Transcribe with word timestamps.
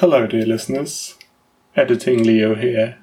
Hello, 0.00 0.26
dear 0.26 0.46
listeners. 0.46 1.18
Editing 1.76 2.24
Leo 2.24 2.54
here. 2.54 2.96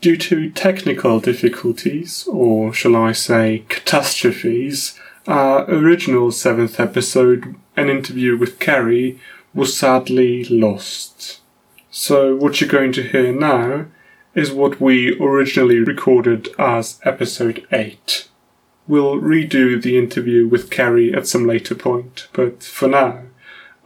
Due 0.00 0.16
to 0.16 0.50
technical 0.50 1.20
difficulties, 1.20 2.26
or 2.26 2.72
shall 2.72 2.96
I 2.96 3.12
say 3.12 3.62
catastrophes, 3.68 4.98
our 5.28 5.64
original 5.70 6.32
seventh 6.32 6.80
episode, 6.80 7.54
an 7.76 7.88
interview 7.88 8.36
with 8.36 8.58
Carrie, 8.58 9.20
was 9.54 9.76
sadly 9.76 10.42
lost. 10.46 11.38
So, 11.92 12.34
what 12.34 12.60
you're 12.60 12.68
going 12.68 12.90
to 12.94 13.04
hear 13.04 13.32
now 13.32 13.86
is 14.34 14.50
what 14.50 14.80
we 14.80 15.16
originally 15.20 15.78
recorded 15.78 16.48
as 16.58 16.98
episode 17.04 17.64
8. 17.70 18.26
We'll 18.88 19.20
redo 19.20 19.80
the 19.80 19.96
interview 19.96 20.48
with 20.48 20.70
Carrie 20.70 21.14
at 21.14 21.28
some 21.28 21.46
later 21.46 21.76
point, 21.76 22.26
but 22.32 22.64
for 22.64 22.88
now, 22.88 23.26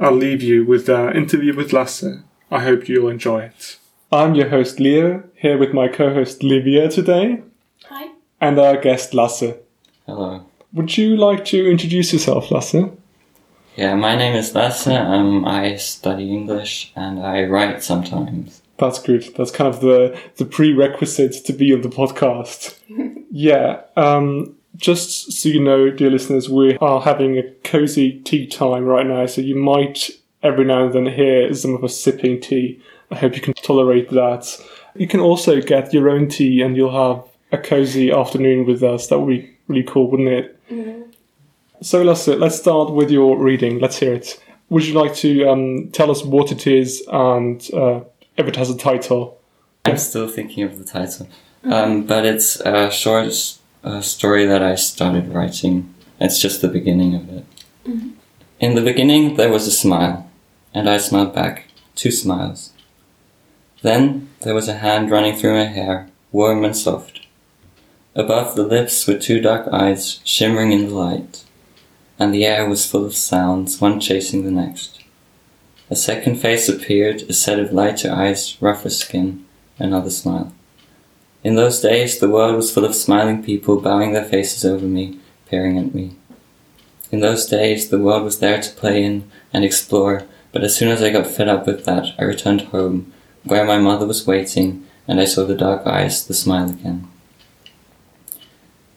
I'll 0.01 0.13
leave 0.13 0.43
you 0.43 0.65
with 0.65 0.89
our 0.89 1.13
interview 1.13 1.55
with 1.55 1.75
Lasse. 1.75 2.23
I 2.51 2.61
hope 2.61 2.89
you'll 2.89 3.09
enjoy 3.09 3.43
it. 3.43 3.79
I'm 4.13 4.35
your 4.37 4.49
host 4.49 4.79
Leo, 4.79 5.25
here 5.35 5.59
with 5.59 5.73
my 5.73 5.89
co 5.89 6.15
host 6.15 6.45
Livia 6.45 6.89
today, 6.89 7.43
Hi. 7.87 8.11
and 8.41 8.59
our 8.59 8.77
guest 8.77 9.15
Lasse. 9.15 9.55
Hello. 10.07 10.47
Would 10.73 10.97
you 10.97 11.17
like 11.17 11.45
to 11.47 11.69
introduce 11.69 12.13
yourself, 12.13 12.51
Lasse? 12.53 12.77
Yeah, 13.75 13.95
my 13.95 14.15
name 14.15 14.37
is 14.37 14.55
Lasse. 14.55 14.87
Um, 14.87 15.45
I 15.45 15.77
study 15.77 16.33
English 16.33 16.93
and 16.95 17.19
I 17.19 17.45
write 17.45 17.83
sometimes. 17.83 18.63
That's 18.79 19.01
good. 19.01 19.35
That's 19.37 19.51
kind 19.51 19.69
of 19.75 19.81
the, 19.81 20.19
the 20.37 20.45
prerequisite 20.45 21.45
to 21.47 21.53
be 21.53 21.75
on 21.75 21.81
the 21.81 21.89
podcast. 21.89 22.79
yeah. 23.31 23.81
Um, 23.97 24.55
just 24.77 25.33
so 25.33 25.49
you 25.49 25.61
know, 25.61 25.91
dear 25.91 26.11
listeners, 26.11 26.49
we 26.49 26.77
are 26.79 27.01
having 27.01 27.39
a 27.39 27.51
cozy 27.65 28.21
tea 28.21 28.47
time 28.47 28.85
right 28.85 29.07
now, 29.07 29.27
so 29.27 29.41
you 29.41 29.57
might 29.57 30.11
every 30.43 30.65
now 30.65 30.85
and 30.85 30.95
then 30.95 31.07
hear 31.07 31.53
some 31.55 31.75
of 31.75 31.85
us 31.85 32.01
sipping 32.01 32.41
tea. 32.41 32.81
I 33.11 33.17
hope 33.17 33.35
you 33.35 33.41
can 33.41 33.55
tolerate 33.55 34.11
that. 34.11 34.61
You 34.95 35.07
can 35.07 35.21
also 35.21 35.61
get 35.61 35.93
your 35.93 36.09
own 36.11 36.29
tea 36.29 36.63
and 36.63 36.77
you'll 36.77 36.93
have 36.93 37.25
a 37.53 37.59
cozy 37.59 38.11
afternoon 38.11 38.67
with 38.67 38.83
us. 38.83 39.09
That 39.09 39.19
would 39.19 39.29
be 39.29 39.57
really 39.69 39.85
cool, 39.85 40.11
wouldn't 40.11 40.29
it? 40.29 40.61
So, 41.83 42.03
Lasse, 42.03 42.29
let's 42.29 42.57
start 42.57 42.93
with 42.93 43.11
your 43.11 43.39
reading. 43.39 43.79
Let's 43.79 43.99
hear 43.99 44.15
it. 44.15 44.43
Would 44.71 44.87
you 44.87 44.95
like 44.95 45.15
to 45.17 45.49
um, 45.49 45.91
tell 45.91 46.11
us 46.11 46.25
what 46.25 46.51
it 46.51 46.67
is 46.67 47.03
and 47.13 47.69
uh, 47.73 48.01
if 48.37 48.49
it 48.49 48.57
has 48.57 48.71
a 48.71 48.77
title? 48.77 49.41
I'm 49.85 49.99
still 49.99 50.29
thinking 50.29 50.65
of 50.65 50.79
the 50.79 50.85
title. 50.85 51.29
Um, 51.65 52.05
but 52.05 52.25
it's 52.25 52.61
a 52.61 52.91
short 52.91 53.59
uh, 53.85 54.01
story 54.01 54.47
that 54.47 54.63
I 54.63 54.75
started 54.75 55.29
writing. 55.29 55.95
It's 56.19 56.41
just 56.41 56.63
the 56.63 56.69
beginning 56.69 57.15
of 57.15 57.29
it. 57.29 57.45
In 58.59 58.75
the 58.75 58.83
beginning, 58.83 59.37
there 59.37 59.51
was 59.51 59.67
a 59.67 59.71
smile, 59.71 60.26
and 60.77 60.91
I 60.91 60.99
smiled 60.99 61.33
back. 61.33 61.69
Two 61.95 62.11
smiles. 62.11 62.75
Then 63.81 64.29
there 64.43 64.55
was 64.55 64.69
a 64.69 64.75
hand 64.75 65.11
running 65.11 65.35
through 65.35 65.55
my 65.55 65.65
hair, 65.65 66.11
warm 66.33 66.67
and 66.67 66.77
soft. 66.77 67.27
Above 68.15 68.55
the 68.55 68.63
lips 68.63 69.07
were 69.07 69.19
two 69.19 69.41
dark 69.41 69.67
eyes 69.73 70.21
shimmering 70.23 70.73
in 70.73 70.89
the 70.89 70.95
light, 70.95 71.45
and 72.19 72.33
the 72.33 72.45
air 72.45 72.69
was 72.69 72.85
full 72.85 73.07
of 73.07 73.17
sounds, 73.17 73.81
one 73.81 74.01
chasing 74.01 74.45
the 74.45 74.51
next. 74.51 75.03
A 75.89 75.97
second 75.97 76.37
face 76.37 76.69
appeared, 76.69 77.23
a 77.23 77.33
set 77.33 77.59
of 77.59 77.73
lighter 77.73 78.13
eyes, 78.13 78.59
rougher 78.61 78.91
skin, 78.91 79.47
another 79.79 80.11
smile. 80.11 80.53
In 81.43 81.55
those 81.55 81.81
days, 81.81 82.19
the 82.19 82.29
world 82.29 82.55
was 82.55 82.71
full 82.71 82.85
of 82.85 82.95
smiling 82.95 83.43
people 83.43 83.81
bowing 83.81 84.13
their 84.13 84.25
faces 84.25 84.63
over 84.63 84.85
me, 84.85 85.21
peering 85.49 85.79
at 85.79 85.95
me. 85.95 86.17
In 87.11 87.21
those 87.21 87.47
days, 87.47 87.89
the 87.89 87.99
world 87.99 88.25
was 88.25 88.41
there 88.41 88.61
to 88.61 88.75
play 88.75 89.03
in 89.03 89.31
and 89.55 89.65
explore, 89.65 90.27
but 90.57 90.65
as 90.65 90.75
soon 90.75 90.89
as 90.89 91.03
I 91.03 91.11
got 91.11 91.27
fed 91.27 91.49
up 91.49 91.67
with 91.67 91.85
that, 91.85 92.15
I 92.19 92.25
returned 92.25 92.63
home, 92.63 93.13
where 93.45 93.67
my 93.67 93.77
mother 93.77 94.07
was 94.07 94.27
waiting, 94.27 94.87
and 95.07 95.21
I 95.21 95.27
saw 95.27 95.45
the 95.45 95.55
dark 95.55 95.87
eyes, 95.87 96.27
the 96.27 96.33
smile 96.33 96.71
again. 96.71 97.07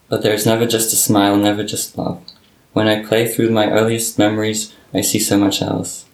But 0.07 0.23
there 0.23 0.33
is 0.33 0.45
never 0.45 0.65
just 0.65 0.93
a 0.93 0.95
smile, 0.95 1.35
never 1.35 1.65
just 1.65 1.97
love. 1.97 2.23
When 2.71 2.87
I 2.87 3.03
play 3.03 3.27
through 3.27 3.49
my 3.49 3.69
earliest 3.69 4.17
memories, 4.17 4.73
I 4.93 5.01
see 5.01 5.19
so 5.19 5.37
much 5.37 5.61
else. 5.61 6.05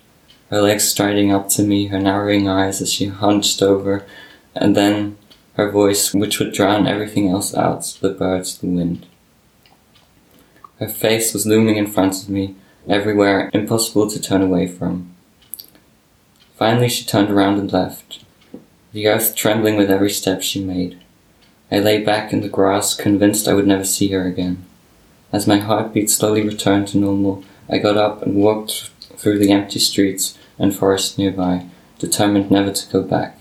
Her 0.49 0.63
legs 0.63 0.85
striding 0.85 1.31
up 1.31 1.47
to 1.49 1.61
me, 1.61 1.89
her 1.89 1.99
narrowing 1.99 2.49
eyes 2.49 2.81
as 2.81 2.91
she 2.91 3.05
hunched 3.05 3.61
over, 3.61 4.03
and 4.55 4.75
then 4.75 5.15
her 5.57 5.69
voice, 5.69 6.11
which 6.11 6.39
would 6.39 6.53
drown 6.53 6.87
everything 6.87 7.29
else 7.29 7.53
out 7.53 7.99
the 8.01 8.09
birds, 8.09 8.57
the 8.57 8.65
wind. 8.65 9.05
Her 10.79 10.89
face 10.89 11.35
was 11.35 11.45
looming 11.45 11.75
in 11.75 11.85
front 11.85 12.23
of 12.23 12.29
me, 12.29 12.55
everywhere, 12.89 13.51
impossible 13.53 14.09
to 14.09 14.19
turn 14.19 14.41
away 14.41 14.65
from. 14.65 15.14
Finally, 16.55 16.87
she 16.89 17.05
turned 17.05 17.29
around 17.29 17.59
and 17.59 17.71
left, 17.73 18.23
the 18.93 19.07
earth 19.07 19.35
trembling 19.35 19.75
with 19.75 19.91
every 19.91 20.09
step 20.09 20.41
she 20.41 20.63
made. 20.63 20.97
I 21.69 21.79
lay 21.79 22.01
back 22.01 22.31
in 22.31 22.39
the 22.41 22.47
grass, 22.47 22.95
convinced 22.95 23.47
I 23.47 23.53
would 23.53 23.67
never 23.67 23.83
see 23.83 24.07
her 24.09 24.25
again. 24.25 24.63
As 25.33 25.47
my 25.47 25.57
heartbeat 25.57 26.09
slowly 26.09 26.43
returned 26.43 26.87
to 26.89 26.97
normal, 26.97 27.43
I 27.69 27.79
got 27.79 27.97
up 27.97 28.21
and 28.21 28.35
walked 28.35 28.89
through 29.17 29.39
the 29.39 29.51
empty 29.51 29.79
streets 29.79 30.37
and 30.57 30.73
forest 30.73 31.17
nearby, 31.17 31.65
determined 31.99 32.49
never 32.49 32.71
to 32.71 32.91
go 32.91 33.03
back. 33.03 33.37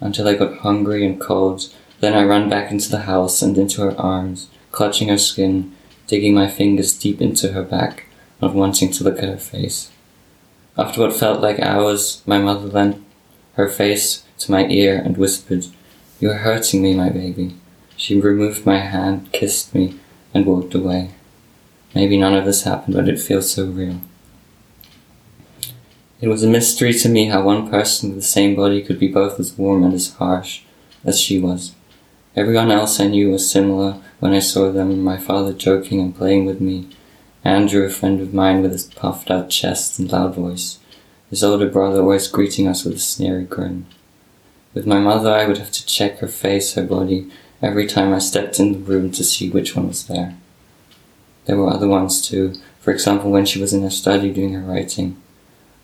Until 0.00 0.28
I 0.28 0.34
got 0.34 0.58
hungry 0.58 1.06
and 1.06 1.18
cold, 1.18 1.72
then 2.00 2.12
I 2.12 2.24
ran 2.24 2.50
back 2.50 2.70
into 2.70 2.90
the 2.90 3.02
house 3.02 3.40
and 3.40 3.56
into 3.56 3.80
her 3.80 3.98
arms, 3.98 4.48
clutching 4.72 5.08
her 5.08 5.16
skin, 5.16 5.72
digging 6.06 6.34
my 6.34 6.48
fingers 6.48 6.92
deep 6.92 7.22
into 7.22 7.52
her 7.52 7.62
back, 7.62 8.04
not 8.42 8.54
wanting 8.54 8.90
to 8.92 9.04
look 9.04 9.18
at 9.18 9.28
her 9.28 9.38
face. 9.38 9.90
After 10.76 11.02
what 11.02 11.14
felt 11.14 11.40
like 11.40 11.60
hours, 11.60 12.22
my 12.26 12.38
mother 12.38 12.66
leant 12.66 13.04
her 13.54 13.68
face 13.68 14.24
to 14.38 14.50
my 14.50 14.66
ear 14.66 15.00
and 15.04 15.16
whispered, 15.16 15.66
You 16.18 16.30
are 16.30 16.38
hurting 16.38 16.82
me, 16.82 16.94
my 16.94 17.10
baby. 17.10 17.54
She 17.96 18.20
removed 18.20 18.66
my 18.66 18.78
hand, 18.78 19.30
kissed 19.32 19.74
me, 19.74 19.94
and 20.32 20.44
walked 20.46 20.74
away. 20.74 21.10
Maybe 21.94 22.16
none 22.16 22.34
of 22.34 22.44
this 22.44 22.64
happened, 22.64 22.96
but 22.96 23.08
it 23.08 23.20
feels 23.20 23.52
so 23.52 23.66
real. 23.66 24.00
It 26.20 26.26
was 26.26 26.42
a 26.42 26.48
mystery 26.48 26.92
to 26.94 27.08
me 27.08 27.26
how 27.26 27.42
one 27.42 27.70
person 27.70 28.08
with 28.08 28.18
the 28.18 28.24
same 28.24 28.56
body 28.56 28.82
could 28.82 28.98
be 28.98 29.08
both 29.08 29.38
as 29.38 29.56
warm 29.56 29.84
and 29.84 29.94
as 29.94 30.14
harsh 30.14 30.62
as 31.04 31.20
she 31.20 31.38
was. 31.38 31.72
Everyone 32.34 32.72
else 32.72 32.98
I 32.98 33.06
knew 33.06 33.30
was 33.30 33.48
similar 33.48 34.00
when 34.18 34.32
I 34.32 34.40
saw 34.40 34.72
them, 34.72 35.04
my 35.04 35.18
father 35.18 35.52
joking 35.52 36.00
and 36.00 36.16
playing 36.16 36.46
with 36.46 36.60
me, 36.60 36.88
Andrew, 37.44 37.84
a 37.84 37.90
friend 37.90 38.22
of 38.22 38.32
mine 38.32 38.62
with 38.62 38.72
his 38.72 38.84
puffed 38.84 39.30
out 39.30 39.50
chest 39.50 39.98
and 39.98 40.10
loud 40.10 40.34
voice, 40.34 40.78
his 41.28 41.44
older 41.44 41.68
brother 41.68 42.00
always 42.00 42.26
greeting 42.26 42.66
us 42.66 42.84
with 42.84 42.94
a 42.94 42.98
sneery 42.98 43.44
grin. 43.44 43.84
With 44.72 44.86
my 44.86 44.98
mother, 44.98 45.30
I 45.30 45.46
would 45.46 45.58
have 45.58 45.70
to 45.72 45.86
check 45.86 46.18
her 46.18 46.26
face, 46.26 46.72
her 46.72 46.82
body, 46.82 47.30
every 47.60 47.86
time 47.86 48.14
I 48.14 48.18
stepped 48.18 48.58
in 48.58 48.72
the 48.72 48.78
room 48.78 49.10
to 49.12 49.22
see 49.22 49.50
which 49.50 49.76
one 49.76 49.88
was 49.88 50.06
there. 50.06 50.34
There 51.44 51.58
were 51.58 51.68
other 51.68 51.86
ones 51.86 52.26
too, 52.26 52.54
for 52.80 52.90
example, 52.90 53.30
when 53.30 53.44
she 53.44 53.60
was 53.60 53.74
in 53.74 53.82
her 53.82 53.90
study 53.90 54.32
doing 54.32 54.54
her 54.54 54.62
writing. 54.62 55.20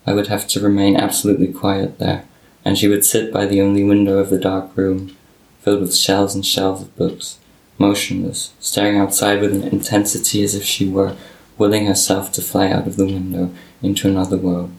I 0.07 0.13
would 0.13 0.27
have 0.27 0.47
to 0.49 0.59
remain 0.59 0.95
absolutely 0.95 1.53
quiet 1.53 1.99
there, 1.99 2.25
and 2.65 2.75
she 2.75 2.87
would 2.87 3.05
sit 3.05 3.31
by 3.31 3.45
the 3.45 3.61
only 3.61 3.83
window 3.83 4.17
of 4.17 4.31
the 4.31 4.39
dark 4.39 4.75
room, 4.75 5.15
filled 5.59 5.81
with 5.81 5.95
shelves 5.95 6.33
and 6.33 6.43
shelves 6.43 6.81
of 6.81 6.95
books, 6.95 7.37
motionless, 7.77 8.53
staring 8.59 8.97
outside 8.97 9.41
with 9.41 9.53
an 9.53 9.63
intensity 9.63 10.43
as 10.43 10.55
if 10.55 10.63
she 10.63 10.89
were 10.89 11.15
willing 11.61 11.85
herself 11.85 12.31
to 12.31 12.41
fly 12.41 12.71
out 12.71 12.87
of 12.87 12.95
the 12.95 13.05
window 13.05 13.53
into 13.83 14.09
another 14.09 14.35
world. 14.35 14.71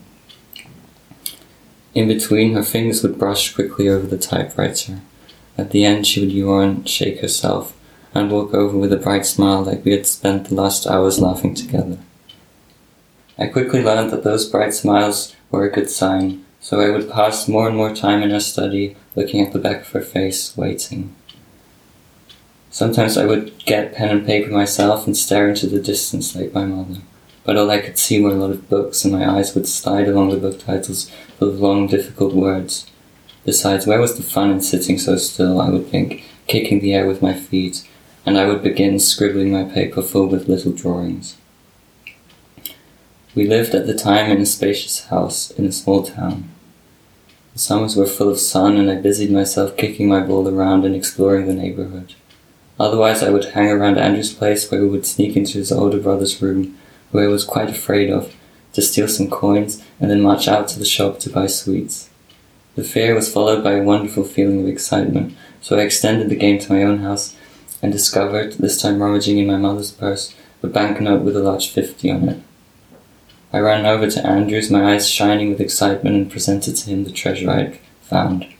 In 1.94 2.08
between, 2.08 2.54
her 2.54 2.64
fingers 2.64 3.04
would 3.04 3.20
brush 3.20 3.54
quickly 3.54 3.88
over 3.88 4.04
the 4.04 4.18
typewriter. 4.18 5.00
At 5.56 5.70
the 5.70 5.84
end, 5.84 6.08
she 6.08 6.18
would 6.18 6.32
yawn, 6.32 6.84
shake 6.84 7.20
herself, 7.20 7.78
and 8.12 8.32
walk 8.32 8.52
over 8.52 8.76
with 8.76 8.92
a 8.92 8.96
bright 8.96 9.24
smile 9.24 9.62
like 9.62 9.84
we 9.84 9.92
had 9.92 10.08
spent 10.08 10.48
the 10.48 10.56
last 10.56 10.84
hours 10.88 11.20
laughing 11.20 11.54
together. 11.54 11.98
I 13.38 13.46
quickly 13.46 13.80
learned 13.80 14.10
that 14.10 14.24
those 14.24 14.50
bright 14.50 14.74
smiles 14.74 15.36
were 15.52 15.64
a 15.64 15.70
good 15.70 15.88
sign, 15.88 16.44
so 16.60 16.80
I 16.80 16.90
would 16.90 17.08
pass 17.08 17.46
more 17.46 17.68
and 17.68 17.76
more 17.76 17.94
time 17.94 18.24
in 18.24 18.30
her 18.30 18.40
study, 18.40 18.96
looking 19.14 19.40
at 19.46 19.52
the 19.52 19.60
back 19.60 19.82
of 19.82 19.92
her 19.92 20.02
face, 20.02 20.56
waiting. 20.56 21.14
Sometimes 22.72 23.18
I 23.18 23.26
would 23.26 23.52
get 23.66 23.94
pen 23.94 24.08
and 24.08 24.26
paper 24.26 24.50
myself 24.50 25.06
and 25.06 25.14
stare 25.14 25.46
into 25.50 25.66
the 25.66 25.78
distance 25.78 26.34
like 26.34 26.54
my 26.54 26.64
mother, 26.64 27.02
but 27.44 27.58
all 27.58 27.70
I 27.70 27.82
could 27.82 27.98
see 27.98 28.18
were 28.18 28.30
a 28.30 28.34
lot 28.34 28.50
of 28.50 28.70
books, 28.70 29.04
and 29.04 29.12
my 29.12 29.30
eyes 29.30 29.54
would 29.54 29.68
slide 29.68 30.08
along 30.08 30.30
the 30.30 30.38
book 30.38 30.58
titles 30.58 31.10
full 31.38 31.50
of 31.50 31.60
long, 31.60 31.86
difficult 31.86 32.32
words. 32.32 32.90
Besides, 33.44 33.86
where 33.86 34.00
was 34.00 34.16
the 34.16 34.22
fun 34.22 34.50
in 34.50 34.62
sitting 34.62 34.96
so 34.96 35.18
still, 35.18 35.60
I 35.60 35.68
would 35.68 35.88
think, 35.88 36.24
kicking 36.46 36.80
the 36.80 36.94
air 36.94 37.06
with 37.06 37.20
my 37.20 37.34
feet, 37.34 37.86
and 38.24 38.38
I 38.38 38.46
would 38.46 38.62
begin 38.62 38.98
scribbling 38.98 39.52
my 39.52 39.64
paper 39.64 40.00
full 40.00 40.28
with 40.28 40.48
little 40.48 40.72
drawings. 40.72 41.36
We 43.34 43.46
lived 43.46 43.74
at 43.74 43.86
the 43.86 43.94
time 43.94 44.30
in 44.30 44.40
a 44.40 44.46
spacious 44.46 45.08
house 45.08 45.50
in 45.50 45.66
a 45.66 45.72
small 45.72 46.04
town. 46.04 46.48
The 47.52 47.58
summers 47.58 47.96
were 47.96 48.06
full 48.06 48.30
of 48.30 48.38
sun, 48.38 48.78
and 48.78 48.90
I 48.90 48.94
busied 48.94 49.30
myself 49.30 49.76
kicking 49.76 50.08
my 50.08 50.20
ball 50.20 50.48
around 50.48 50.86
and 50.86 50.96
exploring 50.96 51.46
the 51.46 51.52
neighborhood. 51.52 52.14
Otherwise, 52.82 53.22
I 53.22 53.30
would 53.30 53.44
hang 53.44 53.68
around 53.68 53.96
Andrew's 53.96 54.34
place 54.34 54.68
where 54.68 54.80
we 54.80 54.88
would 54.88 55.06
sneak 55.06 55.36
into 55.36 55.58
his 55.58 55.70
older 55.70 56.00
brother's 56.00 56.42
room, 56.42 56.76
who 57.12 57.20
I 57.20 57.28
was 57.28 57.44
quite 57.44 57.70
afraid 57.70 58.10
of, 58.10 58.34
to 58.72 58.82
steal 58.82 59.06
some 59.06 59.30
coins 59.30 59.80
and 60.00 60.10
then 60.10 60.20
march 60.20 60.48
out 60.48 60.66
to 60.68 60.80
the 60.80 60.84
shop 60.84 61.20
to 61.20 61.30
buy 61.30 61.46
sweets. 61.46 62.10
The 62.74 62.82
fear 62.82 63.14
was 63.14 63.32
followed 63.32 63.62
by 63.62 63.74
a 63.74 63.84
wonderful 63.84 64.24
feeling 64.24 64.62
of 64.62 64.66
excitement, 64.66 65.36
so 65.60 65.78
I 65.78 65.82
extended 65.82 66.28
the 66.28 66.34
game 66.34 66.58
to 66.58 66.72
my 66.72 66.82
own 66.82 66.98
house 66.98 67.36
and 67.80 67.92
discovered, 67.92 68.54
this 68.54 68.82
time 68.82 69.00
rummaging 69.00 69.38
in 69.38 69.46
my 69.46 69.58
mother's 69.58 69.92
purse, 69.92 70.34
a 70.60 70.66
banknote 70.66 71.22
with 71.22 71.36
a 71.36 71.40
large 71.40 71.68
50 71.70 72.10
on 72.10 72.28
it. 72.28 72.42
I 73.52 73.60
ran 73.60 73.86
over 73.86 74.10
to 74.10 74.26
Andrews, 74.26 74.72
my 74.72 74.92
eyes 74.92 75.08
shining 75.08 75.50
with 75.50 75.60
excitement, 75.60 76.16
and 76.16 76.28
presented 76.28 76.74
to 76.74 76.90
him 76.90 77.04
the 77.04 77.12
treasure 77.12 77.48
I 77.48 77.58
had 77.58 77.78
found. 78.00 78.52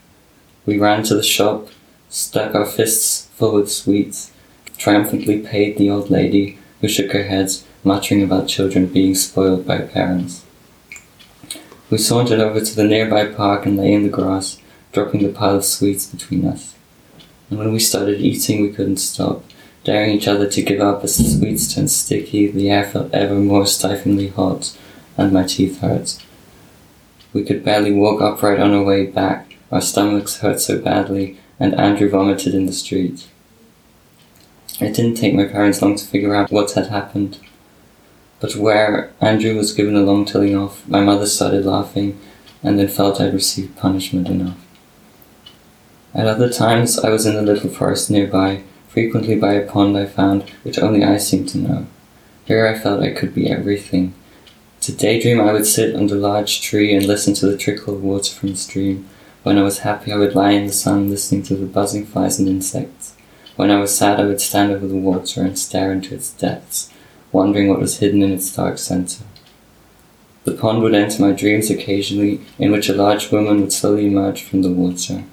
We 0.65 0.79
ran 0.79 1.03
to 1.03 1.15
the 1.15 1.23
shop, 1.23 1.67
stuck 2.07 2.55
our 2.55 2.65
fists 2.65 3.22
full 3.35 3.55
with 3.55 3.71
sweets, 3.71 4.31
triumphantly 4.77 5.39
paid 5.39 5.77
the 5.77 5.89
old 5.89 6.09
lady, 6.09 6.57
who 6.81 6.87
shook 6.87 7.11
her 7.11 7.23
head, 7.23 7.49
muttering 7.83 8.21
about 8.21 8.47
children 8.47 8.87
being 8.87 9.15
spoiled 9.15 9.65
by 9.65 9.79
parents. 9.79 10.43
We 11.89 11.97
sauntered 11.97 12.39
over 12.39 12.61
to 12.61 12.75
the 12.75 12.83
nearby 12.83 13.25
park 13.25 13.65
and 13.65 13.77
lay 13.77 13.93
in 13.93 14.03
the 14.03 14.09
grass, 14.09 14.59
dropping 14.91 15.23
the 15.23 15.29
pile 15.29 15.57
of 15.57 15.65
sweets 15.65 16.05
between 16.05 16.45
us. 16.45 16.75
And 17.49 17.59
when 17.59 17.71
we 17.71 17.79
started 17.79 18.19
eating, 18.19 18.61
we 18.61 18.71
couldn't 18.71 18.97
stop, 18.97 19.43
daring 19.83 20.11
each 20.11 20.27
other 20.27 20.49
to 20.49 20.61
give 20.61 20.79
up 20.79 21.03
as 21.03 21.17
the 21.17 21.23
sweets 21.23 21.73
turned 21.73 21.91
sticky, 21.91 22.47
the 22.47 22.69
air 22.69 22.83
felt 22.83 23.13
ever 23.13 23.35
more 23.35 23.65
stiflingly 23.65 24.29
hot, 24.29 24.77
and 25.17 25.33
my 25.33 25.43
teeth 25.43 25.79
hurt. 25.79 26.17
We 27.33 27.43
could 27.43 27.63
barely 27.63 27.91
walk 27.91 28.21
upright 28.21 28.59
on 28.59 28.73
our 28.73 28.83
way 28.83 29.05
back, 29.05 29.55
our 29.71 29.81
stomachs 29.81 30.37
hurt 30.37 30.59
so 30.59 30.79
badly, 30.79 31.37
and 31.59 31.73
Andrew 31.75 32.09
vomited 32.09 32.53
in 32.53 32.65
the 32.65 32.73
street. 32.73 33.27
It 34.79 34.95
didn't 34.95 35.15
take 35.15 35.33
my 35.33 35.45
parents 35.45 35.81
long 35.81 35.95
to 35.95 36.05
figure 36.05 36.35
out 36.35 36.51
what 36.51 36.71
had 36.71 36.87
happened. 36.87 37.37
But 38.39 38.55
where 38.55 39.13
Andrew 39.21 39.55
was 39.55 39.73
given 39.73 39.95
a 39.95 40.01
long 40.01 40.25
telling 40.25 40.55
off, 40.55 40.87
my 40.87 40.99
mother 40.99 41.25
started 41.25 41.65
laughing 41.65 42.19
and 42.61 42.77
then 42.77 42.87
felt 42.87 43.21
I'd 43.21 43.33
received 43.33 43.77
punishment 43.77 44.27
enough. 44.27 44.57
At 46.13 46.27
other 46.27 46.51
times, 46.51 46.99
I 46.99 47.09
was 47.09 47.25
in 47.25 47.35
the 47.35 47.41
little 47.41 47.69
forest 47.69 48.11
nearby, 48.11 48.63
frequently 48.87 49.35
by 49.35 49.53
a 49.53 49.67
pond 49.67 49.97
I 49.97 50.05
found, 50.05 50.49
which 50.63 50.77
only 50.77 51.03
I 51.03 51.17
seemed 51.17 51.49
to 51.49 51.57
know. 51.57 51.87
Here 52.45 52.67
I 52.67 52.77
felt 52.77 53.01
I 53.01 53.11
could 53.11 53.33
be 53.33 53.49
everything. 53.49 54.13
To 54.81 54.91
daydream, 54.91 55.39
I 55.39 55.53
would 55.53 55.65
sit 55.65 55.95
under 55.95 56.15
a 56.15 56.19
large 56.19 56.61
tree 56.61 56.93
and 56.93 57.05
listen 57.05 57.33
to 57.35 57.47
the 57.47 57.57
trickle 57.57 57.95
of 57.95 58.03
water 58.03 58.33
from 58.33 58.49
the 58.49 58.57
stream. 58.57 59.07
When 59.43 59.57
I 59.57 59.63
was 59.63 59.79
happy, 59.79 60.13
I 60.13 60.15
would 60.15 60.35
lie 60.35 60.51
in 60.51 60.67
the 60.67 60.73
sun 60.73 61.09
listening 61.09 61.43
to 61.43 61.55
the 61.55 61.65
buzzing 61.65 62.05
flies 62.05 62.39
and 62.39 62.47
insects. 62.47 63.13
When 63.57 63.71
I 63.71 63.79
was 63.79 63.95
sad, 63.95 64.17
I 64.19 64.25
would 64.25 64.39
stand 64.39 64.71
over 64.71 64.87
the 64.87 64.95
water 64.95 65.41
and 65.41 65.59
stare 65.59 65.91
into 65.91 66.15
its 66.15 66.31
depths, 66.31 66.89
wondering 67.33 67.67
what 67.67 67.81
was 67.81 67.99
hidden 67.99 68.23
in 68.23 68.31
its 68.31 68.55
dark 68.55 68.77
center. 68.77 69.25
The 70.45 70.53
pond 70.53 70.81
would 70.81 70.95
enter 70.95 71.21
my 71.21 71.33
dreams 71.33 71.69
occasionally, 71.69 72.39
in 72.57 72.71
which 72.71 72.87
a 72.87 72.93
large 72.93 73.31
woman 73.31 73.59
would 73.59 73.73
slowly 73.73 74.07
emerge 74.07 74.43
from 74.43 74.61
the 74.61 74.71
water. 74.71 75.25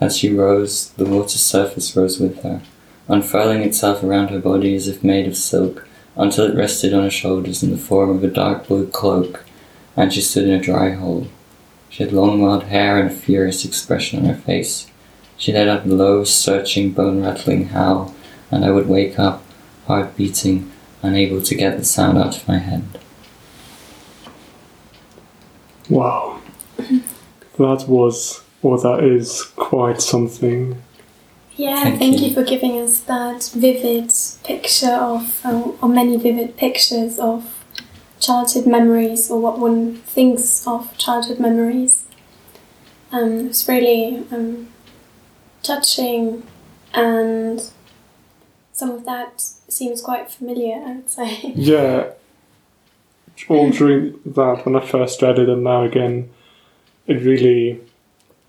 As 0.00 0.16
she 0.16 0.32
rose, 0.32 0.90
the 0.92 1.04
water's 1.04 1.42
surface 1.42 1.94
rose 1.94 2.18
with 2.18 2.42
her, 2.42 2.62
unfurling 3.08 3.60
itself 3.60 4.02
around 4.02 4.28
her 4.28 4.40
body 4.40 4.74
as 4.74 4.88
if 4.88 5.04
made 5.04 5.26
of 5.26 5.36
silk, 5.36 5.86
until 6.16 6.46
it 6.46 6.56
rested 6.56 6.94
on 6.94 7.02
her 7.02 7.10
shoulders 7.10 7.62
in 7.62 7.70
the 7.70 7.76
form 7.76 8.08
of 8.08 8.24
a 8.24 8.28
dark 8.28 8.68
blue 8.68 8.86
cloak, 8.86 9.44
and 9.96 10.14
she 10.14 10.22
stood 10.22 10.44
in 10.44 10.54
a 10.54 10.62
dry 10.62 10.92
hole. 10.92 11.26
She 11.90 12.04
had 12.04 12.12
long 12.12 12.40
wild 12.40 12.64
hair 12.64 12.98
and 12.98 13.10
a 13.10 13.14
furious 13.14 13.64
expression 13.64 14.20
on 14.20 14.24
her 14.32 14.40
face. 14.40 14.86
She 15.36 15.52
let 15.52 15.68
out 15.68 15.84
a 15.84 15.88
low, 15.88 16.22
searching, 16.24 16.92
bone 16.92 17.20
rattling 17.22 17.68
howl, 17.68 18.14
and 18.50 18.64
I 18.64 18.70
would 18.70 18.88
wake 18.88 19.18
up, 19.18 19.42
heart 19.86 20.16
beating, 20.16 20.70
unable 21.02 21.42
to 21.42 21.54
get 21.54 21.76
the 21.76 21.84
sound 21.84 22.16
out 22.16 22.36
of 22.36 22.48
my 22.48 22.58
head. 22.58 22.84
Wow. 25.88 26.40
That 27.58 27.86
was, 27.88 28.42
or 28.62 28.80
that 28.80 29.04
is, 29.04 29.42
quite 29.54 30.00
something. 30.00 30.80
Yeah, 31.56 31.82
Thank 31.82 31.98
thank, 31.98 32.20
you. 32.20 32.28
you. 32.28 32.34
for 32.34 32.42
giving 32.42 32.80
us 32.80 33.00
that 33.00 33.50
vivid 33.54 34.14
picture 34.44 34.94
of, 34.94 35.44
um, 35.44 35.76
or 35.82 35.90
many 35.90 36.16
vivid 36.16 36.56
pictures 36.56 37.18
of 37.18 37.59
childhood 38.20 38.66
memories, 38.66 39.30
or 39.30 39.40
what 39.40 39.58
one 39.58 39.96
thinks 39.96 40.66
of 40.66 40.96
childhood 40.98 41.40
memories. 41.40 42.06
Um, 43.12 43.48
it's 43.48 43.66
really 43.66 44.24
um, 44.30 44.68
touching, 45.62 46.44
and 46.94 47.70
some 48.72 48.90
of 48.90 49.04
that 49.04 49.40
seems 49.40 50.00
quite 50.00 50.30
familiar, 50.30 50.76
I 50.76 50.92
would 50.96 51.10
say. 51.10 51.52
Yeah. 51.56 52.10
All 53.48 53.70
during 53.70 54.20
that, 54.26 54.66
when 54.66 54.76
I 54.76 54.84
first 54.86 55.22
read 55.22 55.38
it 55.38 55.48
and 55.48 55.64
now 55.64 55.82
again, 55.82 56.28
it 57.06 57.22
really 57.22 57.80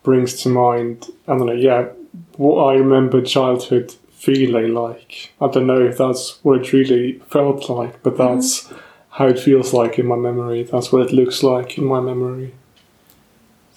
brings 0.04 0.42
to 0.44 0.50
mind, 0.50 1.08
I 1.28 1.38
don't 1.38 1.46
know, 1.46 1.54
yeah, 1.54 1.88
what 2.36 2.66
I 2.66 2.74
remember 2.74 3.22
childhood 3.22 3.96
feeling 4.12 4.74
like. 4.74 5.32
I 5.40 5.48
don't 5.48 5.66
know 5.66 5.82
if 5.82 5.98
that's 5.98 6.44
what 6.44 6.60
it 6.60 6.74
really 6.74 7.20
felt 7.30 7.70
like, 7.70 8.04
but 8.04 8.18
that's 8.18 8.72
how 9.12 9.28
it 9.28 9.40
feels 9.40 9.74
like 9.74 10.00
in 10.00 10.08
my 10.08 10.16
memory. 10.16 10.64
That's 10.64 10.92
what 10.92 11.06
it 11.06 11.14
looks 11.14 11.44
like 11.44 11.78
in 11.78 11.86
my 11.86 12.00
memory. 12.00 12.54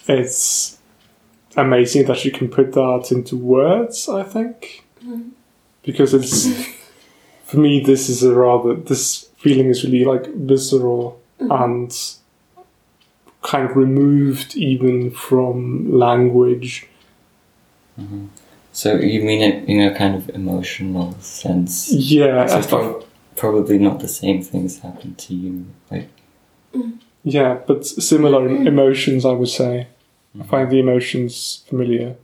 It's 0.07 0.77
amazing 1.57 2.05
that 2.07 2.23
you 2.23 2.31
can 2.31 2.47
put 2.47 2.73
that 2.73 3.11
into 3.11 3.35
words, 3.35 4.07
I 4.07 4.23
think. 4.23 4.85
Mm-hmm. 5.03 5.29
Because 5.83 6.13
it's, 6.13 6.47
for 7.45 7.57
me, 7.57 7.81
this 7.81 8.07
is 8.09 8.23
a 8.23 8.33
rather, 8.33 8.75
this 8.75 9.29
feeling 9.37 9.67
is 9.67 9.83
really 9.83 10.05
like 10.05 10.25
visceral 10.33 11.21
mm-hmm. 11.39 11.51
and 11.51 12.65
kind 13.41 13.69
of 13.69 13.75
removed 13.75 14.55
even 14.55 15.11
from 15.11 15.91
language. 15.91 16.87
Mm-hmm. 17.99 18.27
So 18.71 18.95
you 18.95 19.21
mean 19.21 19.41
it 19.41 19.69
in 19.69 19.81
a 19.81 19.95
kind 19.95 20.15
of 20.15 20.29
emotional 20.29 21.13
sense? 21.19 21.91
Yeah, 21.91 22.45
So 22.47 22.57
I 22.57 22.61
thought- 22.61 22.69
prob- 22.69 23.04
probably 23.35 23.77
not 23.77 23.99
the 23.99 24.07
same 24.07 24.41
things 24.41 24.79
happen 24.79 25.15
to 25.15 25.33
you. 25.33 25.65
Like, 25.91 26.09
yeah, 27.23 27.59
but 27.67 27.85
similar 27.85 28.47
mm. 28.47 28.67
emotions, 28.67 29.25
I 29.25 29.31
would 29.31 29.49
say. 29.49 29.87
I 30.35 30.37
mm-hmm. 30.37 30.49
find 30.49 30.69
the 30.69 30.79
emotions 30.79 31.63
familiar, 31.67 32.15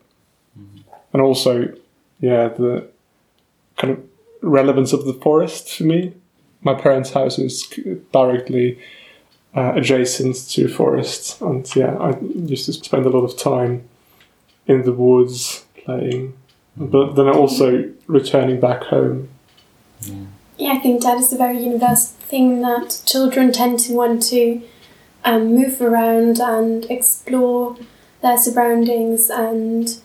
mm-hmm. 0.57 0.79
and 1.13 1.21
also, 1.21 1.73
yeah, 2.19 2.49
the 2.49 2.87
kind 3.77 3.93
of 3.93 4.03
relevance 4.41 4.91
of 4.93 5.05
the 5.05 5.13
forest 5.13 5.77
for 5.77 5.83
me. 5.83 6.13
My 6.61 6.75
parents' 6.75 7.11
house 7.11 7.39
is 7.39 7.67
directly 8.11 8.77
uh, 9.55 9.73
adjacent 9.75 10.35
to 10.49 10.65
a 10.65 10.67
forest, 10.67 11.41
and 11.41 11.73
yeah, 11.75 11.95
I 11.97 12.19
used 12.19 12.65
to 12.65 12.73
spend 12.73 13.05
a 13.05 13.09
lot 13.09 13.23
of 13.23 13.37
time 13.37 13.87
in 14.67 14.83
the 14.83 14.93
woods 14.93 15.65
playing, 15.83 16.33
mm-hmm. 16.77 16.87
but 16.87 17.13
then 17.13 17.29
also 17.29 17.91
returning 18.07 18.59
back 18.59 18.83
home. 18.83 19.29
Yeah, 20.01 20.25
I 20.67 20.79
think 20.79 21.01
that 21.03 21.17
is 21.17 21.33
a 21.33 21.37
very 21.37 21.63
universal 21.63 22.15
thing 22.21 22.61
that 22.61 23.01
children 23.05 23.51
tend 23.51 23.79
to 23.79 23.93
want 23.93 24.23
to 24.23 24.61
um, 25.23 25.55
move 25.55 25.81
around 25.81 26.39
and 26.39 26.85
explore 26.89 27.77
their 28.21 28.37
surroundings 28.37 29.29
and 29.29 29.99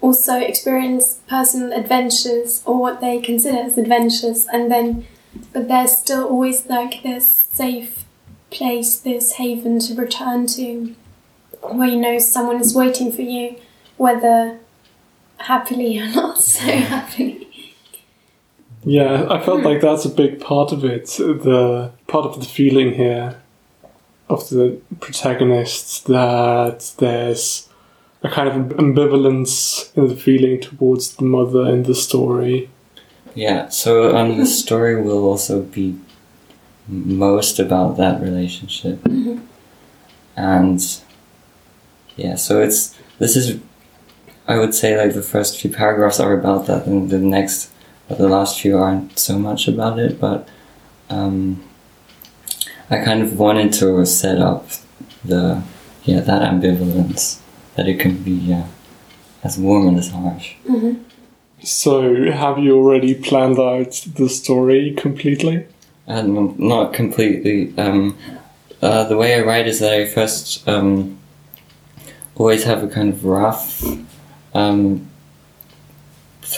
also 0.00 0.38
experience 0.38 1.20
personal 1.28 1.72
adventures 1.72 2.62
or 2.66 2.78
what 2.78 3.00
they 3.00 3.20
consider 3.20 3.58
as 3.58 3.78
adventures. 3.78 4.46
And 4.52 4.70
then 4.70 5.06
but 5.52 5.68
there's 5.68 5.96
still 5.96 6.26
always 6.28 6.66
like 6.66 7.02
this 7.02 7.48
safe 7.52 8.04
place 8.50 8.98
this 8.98 9.32
haven 9.32 9.78
to 9.80 9.94
return 9.94 10.46
to 10.46 10.94
where 11.62 11.88
you 11.88 12.00
know 12.00 12.18
someone 12.18 12.60
is 12.60 12.74
waiting 12.74 13.10
for 13.10 13.22
you 13.22 13.56
whether 13.96 14.58
happily 15.38 15.98
or 15.98 16.06
not 16.08 16.38
so 16.40 16.64
happily 16.64 17.43
Yeah, 18.84 19.26
I 19.30 19.42
felt 19.42 19.62
like 19.62 19.80
that's 19.80 20.04
a 20.04 20.10
big 20.10 20.40
part 20.40 20.72
of 20.72 20.84
it. 20.84 21.06
The 21.06 21.90
part 22.06 22.26
of 22.26 22.40
the 22.40 22.46
feeling 22.46 22.94
here 22.94 23.40
of 24.28 24.48
the 24.48 24.80
protagonists 25.00 26.00
that 26.00 26.92
there's 26.98 27.68
a 28.22 28.28
kind 28.30 28.48
of 28.48 28.78
ambivalence 28.78 29.94
in 29.96 30.08
the 30.08 30.16
feeling 30.16 30.60
towards 30.60 31.16
the 31.16 31.24
mother 31.24 31.66
in 31.68 31.82
the 31.82 31.94
story. 31.94 32.70
yeah. 33.34 33.68
So 33.68 34.16
um, 34.16 34.38
the 34.38 34.46
story 34.62 35.00
will 35.00 35.24
also 35.24 35.62
be 35.62 35.98
most 36.88 37.58
about 37.58 37.96
that 37.96 38.20
relationship, 38.20 39.04
and 40.36 40.80
yeah. 42.16 42.34
So 42.36 42.60
it's 42.60 42.94
this 43.18 43.36
is, 43.36 43.60
I 44.48 44.58
would 44.58 44.74
say, 44.74 44.96
like 44.96 45.14
the 45.14 45.22
first 45.22 45.60
few 45.60 45.70
paragraphs 45.70 46.20
are 46.20 46.32
about 46.32 46.66
that, 46.66 46.86
and 46.86 47.10
the 47.10 47.18
next, 47.18 47.70
or 48.08 48.16
the 48.16 48.28
last 48.28 48.60
few 48.60 48.78
aren't 48.78 49.18
so 49.18 49.38
much 49.38 49.68
about 49.68 49.98
it, 49.98 50.20
but. 50.20 50.48
Um, 51.10 51.62
I 52.90 53.02
kind 53.02 53.22
of 53.22 53.38
wanted 53.38 53.72
to 53.74 54.04
set 54.04 54.38
up 54.38 54.68
the 55.24 55.62
yeah 56.04 56.20
that 56.20 56.42
ambivalence 56.42 57.40
that 57.76 57.88
it 57.88 57.98
can 57.98 58.22
be 58.22 58.32
yeah 58.32 58.66
as 59.42 59.58
warm 59.58 59.88
and 59.88 59.98
as 59.98 60.10
harsh. 60.10 60.54
So, 61.62 62.30
have 62.30 62.58
you 62.58 62.76
already 62.76 63.14
planned 63.14 63.58
out 63.58 64.06
the 64.16 64.28
story 64.28 64.92
completely? 64.96 65.66
And 66.06 66.58
not 66.58 66.92
completely. 66.92 67.72
Um, 67.78 68.18
uh, 68.82 69.04
the 69.04 69.16
way 69.16 69.34
I 69.34 69.40
write 69.40 69.66
is 69.66 69.80
that 69.80 69.92
I 69.92 70.06
first 70.06 70.68
um, 70.68 71.18
always 72.34 72.64
have 72.64 72.82
a 72.82 72.88
kind 72.88 73.08
of 73.08 73.24
rough 73.24 73.82
um, 74.52 75.08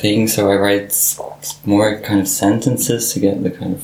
thing, 0.00 0.28
so 0.28 0.50
I 0.50 0.56
write 0.56 1.16
more 1.64 1.98
kind 2.00 2.20
of 2.20 2.28
sentences 2.28 3.12
to 3.12 3.20
get 3.20 3.42
the 3.42 3.50
kind 3.50 3.74
of 3.74 3.82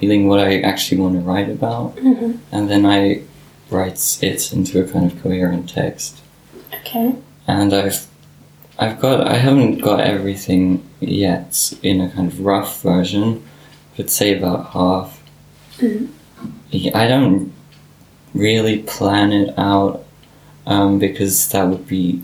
feeling 0.00 0.28
what 0.28 0.40
I 0.40 0.60
actually 0.60 1.00
want 1.00 1.14
to 1.14 1.20
write 1.20 1.48
about, 1.48 1.96
Mhm. 1.96 2.38
and 2.52 2.68
then 2.70 2.84
I 2.84 3.22
write 3.70 4.18
it 4.22 4.52
into 4.52 4.80
a 4.80 4.84
kind 4.88 5.10
of 5.10 5.22
coherent 5.22 5.68
text. 5.68 6.18
Okay. 6.80 7.14
And 7.48 7.72
I've 7.72 8.06
I've 8.78 9.00
got 9.00 9.26
I 9.26 9.36
haven't 9.38 9.78
got 9.78 10.00
everything 10.00 10.82
yet 11.00 11.72
in 11.82 12.00
a 12.00 12.10
kind 12.10 12.28
of 12.30 12.40
rough 12.40 12.82
version, 12.82 13.42
but 13.96 14.10
say 14.10 14.36
about 14.36 14.72
half. 14.72 15.22
Mhm. 15.78 16.08
Yeah, 16.70 16.92
I 16.98 17.08
don't 17.08 17.52
really 18.34 18.78
plan 18.80 19.32
it 19.32 19.54
out 19.58 20.04
um, 20.66 20.98
because 20.98 21.48
that 21.48 21.68
would 21.68 21.86
be 21.86 22.20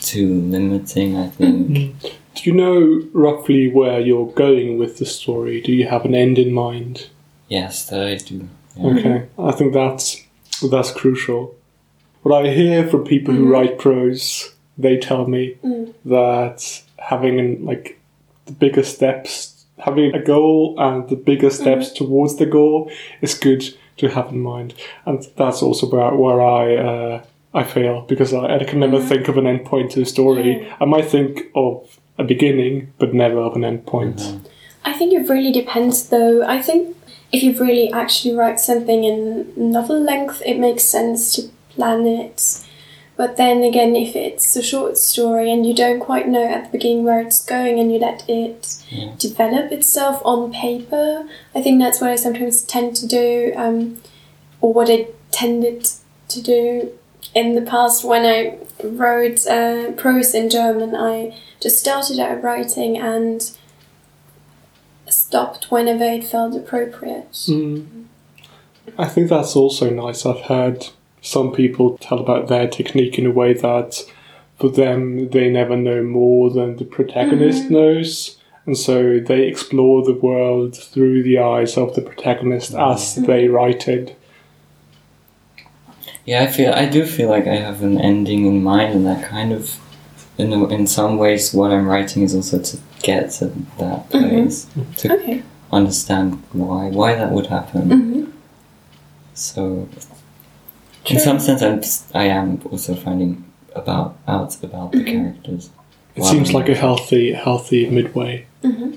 too 0.00 0.28
limiting. 0.42 1.16
I 1.16 1.28
think. 1.28 1.94
Do 2.34 2.50
you 2.50 2.52
know 2.56 3.02
roughly 3.12 3.68
where 3.68 4.00
you're 4.00 4.26
going 4.32 4.78
with 4.78 4.98
the 4.98 5.06
story? 5.06 5.60
Do 5.60 5.72
you 5.72 5.86
have 5.86 6.04
an 6.04 6.14
end 6.14 6.38
in 6.38 6.52
mind? 6.52 7.08
Yes, 7.48 7.86
that 7.90 8.00
I 8.06 8.16
do. 8.16 8.48
Yeah. 8.76 8.86
Okay, 8.86 9.26
I 9.38 9.52
think 9.52 9.72
that's 9.72 10.20
that's 10.70 10.90
crucial. 10.90 11.54
What 12.22 12.44
I 12.44 12.50
hear 12.50 12.86
from 12.88 13.04
people 13.04 13.34
who 13.34 13.46
Mhm. 13.46 13.50
write 13.52 13.78
prose, 13.78 14.52
they 14.78 14.96
tell 14.96 15.26
me 15.26 15.54
Mm. 15.64 15.92
that 16.06 16.82
having 16.98 17.38
an, 17.38 17.64
like 17.64 17.98
the 18.46 18.52
bigger 18.52 18.82
steps, 18.82 19.64
having 19.78 20.14
a 20.14 20.22
goal 20.22 20.74
and 20.78 21.08
the 21.08 21.16
bigger 21.16 21.50
steps 21.50 21.92
towards 21.92 22.36
the 22.36 22.46
goal 22.46 22.90
is 23.20 23.34
good 23.34 23.62
to 23.98 24.08
have 24.08 24.30
in 24.32 24.40
mind, 24.40 24.74
and 25.06 25.26
that's 25.36 25.62
also 25.62 25.86
where 25.88 26.14
where 26.14 26.40
I. 26.42 26.76
Uh, 26.76 27.20
I 27.56 27.62
fail 27.62 28.04
because 28.08 28.34
I, 28.34 28.56
I 28.56 28.64
can 28.64 28.80
never 28.80 28.98
Mhm. 28.98 29.08
think 29.08 29.28
of 29.28 29.38
an 29.38 29.46
end 29.46 29.64
point 29.64 29.92
to 29.92 30.02
a 30.02 30.04
story. 30.04 30.58
Yeah. 30.58 30.74
I 30.80 30.86
might 30.86 31.04
think 31.04 31.52
of 31.54 32.00
a 32.18 32.24
beginning, 32.24 32.92
but 32.98 33.12
never 33.14 33.38
of 33.38 33.56
an 33.56 33.64
end 33.64 33.86
point. 33.86 34.16
Mhm. 34.16 34.40
I 34.84 34.92
think 34.92 35.12
it 35.12 35.28
really 35.28 35.52
depends, 35.52 36.08
though. 36.08 36.42
I 36.42 36.60
think 36.60 36.96
if 37.32 37.42
you 37.42 37.52
really 37.54 37.90
actually 37.92 38.34
write 38.34 38.60
something 38.60 39.04
in 39.04 39.52
novel 39.56 39.98
length, 40.00 40.42
it 40.44 40.58
makes 40.58 40.84
sense 40.84 41.34
to 41.34 41.42
plan 41.74 42.06
it. 42.06 42.58
But 43.16 43.36
then 43.36 43.62
again, 43.62 43.94
if 43.94 44.16
it's 44.16 44.56
a 44.56 44.62
short 44.62 44.98
story 44.98 45.50
and 45.52 45.64
you 45.64 45.72
don't 45.72 46.00
quite 46.00 46.28
know 46.28 46.44
at 46.44 46.64
the 46.64 46.70
beginning 46.78 47.04
where 47.04 47.20
it's 47.20 47.44
going 47.44 47.78
and 47.78 47.92
you 47.92 47.98
let 47.98 48.28
it 48.28 48.76
Yeah. 48.90 49.10
develop 49.18 49.70
itself 49.72 50.20
on 50.24 50.52
paper, 50.52 51.24
I 51.54 51.62
think 51.62 51.80
that's 51.80 52.00
what 52.00 52.10
I 52.10 52.16
sometimes 52.16 52.62
tend 52.62 52.96
to 52.96 53.06
do, 53.06 53.52
um, 53.56 53.98
or 54.60 54.72
what 54.72 54.90
I 54.90 55.06
tended 55.30 55.90
to 56.28 56.42
do 56.42 56.90
in 57.34 57.54
the 57.54 57.62
past 57.62 58.04
when 58.04 58.24
I 58.26 58.54
wrote 58.82 59.46
uh, 59.46 59.92
prose 59.92 60.34
in 60.34 60.50
German. 60.50 60.94
I 60.96 61.34
just 61.64 61.80
started 61.80 62.18
out 62.20 62.42
writing 62.42 62.98
and 62.98 63.52
stopped 65.08 65.70
whenever 65.70 66.04
it 66.04 66.22
felt 66.22 66.54
appropriate. 66.54 67.32
Mm. 67.32 68.04
I 68.98 69.06
think 69.08 69.30
that's 69.30 69.56
also 69.56 69.88
nice. 69.88 70.26
I've 70.26 70.42
heard 70.42 70.88
some 71.22 71.52
people 71.52 71.96
tell 71.96 72.18
about 72.18 72.48
their 72.48 72.68
technique 72.68 73.18
in 73.18 73.24
a 73.24 73.30
way 73.30 73.54
that 73.54 74.02
for 74.58 74.68
them 74.68 75.30
they 75.30 75.48
never 75.48 75.74
know 75.74 76.02
more 76.02 76.50
than 76.50 76.76
the 76.76 76.84
protagonist 76.84 77.64
Mhm. 77.64 77.70
knows. 77.70 78.36
And 78.66 78.76
so 78.76 79.18
they 79.18 79.44
explore 79.44 80.04
the 80.04 80.12
world 80.12 80.76
through 80.76 81.22
the 81.22 81.38
eyes 81.38 81.78
of 81.78 81.94
the 81.94 82.02
protagonist 82.02 82.74
as 82.74 83.14
they 83.14 83.48
write 83.48 83.88
it. 83.88 84.16
Yeah, 86.26 86.42
I 86.42 86.46
feel 86.46 86.72
I 86.74 86.84
do 86.84 87.06
feel 87.06 87.30
like 87.30 87.46
I 87.46 87.56
have 87.56 87.82
an 87.82 87.98
ending 87.98 88.44
in 88.44 88.62
mind, 88.62 88.94
and 88.94 89.06
that 89.06 89.24
kind 89.24 89.50
of, 89.52 89.78
in 90.38 90.52
a, 90.52 90.66
in 90.68 90.86
some 90.86 91.16
ways, 91.18 91.52
what 91.54 91.70
I'm 91.70 91.86
writing 91.86 92.22
is 92.22 92.34
also 92.34 92.58
to 92.58 92.76
get 93.02 93.30
to 93.38 93.46
that 93.78 94.10
Mhm. 94.10 94.28
place 94.28 94.66
to 94.98 95.14
Okay. 95.14 95.42
understand 95.72 96.42
why 96.52 96.88
why 96.90 97.14
that 97.14 97.30
would 97.32 97.46
happen. 97.46 97.90
hmm 97.90 98.24
So, 99.34 99.88
True. 101.04 101.16
in 101.16 101.20
some 101.22 101.38
sense, 101.40 101.62
I'm 101.62 101.80
I 102.14 102.24
am 102.28 102.60
also 102.70 102.94
finding 102.94 103.44
about 103.74 104.14
out 104.28 104.56
about 104.62 104.92
the 104.92 104.98
Mhm. 105.04 105.12
characters. 105.12 105.70
It 106.16 106.22
Wow. 106.22 106.30
seems 106.30 106.52
like 106.54 106.68
a 106.68 106.74
healthy, 106.74 107.32
healthy 107.32 107.90
midway. 107.90 108.46
hmm 108.62 108.90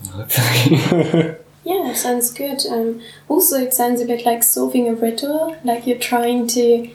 Yeah, 1.64 1.92
sounds 1.92 2.30
good. 2.32 2.64
Um, 2.70 3.00
also, 3.28 3.56
it 3.60 3.74
sounds 3.74 4.00
a 4.00 4.06
bit 4.06 4.24
like 4.24 4.42
solving 4.42 4.88
a 4.88 4.94
riddle, 4.94 5.56
like 5.62 5.86
you're 5.86 5.98
trying 5.98 6.46
to 6.48 6.88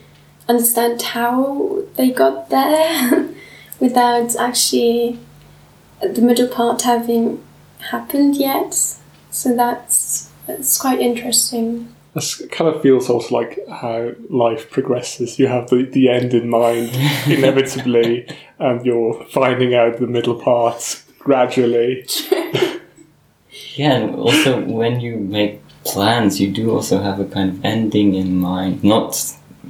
understand 0.48 1.02
how 1.02 1.82
they 1.96 2.10
got 2.10 2.50
there 2.50 3.28
without 3.80 4.36
actually 4.36 5.18
the 6.00 6.20
middle 6.20 6.48
part 6.48 6.82
having 6.82 7.42
happened 7.90 8.36
yet. 8.36 8.74
So 9.30 9.54
that's, 9.54 10.30
that's 10.46 10.78
quite 10.78 11.00
interesting. 11.00 11.94
It 12.14 12.50
kind 12.50 12.74
of 12.74 12.80
feels 12.80 13.10
also 13.10 13.34
like 13.34 13.58
how 13.68 14.12
life 14.30 14.70
progresses. 14.70 15.38
You 15.38 15.48
have 15.48 15.68
the, 15.68 15.82
the 15.84 16.08
end 16.08 16.32
in 16.32 16.48
mind, 16.48 16.90
inevitably, 17.26 18.26
and 18.58 18.84
you're 18.86 19.22
finding 19.26 19.74
out 19.74 19.98
the 19.98 20.06
middle 20.06 20.40
part 20.40 21.02
gradually. 21.18 22.06
yeah, 23.74 23.92
and 23.92 24.14
also 24.14 24.60
when 24.64 25.00
you 25.00 25.16
make 25.16 25.60
plans, 25.84 26.40
you 26.40 26.50
do 26.50 26.70
also 26.70 27.00
have 27.00 27.20
a 27.20 27.26
kind 27.26 27.50
of 27.50 27.64
ending 27.64 28.14
in 28.14 28.38
mind, 28.38 28.82
not 28.82 29.14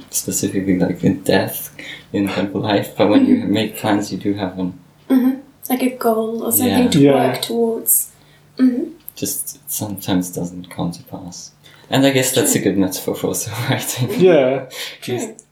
specifically 0.09 0.79
like 0.79 1.03
a 1.03 1.13
death 1.13 1.66
in 2.13 2.27
kind 2.27 2.47
of 2.47 2.55
life, 2.55 2.95
but 2.97 3.09
when 3.09 3.25
you 3.25 3.35
make 3.45 3.77
plans, 3.77 4.11
you 4.11 4.17
do 4.17 4.33
have 4.33 4.57
an 4.59 4.79
hmm 5.09 5.31
Like 5.69 5.83
a 5.83 5.95
goal 5.97 6.43
or 6.45 6.51
something 6.51 6.83
Yeah. 6.85 6.89
to 6.89 6.99
Yeah. 6.99 7.13
work 7.31 7.41
towards. 7.41 8.11
hmm 8.59 8.83
just 9.15 9.59
sometimes 9.71 10.29
doesn't 10.29 10.69
come 10.69 10.91
to 10.91 11.03
pass. 11.03 11.51
And 11.89 12.05
I 12.05 12.11
guess 12.11 12.35
that's 12.35 12.53
a 12.55 12.59
good 12.59 12.77
metaphor 12.77 13.15
for 13.15 13.27
also 13.31 13.51
writing. 13.69 14.09
Yeah, 14.19 14.65
You 15.05 15.17
just 15.17 15.45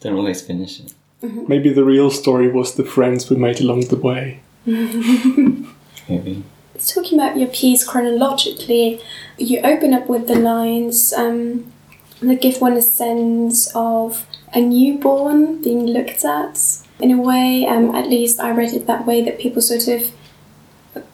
don't 0.00 0.16
always 0.16 0.42
finish 0.42 0.80
it. 0.80 0.92
maybe 1.48 1.72
the 1.72 1.84
real 1.84 2.10
story 2.10 2.48
was 2.52 2.74
the 2.74 2.84
friends 2.84 3.30
we 3.30 3.36
made 3.36 3.60
along 3.60 3.86
the 3.88 3.96
way. 3.96 4.40
Maybe. 6.08 6.42
Talking 6.86 7.18
about 7.18 7.36
your 7.36 7.48
piece 7.48 7.82
chronologically, 7.84 9.00
you 9.36 9.60
open 9.64 9.92
up 9.94 10.06
with 10.08 10.28
the 10.28 10.36
lines 10.36 11.12
um, 11.12 11.72
that 12.20 12.40
give 12.40 12.60
one 12.60 12.74
a 12.74 12.82
sense 12.82 13.70
of 13.74 14.26
a 14.54 14.60
newborn 14.60 15.62
being 15.62 15.86
looked 15.86 16.24
at. 16.24 16.58
In 17.00 17.12
a 17.12 17.20
way, 17.20 17.66
um, 17.66 17.94
at 17.94 18.08
least 18.08 18.40
I 18.40 18.50
read 18.50 18.74
it 18.74 18.86
that 18.86 19.06
way, 19.06 19.22
that 19.22 19.38
people 19.38 19.62
sort 19.62 19.86
of 19.88 20.10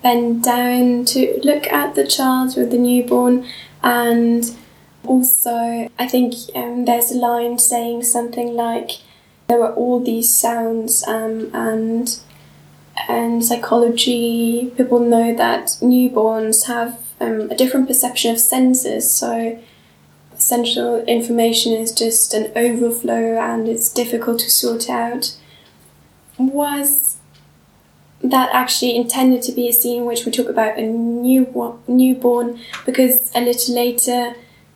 bend 0.03 0.43
down 0.43 1.05
to 1.07 1.41
look 1.45 1.67
at 1.67 1.95
the 1.95 2.07
child 2.07 2.57
or 2.57 2.65
the 2.67 2.79
newborn. 2.79 3.47
And 3.83 4.57
also, 5.05 5.91
I 5.99 6.09
think 6.09 6.35
um, 6.55 6.87
there's 6.87 7.11
a 7.11 7.19
line 7.19 7.59
saying 7.59 8.05
something 8.05 8.55
like, 8.55 8.93
there 9.47 9.59
were 9.59 9.75
all 9.75 10.01
these 10.01 10.35
sounds 10.35 11.07
um, 11.07 11.51
and 11.53 12.19
and 13.09 13.45
psychology, 13.45 14.73
people 14.77 15.01
know 15.01 15.35
that 15.35 15.67
newborns 15.83 16.67
have 16.67 16.99
um, 17.21 17.51
a 17.51 17.57
different 17.57 17.89
perception 17.89 18.31
of 18.31 18.39
senses. 18.39 19.11
So, 19.11 19.61
essential 20.45 21.03
information 21.07 21.73
is 21.73 21.91
just 21.91 22.35
an 22.35 22.53
overflow 22.55 23.39
and 23.39 23.67
it's 23.67 23.89
difficult 23.89 24.39
to 24.39 24.51
sort 24.51 24.91
out. 24.91 25.35
Was 26.37 27.17
that 28.23 28.51
actually 28.53 28.95
intended 28.95 29.41
to 29.45 29.53
be 29.53 29.71
a 29.71 29.73
scene 29.73 30.03
in 30.03 30.07
which 30.07 30.27
we 30.27 30.33
talk 30.33 30.51
about 30.51 30.77
a 30.79 30.83
new 30.83 31.81
newborn? 31.89 32.61
Because 32.85 33.31
a 33.35 33.41
little 33.41 33.75
later, 33.75 34.35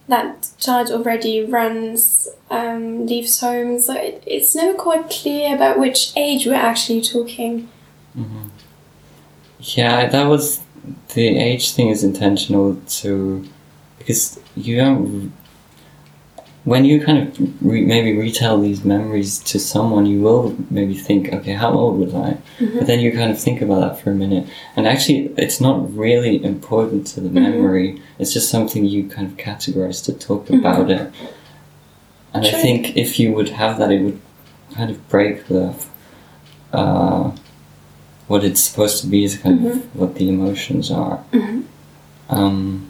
that 0.09 0.49
child 0.59 0.91
already 0.91 1.45
runs, 1.45 2.29
um, 2.51 3.07
leaves 3.07 3.39
home. 3.41 3.79
So 3.79 3.93
it, 3.93 4.23
it's 4.27 4.55
never 4.55 4.73
quite 4.73 5.11
clear 5.11 5.55
about 5.55 5.79
which 5.79 6.15
age 6.17 6.47
we're 6.47 6.55
actually 6.55 7.03
talking. 7.03 7.69
hmm 8.15 8.49
Yeah, 9.61 10.09
that 10.09 10.29
was 10.29 10.63
the 11.15 11.27
age 11.37 11.73
thing 11.73 11.91
is 11.91 12.03
intentional 12.03 12.81
to 13.01 13.47
because 13.99 14.41
you 14.57 14.79
don't. 14.79 15.33
When 16.69 16.85
you 16.85 17.01
kind 17.03 17.19
of 17.27 17.29
re- 17.65 17.87
maybe 17.95 18.13
retell 18.15 18.61
these 18.61 18.85
memories 18.85 19.39
to 19.51 19.59
someone, 19.59 20.05
you 20.05 20.21
will 20.21 20.55
maybe 20.69 20.93
think, 20.93 21.33
okay, 21.33 21.55
how 21.55 21.71
old 21.73 21.99
was 21.99 22.15
I? 22.15 22.37
But 22.61 22.87
then 22.87 23.01
you 23.01 23.11
kind 23.13 23.31
of 23.31 23.41
think 23.41 23.63
about 23.63 23.81
that 23.81 24.01
for 24.01 24.11
a 24.11 24.15
minute, 24.15 24.47
and 24.77 24.87
actually, 24.87 25.33
it's 25.39 25.63
not 25.63 25.77
really 25.97 26.45
important 26.45 27.07
to 27.13 27.23
the 27.23 27.31
Mhm. 27.31 27.43
memory. 27.49 28.03
It's 28.19 28.35
just 28.35 28.51
something 28.51 28.85
you 28.85 29.05
kind 29.09 29.27
of 29.31 29.35
categorize 29.39 30.05
to 30.07 30.13
talk 30.13 30.51
about 30.51 30.91
it. 30.91 31.11
And 32.35 32.45
I 32.45 32.51
think 32.65 32.81
if 33.05 33.19
you 33.19 33.33
would 33.33 33.49
have 33.63 33.79
that, 33.79 33.91
it 33.91 34.03
would 34.03 34.21
kind 34.75 34.91
of 34.91 34.99
break 35.09 35.47
the 35.47 35.73
uh, 36.81 37.31
what 38.27 38.45
it's 38.45 38.61
supposed 38.61 39.01
to 39.01 39.07
be 39.07 39.25
is 39.25 39.39
kind 39.39 39.67
of 39.67 39.97
what 39.99 40.17
the 40.17 40.29
emotions 40.29 40.91
are. 40.91 41.21
Mhm. 41.33 41.63
Um, 42.29 42.89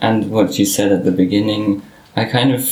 and 0.00 0.30
what 0.30 0.58
you 0.58 0.64
said 0.64 0.90
at 0.92 1.04
the 1.04 1.10
beginning, 1.24 1.82
I 2.16 2.24
kind 2.24 2.52
of 2.54 2.62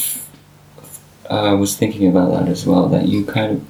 uh, 1.30 1.56
was 1.56 1.76
thinking 1.76 2.08
about 2.08 2.32
that 2.32 2.48
as 2.48 2.66
well. 2.66 2.88
That 2.88 3.06
you 3.08 3.24
kind 3.24 3.52
of 3.52 3.64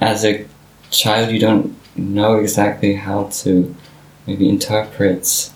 as 0.00 0.24
a 0.24 0.46
child, 0.90 1.30
you 1.30 1.38
don't 1.38 1.74
know 1.96 2.36
exactly 2.36 2.94
how 2.94 3.24
to 3.24 3.74
maybe 4.26 4.48
interpret 4.48 5.50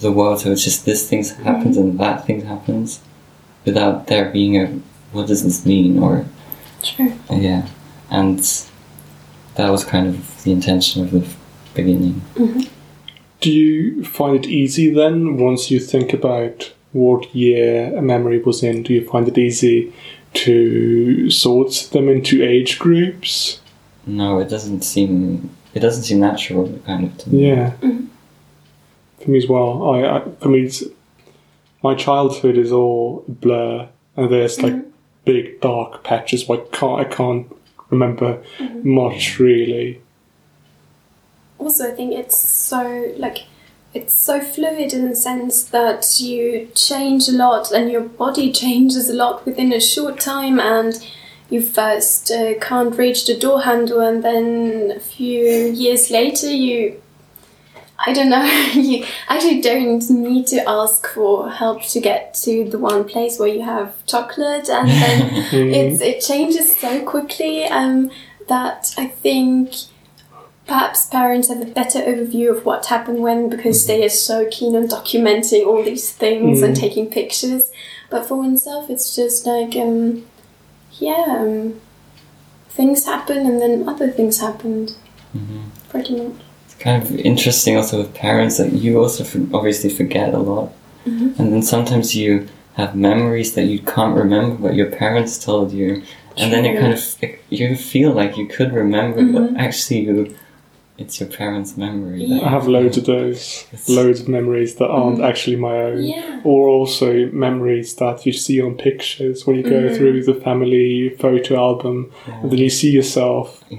the 0.00 0.12
world. 0.12 0.40
So 0.40 0.52
it's 0.52 0.64
just 0.64 0.84
this 0.84 1.08
thing 1.08 1.24
happens 1.24 1.76
and 1.76 1.98
that 1.98 2.26
thing 2.26 2.42
happens 2.46 3.00
without 3.64 4.06
there 4.06 4.30
being 4.30 4.56
a 4.56 4.66
what 5.12 5.26
does 5.26 5.42
this 5.44 5.64
mean 5.64 5.98
or 5.98 6.26
Sure. 6.82 7.12
yeah, 7.30 7.66
and 8.10 8.38
that 9.56 9.70
was 9.70 9.84
kind 9.84 10.06
of 10.06 10.42
the 10.44 10.52
intention 10.52 11.02
of 11.02 11.10
the 11.10 11.26
beginning. 11.74 12.22
Do 13.40 13.50
you 13.50 14.04
find 14.04 14.36
it 14.36 14.46
easy 14.48 14.92
then, 14.92 15.38
once 15.38 15.70
you 15.70 15.80
think 15.80 16.12
about 16.12 16.72
what 16.92 17.34
year 17.34 17.96
a 17.96 18.02
memory 18.02 18.38
was 18.40 18.62
in, 18.62 18.82
do 18.82 18.92
you 18.94 19.04
find 19.08 19.26
it 19.28 19.38
easy 19.38 19.92
to 20.34 21.30
sort 21.30 21.88
them 21.92 22.08
into 22.08 22.42
age 22.42 22.78
groups? 22.78 23.60
No, 24.06 24.38
it 24.38 24.48
doesn't 24.48 24.82
seem 24.82 25.50
it 25.74 25.80
doesn't 25.80 26.04
seem 26.04 26.20
natural, 26.20 26.78
kind 26.86 27.04
of 27.04 27.18
to 27.18 27.30
me. 27.30 27.48
Yeah. 27.48 27.72
Mm-hmm. 27.80 28.06
For 29.22 29.30
me 29.30 29.38
as 29.38 29.46
well. 29.46 29.90
I, 29.90 30.18
I 30.18 30.20
for 30.40 30.48
me, 30.48 30.62
it's, 30.62 30.82
my 31.82 31.94
childhood 31.94 32.56
is 32.56 32.72
all 32.72 33.24
blur, 33.28 33.88
and 34.16 34.30
there's 34.30 34.60
like 34.62 34.72
mm-hmm. 34.72 34.90
big 35.24 35.60
dark 35.60 36.04
patches. 36.04 36.48
Where 36.48 36.60
I 36.60 36.64
can't 36.72 37.00
I 37.00 37.04
can't 37.04 37.56
remember 37.90 38.42
mm-hmm. 38.58 38.94
much 38.94 39.38
really. 39.38 40.00
Also, 41.58 41.92
I 41.92 41.94
think 41.94 42.14
it's 42.14 42.38
so 42.38 43.12
like 43.16 43.46
it's 43.98 44.14
so 44.14 44.40
fluid 44.40 44.92
in 44.92 45.08
the 45.08 45.16
sense 45.16 45.64
that 45.64 46.20
you 46.20 46.68
change 46.74 47.28
a 47.28 47.32
lot 47.32 47.72
and 47.72 47.90
your 47.90 48.02
body 48.02 48.52
changes 48.62 49.10
a 49.10 49.14
lot 49.14 49.44
within 49.44 49.72
a 49.72 49.80
short 49.80 50.20
time 50.20 50.60
and 50.60 51.04
you 51.50 51.60
first 51.60 52.30
uh, 52.30 52.54
can't 52.60 52.96
reach 52.96 53.26
the 53.26 53.36
door 53.36 53.62
handle 53.62 54.00
and 54.00 54.22
then 54.22 54.92
a 54.96 55.00
few 55.00 55.42
years 55.82 56.10
later 56.10 56.50
you 56.50 57.00
I 58.06 58.12
don't 58.12 58.30
know 58.30 58.44
you 58.74 59.04
actually 59.28 59.60
don't 59.60 60.08
need 60.10 60.46
to 60.48 60.68
ask 60.68 61.06
for 61.08 61.50
help 61.50 61.82
to 61.94 62.00
get 62.00 62.34
to 62.44 62.68
the 62.70 62.78
one 62.78 63.04
place 63.04 63.38
where 63.40 63.48
you 63.48 63.62
have 63.62 64.06
chocolate 64.06 64.68
and 64.68 64.88
then 64.88 65.20
it's 65.52 66.00
it 66.00 66.20
changes 66.20 66.76
so 66.76 67.04
quickly 67.04 67.64
um, 67.64 68.10
that 68.46 68.94
I 68.96 69.06
think 69.06 69.72
perhaps 70.68 71.06
parents 71.06 71.48
have 71.48 71.62
a 71.62 71.64
better 71.64 72.00
overview 72.00 72.54
of 72.54 72.64
what 72.64 72.86
happened 72.86 73.18
when 73.20 73.48
because 73.48 73.86
they 73.86 74.04
are 74.04 74.08
so 74.10 74.46
keen 74.50 74.76
on 74.76 74.86
documenting 74.86 75.66
all 75.66 75.82
these 75.82 76.12
things 76.12 76.62
and 76.62 76.76
Mm. 76.76 76.80
taking 76.80 77.06
pictures. 77.06 77.62
But 78.10 78.26
for 78.26 78.36
oneself, 78.36 78.88
it's 78.90 79.16
just 79.16 79.46
like, 79.46 79.74
um, 79.76 80.24
yeah, 81.00 81.24
um, 81.40 81.74
things 82.70 83.06
happen 83.06 83.38
and 83.38 83.60
then 83.62 83.88
other 83.88 84.08
things 84.10 84.40
happened. 84.40 84.92
Mhm. 85.36 85.60
Pretty 85.88 86.14
much. 86.16 86.32
It's 86.66 86.74
kind 86.78 87.02
of 87.02 87.18
interesting 87.18 87.76
also 87.76 87.98
with 87.98 88.12
parents 88.14 88.58
that 88.58 88.72
you 88.74 88.98
also 89.02 89.24
obviously 89.52 89.90
forget 89.90 90.32
a 90.34 90.38
lot, 90.38 90.68
Mhm. 91.06 91.38
and 91.38 91.52
then 91.52 91.62
sometimes 91.62 92.14
you 92.14 92.46
have 92.74 92.94
memories 92.94 93.54
that 93.54 93.64
you 93.64 93.78
can't 93.80 94.14
remember, 94.14 94.54
what 94.64 94.74
your 94.74 94.86
parents 94.86 95.32
told 95.44 95.72
you, 95.72 96.02
and 96.36 96.52
then 96.52 96.64
it 96.64 96.78
kind 96.80 96.92
of 96.92 97.02
you 97.50 97.74
feel 97.74 98.12
like 98.12 98.36
you 98.36 98.46
could 98.46 98.72
remember, 98.72 99.20
Mhm. 99.20 99.32
but 99.34 99.60
actually 99.66 100.00
you, 100.06 100.14
it's 100.98 101.20
your 101.20 101.28
parents' 101.28 101.76
memory. 101.76 102.26
that- 102.28 102.42
I 102.44 102.48
have 102.50 102.66
loads 102.66 102.96
of 102.98 103.06
those, 103.06 103.64
It's- 103.72 103.88
loads 103.88 104.20
of 104.20 104.28
memories 104.28 104.74
that 104.76 104.88
aren't 104.88 105.18
mm. 105.20 105.24
actually 105.28 105.56
my 105.56 105.76
own. 105.84 106.02
Yeah. 106.02 106.40
Or 106.44 106.68
also 106.68 107.26
memories 107.32 107.94
that 107.96 108.26
you 108.26 108.32
see 108.32 108.60
on 108.60 108.74
pictures 108.74 109.46
when 109.46 109.56
you 109.56 109.62
go 109.62 109.82
Mhm. 109.88 109.96
through 109.96 110.24
the 110.24 110.34
family 110.34 111.10
photo 111.10 111.56
album 111.56 112.10
and 112.42 112.50
then 112.50 112.58
you 112.58 112.68
see 112.70 112.90
yourself. 112.90 113.64
Yeah. 113.70 113.78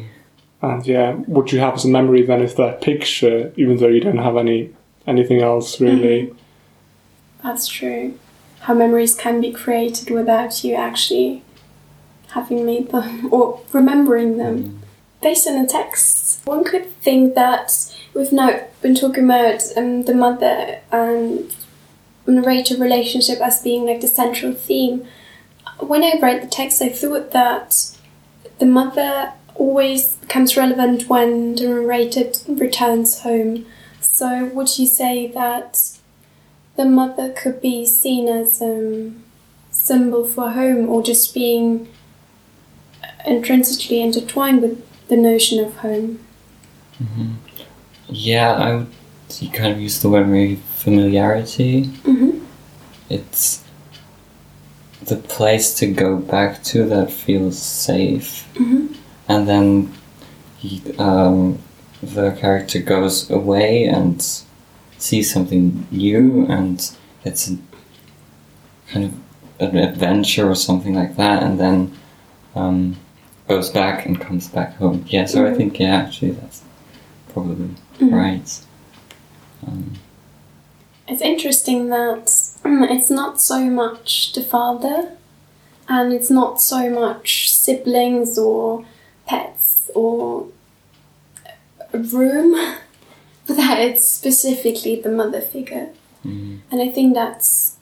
And 0.61 0.85
yeah, 0.87 1.13
what 1.35 1.51
you 1.51 1.59
have 1.59 1.75
as 1.75 1.85
a 1.85 1.89
memory 1.89 2.21
then 2.23 2.41
is 2.41 2.55
that 2.55 2.81
picture, 2.81 3.51
even 3.57 3.77
though 3.77 3.87
you 3.87 4.01
don't 4.01 4.17
have 4.17 4.37
any 4.37 4.69
anything 5.07 5.41
else 5.41 5.79
really. 5.81 6.23
Mm-hmm. 6.23 6.35
That's 7.47 7.67
true. 7.67 8.13
How 8.61 8.73
memories 8.73 9.15
can 9.15 9.41
be 9.41 9.51
created 9.51 10.09
without 10.11 10.63
you 10.63 10.75
actually 10.75 11.41
having 12.29 12.65
made 12.65 12.91
them 12.91 13.27
or 13.31 13.59
remembering 13.73 14.37
them. 14.37 14.55
Mm. 14.63 14.73
Based 15.21 15.47
on 15.47 15.61
the 15.61 15.67
texts, 15.67 16.41
one 16.45 16.63
could 16.63 16.89
think 17.01 17.35
that 17.35 17.93
we've 18.13 18.31
now 18.31 18.61
been 18.81 18.95
talking 18.95 19.25
about 19.25 19.61
um, 19.75 20.03
the 20.03 20.13
mother 20.13 20.79
and 20.91 21.53
narrator 22.25 22.77
relationship 22.77 23.39
as 23.41 23.61
being 23.61 23.85
like 23.85 24.01
the 24.01 24.07
central 24.07 24.53
theme. 24.53 25.05
When 25.79 26.03
I 26.03 26.19
read 26.21 26.41
the 26.41 26.47
text, 26.47 26.81
I 26.81 26.89
thought 26.89 27.31
that 27.31 27.95
the 28.59 28.65
mother 28.65 29.33
always 29.55 30.15
becomes 30.15 30.55
relevant 30.55 31.09
when 31.09 31.55
the 31.55 31.67
narrator 31.67 32.31
returns 32.47 33.21
home. 33.21 33.65
So, 33.99 34.45
would 34.45 34.79
you 34.79 34.87
say 34.87 35.27
that 35.27 35.97
the 36.77 36.85
mother 36.85 37.33
could 37.33 37.61
be 37.61 37.85
seen 37.85 38.29
as 38.29 38.61
a 38.61 38.77
um, 38.77 39.23
symbol 39.69 40.25
for 40.25 40.51
home 40.51 40.87
or 40.87 41.03
just 41.03 41.33
being 41.33 41.89
intrinsically 43.25 44.01
intertwined 44.01 44.61
with 44.61 44.88
the 45.09 45.17
notion 45.17 45.63
of 45.63 45.75
home. 45.77 46.19
Mhm. 47.03 47.35
Yeah, 48.09 48.53
I 48.53 48.75
would 48.75 48.87
you 49.39 49.49
kind 49.49 49.71
of 49.73 49.79
use 49.79 50.01
the 50.01 50.09
word 50.09 50.27
maybe 50.27 50.55
familiarity. 50.75 51.83
Mm-hmm. 52.03 52.39
It's 53.09 53.63
the 55.05 55.15
place 55.17 55.73
to 55.75 55.87
go 55.87 56.17
back 56.17 56.63
to 56.63 56.83
that 56.85 57.11
feels 57.11 57.57
safe, 57.59 58.47
Mm-hmm. 58.55 58.93
and 59.27 59.47
then 59.47 59.91
he, 60.57 60.81
um, 60.97 61.59
the 62.01 62.31
character 62.31 62.79
goes 62.79 63.29
away 63.29 63.85
and 63.85 64.21
sees 64.97 65.31
something 65.33 65.87
new, 65.91 66.45
and 66.49 66.91
it's 67.23 67.49
a, 67.49 67.57
kind 68.91 69.05
of 69.05 69.13
an 69.71 69.77
adventure 69.77 70.49
or 70.49 70.55
something 70.55 70.95
like 70.95 71.15
that, 71.17 71.43
and 71.43 71.59
then 71.59 71.91
um, 72.55 72.95
goes 73.49 73.69
back 73.71 74.05
and 74.05 74.21
comes 74.21 74.47
back 74.47 74.75
home. 74.75 75.03
Yeah, 75.07 75.25
so 75.25 75.45
I 75.45 75.49
Mhm. 75.49 75.57
think 75.57 75.79
yeah, 75.79 75.95
actually 75.95 76.31
that's 76.31 76.61
probably 77.33 77.69
Mhm. 77.99 78.13
right. 78.13 78.49
Um, 79.67 79.93
It's 81.07 81.23
interesting 81.23 81.89
that 81.89 82.25
mm, 82.63 82.87
it's 82.91 83.09
not 83.09 83.41
so 83.41 83.59
much 83.65 84.33
the 84.33 84.43
father 84.43 85.13
and 85.87 86.13
it's 86.13 86.29
not 86.29 86.61
so 86.61 86.87
much 86.91 87.49
siblings 87.51 88.37
or 88.37 88.85
pets 89.25 89.89
or 89.95 90.45
a 91.91 91.97
room, 91.97 92.51
but 93.47 93.57
that 93.57 93.79
it's 93.79 94.05
specifically 94.07 95.01
the 95.01 95.09
mother 95.09 95.41
figure. 95.41 95.89
mm. 96.23 96.59
And 96.71 96.79
I 96.79 96.89
think 96.89 97.15
that's. 97.15 97.77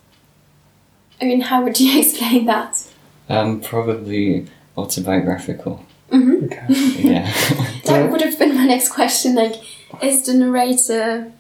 I 1.22 1.26
mean, 1.26 1.42
how 1.42 1.62
would 1.64 1.78
you 1.82 2.00
explain 2.04 2.46
that? 2.46 2.82
Um, 3.28 3.60
probably 3.60 4.48
autobiographical. 4.78 5.84
Mm-hmm. 6.12 6.46
Okay. 6.46 6.66
Yeah. 7.12 7.34
That 7.86 8.12
would 8.12 8.22
have 8.22 8.38
been 8.38 8.54
my 8.56 8.66
next 8.66 8.90
question. 8.90 9.36
Like, 9.36 9.56
is 10.02 10.26
the 10.26 10.34
narrator 10.34 11.32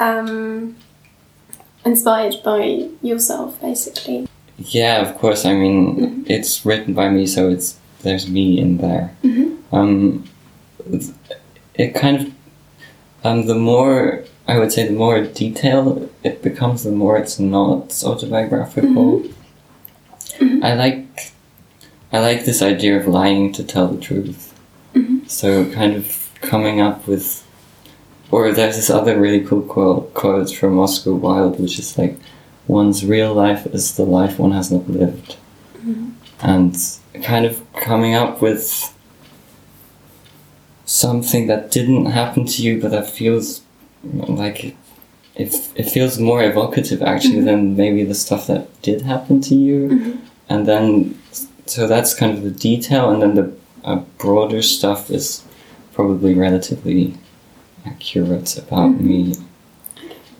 um, 0.00 0.76
inspired 1.84 2.36
by 2.42 2.88
yourself, 3.02 3.60
basically? 3.60 4.26
yeah, 4.58 5.02
of 5.06 5.18
course. 5.18 5.44
I 5.44 5.52
mean, 5.52 6.24
it's 6.26 6.64
written 6.64 6.94
by 6.94 7.10
me, 7.10 7.26
so 7.26 7.50
it's 7.50 7.78
there's 8.02 8.26
me 8.28 8.58
in 8.58 8.78
there. 8.78 9.14
Mhm. 9.22 9.58
Um, 9.72 10.24
it 11.74 11.94
kind 11.94 12.16
of 12.20 12.32
um, 13.22 13.46
the 13.46 13.54
more 13.54 14.24
I 14.48 14.58
would 14.58 14.72
say, 14.72 14.86
the 14.86 14.94
more 14.94 15.20
detailed 15.20 16.08
it 16.22 16.42
becomes, 16.42 16.84
the 16.84 16.92
more 16.92 17.18
it's 17.18 17.38
not 17.38 18.02
autobiographical. 18.04 19.24
I 20.62 20.74
like 20.74 21.32
I 22.12 22.18
like 22.20 22.44
this 22.44 22.62
idea 22.62 22.98
of 22.98 23.06
lying 23.06 23.52
to 23.52 23.64
tell 23.64 23.88
the 23.88 24.00
truth. 24.00 24.54
Mhm. 24.94 25.28
So 25.28 25.70
kind 25.70 25.94
of 25.96 26.30
coming 26.40 26.80
up 26.80 27.06
with, 27.06 27.44
or 28.30 28.52
there's 28.52 28.76
this 28.76 28.90
other 28.90 29.18
really 29.20 29.40
cool 29.40 29.62
quote 29.62 30.14
quote 30.14 30.50
from 30.52 30.78
Oscar 30.78 31.14
Wilde, 31.14 31.58
which 31.60 31.78
is 31.78 31.98
like, 31.98 32.16
"One's 32.66 33.04
real 33.04 33.34
life 33.34 33.66
is 33.66 33.96
the 33.96 34.04
life 34.04 34.38
one 34.38 34.52
has 34.52 34.70
not 34.70 34.88
lived," 34.88 35.36
mm-hmm. 35.78 36.10
and 36.40 36.76
kind 37.22 37.44
of 37.46 37.60
coming 37.74 38.14
up 38.14 38.40
with 38.40 38.92
something 40.86 41.48
that 41.48 41.70
didn't 41.70 42.06
happen 42.06 42.46
to 42.46 42.62
you, 42.62 42.80
but 42.80 42.90
that 42.92 43.10
feels 43.10 43.60
like 44.04 44.64
it, 44.64 44.76
it, 45.34 45.54
it 45.74 45.90
feels 45.90 46.18
more 46.18 46.42
evocative 46.42 47.02
actually 47.02 47.36
mm-hmm. 47.36 47.46
than 47.46 47.76
maybe 47.76 48.04
the 48.04 48.14
stuff 48.14 48.46
that 48.46 48.80
did 48.82 49.02
happen 49.02 49.40
to 49.42 49.54
you. 49.54 49.88
Mm-hmm. 49.88 50.12
And 50.48 50.66
then, 50.66 51.18
so 51.66 51.86
that's 51.86 52.14
kind 52.14 52.36
of 52.36 52.42
the 52.44 52.50
detail, 52.50 53.10
and 53.10 53.22
then 53.22 53.34
the 53.34 53.52
uh, 53.84 53.96
broader 54.18 54.62
stuff 54.62 55.10
is 55.10 55.44
probably 55.92 56.34
relatively 56.34 57.14
accurate 57.84 58.56
about 58.58 59.00
me. 59.00 59.34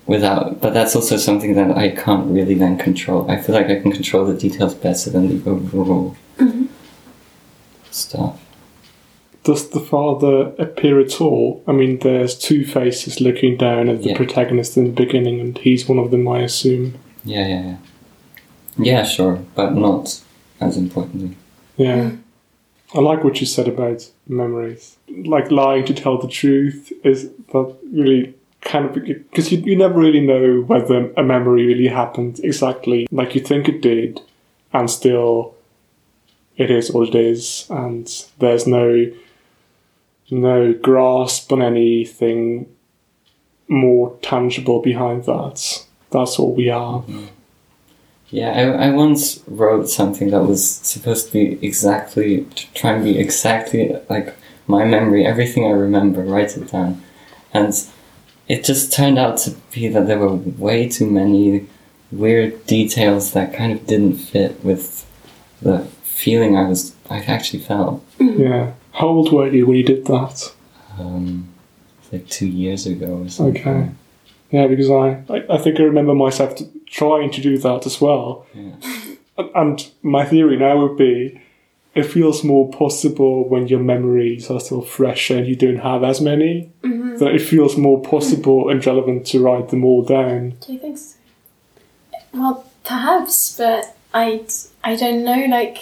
Without, 0.07 0.61
but 0.61 0.73
that's 0.73 0.95
also 0.95 1.17
something 1.17 1.55
that 1.55 1.77
I 1.77 1.89
can't 1.91 2.31
really 2.31 2.55
then 2.55 2.79
control. 2.79 3.29
I 3.29 3.39
feel 3.43 3.57
like 3.57 3.67
I 3.67 3.81
can 3.81 3.91
control 3.91 4.25
the 4.25 4.35
details 4.35 4.73
better 4.75 5.11
than 5.11 5.43
the 5.43 5.51
overall 5.51 6.15
Mhm. 6.39 6.69
stuff. 7.91 8.41
does 9.43 9.69
the 9.71 9.79
father 9.81 10.53
appear 10.59 10.99
at 10.99 11.21
all? 11.21 11.63
I 11.69 11.73
mean, 11.73 12.01
there's 12.01 12.35
two 12.37 12.65
faces 12.65 13.21
looking 13.21 13.57
down 13.57 13.89
at 13.89 14.03
the 14.03 14.09
Yeah. 14.09 14.17
protagonist 14.17 14.77
in 14.77 14.85
the 14.87 14.91
beginning, 14.91 15.39
and 15.41 15.57
he's 15.59 15.89
one 15.89 16.01
of 16.01 16.11
them, 16.11 16.27
I 16.27 16.41
assume. 16.41 16.95
Yeah, 17.25 17.47
yeah, 17.47 17.63
yeah. 17.65 17.77
Yeah, 18.77 19.03
sure, 19.05 19.39
but 19.55 19.77
not 19.77 20.21
as 20.61 20.77
importantly. 20.77 21.37
Yeah. 21.77 22.13
I 22.95 23.01
like 23.01 23.25
what 23.25 23.41
you 23.41 23.47
said 23.47 23.69
about 23.69 24.09
memories. 24.29 24.97
Like 25.09 25.51
lying 25.51 25.85
to 25.87 25.95
tell 25.95 26.19
the 26.19 26.29
truth 26.29 26.93
is 27.05 27.31
that 27.53 27.77
really 27.93 28.35
kind 28.63 28.85
of 28.85 28.95
because 28.95 29.53
you, 29.53 29.59
you 29.59 29.77
never 29.77 29.99
really 29.99 30.21
know 30.21 30.63
whether 30.63 31.13
a 31.17 31.23
memory 31.23 31.67
really 31.67 31.89
happened 31.89 32.41
exactly 32.43 33.07
like 33.11 33.35
you 33.35 33.41
think 33.41 33.69
it 33.69 33.81
did, 33.81 34.21
and 34.73 34.91
still 34.91 35.55
it 36.57 36.71
is 36.71 36.91
what 36.91 37.09
it 37.09 37.15
is, 37.15 37.67
and 37.71 38.27
there's 38.39 38.67
no 38.67 39.11
no 40.31 40.73
grasp 40.73 41.53
on 41.53 41.63
anything 41.63 42.67
more 43.69 44.17
tangible 44.23 44.81
behind 44.81 45.25
that. 45.25 45.85
That's 46.11 46.39
all 46.39 46.55
we 46.55 46.71
are. 46.71 47.03
Mm. 47.03 47.29
Yeah, 48.31 48.51
I, 48.51 48.89
I 48.89 48.91
once 48.91 49.43
wrote 49.47 49.89
something 49.89 50.31
that 50.31 50.43
was 50.43 50.69
supposed 50.69 51.27
to 51.29 51.33
be 51.33 51.65
exactly, 51.65 52.45
to 52.45 52.73
try 52.75 52.93
and 52.93 53.05
be 53.05 53.19
exactly 53.19 53.97
like 54.11 54.35
my 54.67 54.85
memory, 54.85 55.25
everything 55.25 55.65
I 55.65 55.71
remember, 55.71 56.23
write 56.23 56.57
it 56.57 56.71
down. 56.73 57.03
And 57.55 57.73
it 58.49 58.65
just 58.65 58.93
turned 58.93 59.19
out 59.19 59.39
to 59.39 59.53
be 59.73 59.89
that 59.89 60.07
there 60.07 60.19
were 60.19 60.35
way 60.35 60.89
too 60.89 61.09
many 61.09 61.67
weird 62.11 62.67
details 62.67 63.33
that 63.33 63.55
kind 63.55 63.73
of 63.73 63.87
didn't 63.87 64.17
fit 64.17 64.65
with 64.65 65.07
the 65.63 65.81
feeling 66.03 66.57
I 66.57 66.69
was, 66.69 66.95
I 67.09 67.19
actually 67.19 67.61
felt. 67.61 68.05
Yeah. 68.19 68.73
How 68.93 69.09
old 69.09 69.33
were 69.33 69.49
you 69.49 69.67
when 69.67 69.77
you 69.77 69.85
did 69.85 70.07
that? 70.07 70.53
Um, 70.99 71.49
like 72.13 72.29
two 72.29 72.47
years 72.47 72.87
ago 72.87 73.23
or 73.23 73.29
something. 73.29 73.61
Okay. 73.61 73.91
Yeah, 74.51 74.67
because 74.69 74.91
I, 74.91 75.23
I, 75.29 75.45
I 75.51 75.59
think 75.59 75.81
I 75.81 75.83
remember 75.85 76.15
myself 76.15 76.57
t- 76.57 76.69
trying 76.87 77.31
to 77.33 77.41
do 77.41 77.59
that 77.59 77.87
as 77.87 78.01
well. 78.01 78.47
Yeah. 78.55 78.73
And- 79.39 79.51
And 79.55 79.91
my 80.03 80.25
theory 80.25 80.57
now 80.57 80.81
would 80.83 80.97
be 80.97 81.41
it 81.95 82.05
feels 82.05 82.43
more 82.45 82.71
possible 82.71 83.49
when 83.49 83.69
your 83.69 83.81
memories 83.81 84.51
are 84.51 84.61
still 84.61 84.83
fresher 84.83 85.37
and 85.39 85.47
you 85.47 85.57
don't 85.57 85.77
have 85.79 86.03
as 86.05 86.21
many. 86.21 86.71
That 86.83 87.35
it 87.35 87.41
feels 87.41 87.77
more 87.79 88.01
possible 88.03 88.69
and 88.69 88.85
relevant 88.87 89.27
to 89.29 89.41
write 89.43 89.69
them 89.71 89.85
all 89.85 90.03
down. 90.03 90.51
Do 90.61 90.73
you 90.75 90.79
think 90.79 90.99
so? 90.99 91.17
Well, 92.35 92.65
perhaps, 92.85 93.57
but 93.57 93.97
I, 94.13 94.45
I 94.85 94.97
don't 94.97 95.25
know. 95.25 95.47
Like, 95.47 95.79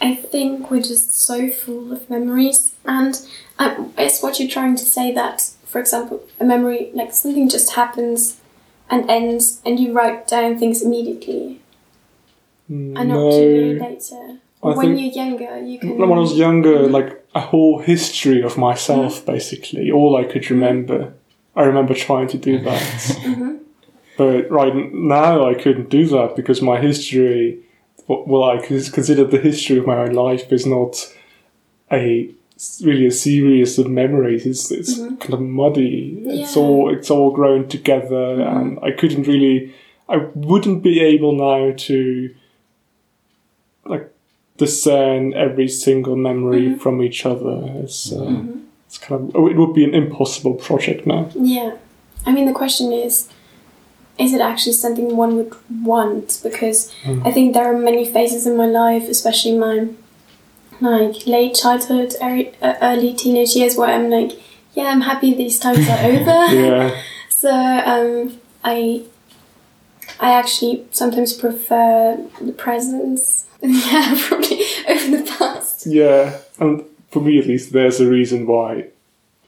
I 0.00 0.14
think 0.14 0.70
we're 0.70 0.80
just 0.82 1.14
so 1.22 1.50
full 1.50 1.92
of 1.92 2.08
memories, 2.08 2.74
and 2.86 3.20
um, 3.58 3.92
it's 3.98 4.22
what 4.22 4.40
you're 4.40 4.48
trying 4.48 4.76
to 4.76 4.84
say 4.84 5.12
that, 5.12 5.50
for 5.74 5.80
example, 5.80 6.22
a 6.38 6.44
memory 6.44 6.92
like 6.94 7.12
something 7.12 7.48
just 7.48 7.72
happens 7.72 8.36
and 8.88 9.10
ends, 9.10 9.60
and 9.66 9.80
you 9.80 9.92
write 9.92 10.28
down 10.28 10.56
things 10.56 10.82
immediately, 10.82 11.60
hmm, 12.68 12.96
and 12.96 13.08
not 13.08 13.16
no. 13.16 13.30
too 13.32 13.78
later. 13.80 14.38
I 14.62 14.68
when 14.68 14.96
you're 14.96 15.12
younger, 15.12 15.58
you 15.58 15.80
can. 15.80 15.98
When 15.98 16.12
I 16.12 16.20
was 16.20 16.34
younger, 16.34 16.86
like 16.86 17.26
a 17.34 17.40
whole 17.40 17.80
history 17.80 18.40
of 18.40 18.56
myself, 18.56 19.16
mm-hmm. 19.16 19.32
basically, 19.32 19.90
all 19.90 20.16
I 20.16 20.22
could 20.22 20.48
remember. 20.48 21.12
I 21.56 21.62
remember 21.64 21.94
trying 21.94 22.28
to 22.28 22.38
do 22.38 22.60
that. 22.68 22.92
Mm-hmm. 23.30 23.54
But 24.16 24.48
right 24.52 24.74
now, 24.92 25.48
I 25.50 25.54
couldn't 25.54 25.90
do 25.90 26.06
that 26.06 26.36
because 26.36 26.62
my 26.62 26.78
history, 26.78 27.58
well, 28.06 28.44
I 28.44 28.64
cons- 28.64 28.90
consider 28.90 29.24
the 29.24 29.40
history 29.40 29.78
of 29.78 29.88
my 29.88 29.96
own 30.04 30.12
life 30.12 30.52
is 30.52 30.66
not 30.66 31.12
a 31.90 32.32
really 32.84 33.06
a 33.06 33.10
series 33.10 33.78
of 33.78 33.90
memories. 33.90 34.46
It's 34.46 34.70
it's 34.70 34.98
mm-hmm. 34.98 35.16
kind 35.16 35.34
of 35.34 35.40
muddy. 35.40 36.22
It's 36.24 36.56
Yeah. 36.56 36.62
all 36.62 36.94
it's 36.94 37.10
all 37.10 37.30
grown 37.30 37.68
together, 37.68 38.36
mm-hmm. 38.36 38.56
and 38.56 38.78
I 38.82 38.90
couldn't 38.92 39.26
really. 39.26 39.72
I 40.08 40.18
wouldn't 40.34 40.82
be 40.82 41.00
able 41.00 41.32
now 41.32 41.72
to 41.88 42.34
like 43.86 44.12
discern 44.58 45.32
every 45.32 45.68
single 45.68 46.14
memory 46.14 46.66
mm-hmm. 46.66 46.78
from 46.78 47.02
each 47.02 47.24
other. 47.24 47.56
It's 47.82 48.12
uh, 48.12 48.42
it's 48.86 48.98
kind 48.98 49.20
of 49.20 49.36
oh, 49.36 49.48
it 49.48 49.56
would 49.56 49.74
be 49.74 49.84
an 49.84 49.94
impossible 49.94 50.54
project 50.54 51.06
now. 51.06 51.30
Yeah. 51.34 51.76
I 52.26 52.32
mean, 52.32 52.46
the 52.46 52.52
question 52.52 52.92
is 52.92 53.28
is 54.18 54.32
it 54.32 54.40
actually 54.40 54.72
something 54.74 55.16
one 55.16 55.36
would 55.36 55.52
want? 55.82 56.40
Because 56.42 56.92
mm. 57.02 57.26
I 57.26 57.32
think 57.32 57.52
there 57.52 57.64
are 57.64 57.76
many 57.76 58.04
phases 58.10 58.46
in 58.46 58.56
my 58.56 58.66
life, 58.66 59.08
especially 59.08 59.56
my 59.58 59.88
like 60.80 61.26
late 61.26 61.54
childhood, 61.54 62.14
early, 62.22 62.52
uh, 62.60 62.74
early 62.82 63.14
teenage 63.14 63.54
years, 63.56 63.76
where 63.76 63.88
I'm 63.88 64.10
like, 64.10 64.32
yeah, 64.74 64.84
I'm 64.84 65.02
happy 65.02 65.34
these 65.34 65.58
times 65.58 65.88
are 65.88 65.98
over. 66.04 66.54
Yeah. 66.54 67.02
So 67.28 67.50
um, 67.50 68.40
I 68.62 69.02
I 70.18 70.32
actually 70.32 70.86
sometimes 70.92 71.34
prefer 71.34 72.16
the 72.40 72.52
presents. 72.52 73.46
yeah, 73.60 74.14
probably 74.28 74.60
over 74.88 75.16
the 75.18 75.34
past. 75.38 75.86
Yeah, 75.86 76.38
and 76.58 76.84
for 77.10 77.20
me 77.20 77.38
at 77.38 77.46
least, 77.46 77.72
there's 77.72 78.00
a 78.00 78.08
reason 78.08 78.46
why 78.46 78.86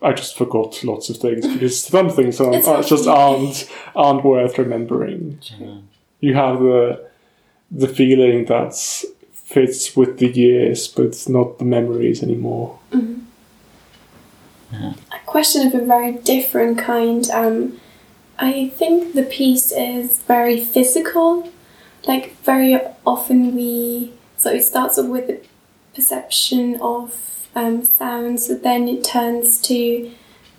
I 0.02 0.12
just 0.12 0.36
forgot 0.36 0.82
lots 0.84 1.08
of 1.08 1.16
things 1.16 1.46
because 1.46 1.80
some 1.80 2.10
things 2.10 2.38
aren't, 2.40 2.56
It's 2.56 2.68
are 2.68 2.82
just 2.82 3.06
aren't 3.08 3.70
aren't 3.94 4.24
worth 4.24 4.58
remembering. 4.58 5.38
Yeah. 5.58 5.78
You 6.20 6.34
have 6.34 6.58
the 6.60 7.08
the 7.70 7.88
feeling 7.88 8.44
that 8.46 9.04
fits 9.56 9.96
with 9.96 10.18
the 10.18 10.28
years, 10.28 10.86
but 10.86 11.06
it's 11.06 11.30
not 11.30 11.58
the 11.58 11.64
memories 11.64 12.22
anymore. 12.22 12.78
a 14.70 15.18
question 15.24 15.66
of 15.66 15.74
a 15.74 15.82
very 15.82 16.12
different 16.12 16.76
kind. 16.78 17.30
Um, 17.30 17.80
I 18.38 18.68
think 18.76 19.14
the 19.14 19.22
piece 19.22 19.72
is 19.72 20.20
very 20.34 20.62
physical. 20.62 21.50
Like 22.06 22.36
very 22.42 22.78
often 23.06 23.56
we 23.56 24.12
so 24.36 24.50
it 24.50 24.62
starts 24.62 24.98
off 24.98 25.06
with 25.06 25.26
the 25.28 25.40
perception 25.94 26.78
of 26.82 27.48
um, 27.54 27.82
sounds, 27.86 28.48
but 28.48 28.62
then 28.62 28.86
it 28.88 29.02
turns 29.04 29.58
to 29.62 30.12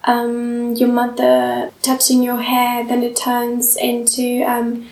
um, 0.06 0.74
your 0.74 0.90
mother 0.90 1.72
touching 1.84 2.24
your 2.24 2.42
hair. 2.42 2.84
Then 2.84 3.04
it 3.04 3.16
turns 3.16 3.76
into 3.78 4.44
um, 4.48 4.90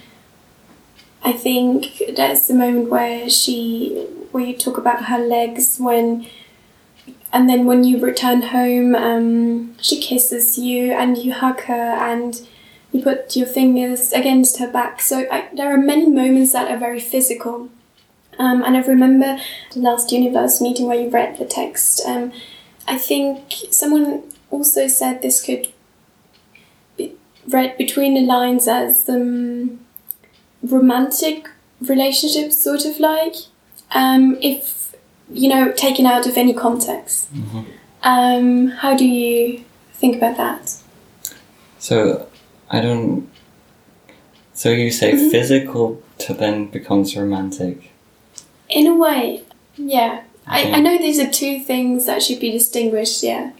I 1.25 1.33
think 1.33 2.03
there's 2.15 2.47
the 2.47 2.53
moment 2.53 2.89
where 2.91 3.27
she 3.29 4.05
where 4.31 4.45
you 4.45 4.55
talk 4.55 4.77
about 4.77 5.05
her 5.05 5.17
legs 5.17 5.77
when 5.79 6.27
and 7.33 7.49
then 7.49 7.65
when 7.65 7.83
you 7.83 7.99
return 7.99 8.43
home, 8.43 8.95
um, 8.95 9.75
she 9.79 9.99
kisses 9.99 10.57
you 10.57 10.93
and 10.93 11.17
you 11.17 11.33
hug 11.33 11.61
her 11.61 11.73
and 11.73 12.47
you 12.91 13.01
put 13.01 13.35
your 13.35 13.47
fingers 13.47 14.13
against 14.13 14.59
her 14.59 14.71
back. 14.71 15.01
So 15.01 15.25
I, 15.31 15.49
there 15.53 15.73
are 15.73 15.77
many 15.77 16.07
moments 16.07 16.53
that 16.53 16.71
are 16.71 16.77
very 16.77 16.99
physical. 16.99 17.69
Um, 18.38 18.63
and 18.63 18.77
I 18.77 18.81
remember 18.81 19.38
the 19.73 19.79
last 19.79 20.11
universe 20.11 20.61
meeting 20.61 20.85
where 20.85 21.01
you 21.01 21.09
read 21.09 21.38
the 21.38 21.45
text. 21.45 22.05
Um, 22.05 22.31
I 22.88 22.97
think 22.97 23.53
someone 23.71 24.23
also 24.51 24.88
said 24.88 25.21
this 25.21 25.43
could 25.43 25.73
be 26.97 27.15
read 27.47 27.77
between 27.77 28.13
the 28.13 28.21
lines 28.21 28.67
as 28.67 29.09
um, 29.09 29.85
romantic 30.71 31.49
relationships, 31.82 32.58
sort 32.58 32.86
of 32.86 32.99
like. 32.99 33.36
Um, 33.91 34.38
if 34.41 34.95
you 35.32 35.49
know, 35.49 35.71
taken 35.71 36.06
out 36.06 36.28
of 36.28 36.38
any 36.38 36.54
context. 36.54 37.30
Um, 38.04 38.67
how 38.67 38.95
do 38.95 39.06
you 39.06 39.63
think 39.93 40.17
about 40.17 40.38
that? 40.38 40.78
So 41.80 42.28
I 42.69 42.80
don't. 42.82 43.28
So 44.54 44.69
you 44.69 44.91
say 44.91 45.13
Mm-hmm. 45.13 45.30
physical 45.30 46.01
to 46.19 46.34
then 46.34 46.67
becomes 46.67 47.15
romantic. 47.17 47.91
In 48.69 48.88
a 48.88 48.95
way, 48.95 49.43
yeah. 49.75 50.23
I, 50.47 50.71
I 50.73 50.80
know 50.80 50.97
these 50.97 51.19
are 51.19 51.30
two 51.30 51.60
things 51.60 52.06
that 52.06 52.21
should 52.21 52.39
be 52.39 52.51
distinguished, 52.51 53.23
yeah. 53.23 53.51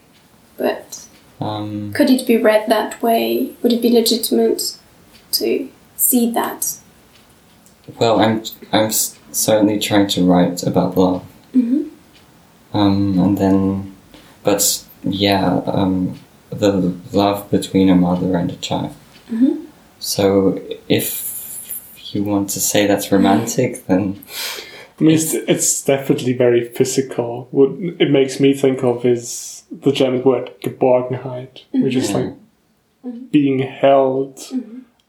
But 0.58 1.06
Um, 1.42 1.92
could 1.94 2.10
it 2.12 2.28
be 2.28 2.38
read 2.38 2.68
that 2.70 3.02
way? 3.02 3.54
Would 3.62 3.74
it 3.74 3.82
be 3.82 3.90
legitimate 3.90 4.78
to 5.34 5.68
see 5.98 6.32
that? 6.32 6.78
Well, 8.00 8.20
I'm 8.20 8.44
I'm 8.72 8.92
certainly 8.92 9.80
trying 9.80 10.08
to 10.08 10.24
write 10.24 10.64
about 10.64 10.98
love. 10.98 11.24
Mhm. 11.54 11.90
Um, 12.74 13.20
and 13.20 13.38
then, 13.38 13.96
but 14.44 14.84
yeah, 15.04 15.62
um, 15.66 16.20
the 16.50 16.94
love 17.14 17.50
between 17.52 17.90
a 17.90 17.96
mother 17.96 18.36
and 18.38 18.52
a 18.52 18.56
child. 18.58 18.94
Mhm. 19.32 19.66
So 20.00 20.60
if 20.90 22.14
you 22.14 22.24
want 22.24 22.50
to 22.52 22.60
say 22.60 22.86
that's 22.88 23.12
romantic, 23.12 23.86
then 23.88 24.20
I 25.00 25.04
mean, 25.04 25.16
it's, 25.16 25.34
it's 25.34 25.84
definitely 25.84 26.34
very 26.34 26.64
physical. 26.66 27.48
What 27.52 27.72
it 28.00 28.10
makes 28.12 28.40
me 28.40 28.54
think 28.54 28.84
of 28.84 29.06
is 29.06 29.64
the 29.72 29.92
German 29.92 30.24
word 30.24 30.52
Geborgenheit, 30.62 31.64
which 31.72 31.96
is 31.96 32.12
Yeah. 32.12 32.18
like 32.18 33.32
being 33.32 33.60
held. 33.60 34.40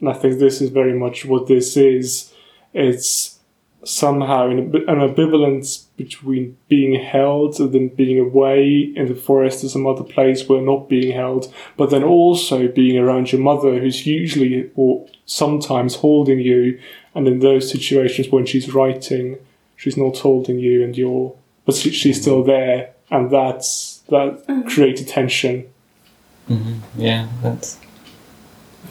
And 0.00 0.08
I 0.08 0.12
think 0.12 0.38
this 0.38 0.60
is 0.60 0.70
very 0.70 0.92
much 0.98 1.24
what 1.24 1.46
this 1.46 1.76
is. 1.76 2.32
It's 2.76 3.38
somehow 3.84 4.48
an, 4.48 4.70
ambi- 4.70 4.88
an 4.88 4.98
ambivalence 4.98 5.84
between 5.96 6.56
being 6.68 7.00
held 7.00 7.58
and 7.60 7.72
then 7.72 7.88
being 7.88 8.18
away 8.18 8.92
in 8.96 9.06
the 9.06 9.14
forest 9.14 9.62
or 9.64 9.68
some 9.68 9.86
other 9.86 10.02
place 10.02 10.48
where 10.48 10.60
not 10.60 10.88
being 10.88 11.14
held, 11.14 11.52
but 11.76 11.90
then 11.90 12.02
also 12.02 12.68
being 12.68 12.98
around 12.98 13.30
your 13.32 13.40
mother 13.40 13.78
who's 13.78 14.06
usually 14.06 14.70
or 14.74 15.06
sometimes 15.24 15.96
holding 15.96 16.40
you, 16.40 16.78
and 17.14 17.26
in 17.28 17.38
those 17.38 17.70
situations 17.70 18.28
when 18.28 18.44
she's 18.44 18.74
writing, 18.74 19.38
she's 19.76 19.96
not 19.96 20.18
holding 20.18 20.58
you 20.58 20.82
and 20.82 20.96
you're, 20.98 21.34
but 21.64 21.74
she, 21.76 21.90
she's 21.90 22.20
still 22.20 22.42
there, 22.42 22.92
and 23.10 23.30
that's 23.30 24.02
that 24.08 24.42
creates 24.68 25.02
tension. 25.04 25.66
hmm 26.48 26.78
Yeah, 26.96 27.28
that's 27.42 27.78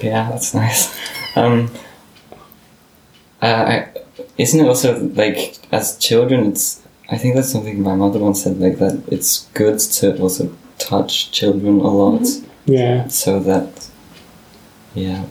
yeah, 0.02 0.30
that's 0.32 0.54
nice. 0.54 0.98
Um, 1.38 1.69
I, 3.46 4.02
isn't 4.38 4.60
it 4.60 4.68
also 4.68 5.00
like 5.10 5.58
as 5.72 5.98
children? 5.98 6.48
It's 6.52 6.82
I 7.10 7.18
think 7.18 7.36
that's 7.36 7.52
something 7.52 7.82
my 7.82 7.96
mother 7.96 8.20
once 8.20 8.44
said 8.44 8.60
like 8.60 8.78
that. 8.80 9.04
It's 9.12 9.48
good 9.54 9.80
to 9.80 10.18
also 10.20 10.56
touch 10.78 11.32
children 11.32 11.80
a 11.80 11.88
lot, 11.88 12.24
Yeah. 12.66 13.08
so 13.08 13.40
that 13.42 13.90
yeah, 14.94 15.26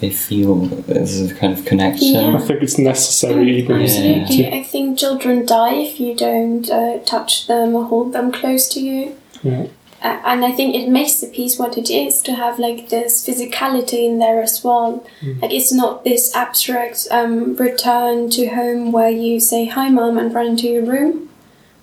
they 0.00 0.10
feel 0.10 0.56
there's 0.86 1.20
a 1.30 1.34
kind 1.34 1.52
of 1.58 1.64
connection. 1.64 2.16
I 2.36 2.38
think 2.38 2.62
it's 2.62 2.78
necessary 2.78 3.58
even 3.58 3.82
Absolutely. 3.82 4.36
to 4.36 4.56
I 4.56 4.62
think 4.62 4.98
children 4.98 5.46
die 5.46 5.74
if 5.74 5.98
you 6.00 6.14
don't 6.14 6.68
uh, 6.70 6.98
touch 7.04 7.46
them 7.46 7.74
or 7.74 7.84
hold 7.86 8.12
them 8.12 8.30
close 8.32 8.68
to 8.74 8.80
you. 8.80 9.16
yeah. 9.42 9.66
Uh, 10.04 10.20
and 10.26 10.44
I 10.44 10.52
think 10.52 10.74
it 10.74 10.86
makes 10.90 11.16
the 11.16 11.26
piece 11.26 11.58
what 11.58 11.78
it 11.78 11.88
is 11.88 12.20
to 12.22 12.34
have 12.34 12.58
like 12.58 12.90
this 12.90 13.26
physicality 13.26 14.04
in 14.04 14.18
there 14.18 14.42
as 14.42 14.62
well. 14.62 15.02
Like 15.40 15.50
it's 15.50 15.72
not 15.72 16.04
this 16.04 16.36
abstract 16.36 17.08
um, 17.10 17.56
return 17.56 18.28
to 18.30 18.46
home 18.48 18.92
where 18.92 19.08
you 19.08 19.40
say 19.40 19.64
hi, 19.64 19.88
mom, 19.88 20.18
and 20.18 20.34
run 20.34 20.48
into 20.48 20.68
your 20.68 20.84
room, 20.84 21.30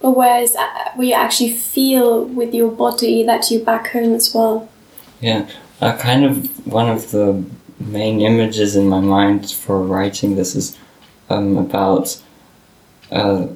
but 0.01 0.15
whereas 0.15 0.55
uh, 0.55 0.91
where 0.93 1.07
you 1.07 1.13
actually 1.15 1.51
feel 1.51 2.25
with 2.25 2.53
your 2.53 2.71
body 2.71 3.23
that 3.23 3.49
you're 3.49 3.65
back 3.65 3.88
home 3.89 4.13
as 4.13 4.31
well. 4.36 4.69
Yeah, 5.19 5.49
uh, 5.81 5.97
kind 5.97 6.23
of 6.23 6.67
one 6.67 6.89
of 6.89 7.10
the 7.10 7.43
main 7.79 8.21
images 8.21 8.75
in 8.75 8.88
my 8.88 8.99
mind 8.99 9.49
for 9.49 9.81
writing 9.81 10.36
this 10.36 10.55
is 10.55 10.77
um, 11.31 11.57
about 11.57 12.21
uh, 13.12 13.47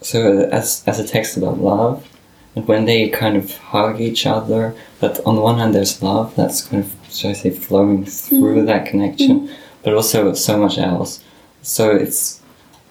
so 0.00 0.48
as 0.52 0.84
as 0.86 1.00
a 1.00 1.06
text 1.06 1.36
about 1.36 1.58
love, 1.58 2.08
and 2.54 2.68
when 2.68 2.84
they 2.84 3.08
kind 3.08 3.36
of 3.36 3.56
hug 3.56 4.00
each 4.00 4.26
other, 4.26 4.74
that 5.00 5.24
on 5.26 5.36
the 5.36 5.40
one 5.40 5.58
hand 5.58 5.74
there's 5.74 6.02
love 6.02 6.34
that's 6.36 6.62
kind 6.62 6.84
of 6.84 6.94
should 7.10 7.30
I 7.30 7.34
say 7.34 7.50
flowing 7.50 8.04
through 8.04 8.56
mm-hmm. 8.56 8.66
that 8.66 8.86
connection, 8.86 9.40
mm-hmm. 9.40 9.54
but 9.82 9.94
also 9.94 10.32
so 10.34 10.58
much 10.58 10.78
else. 10.78 11.22
So 11.62 11.90
it's 11.90 12.40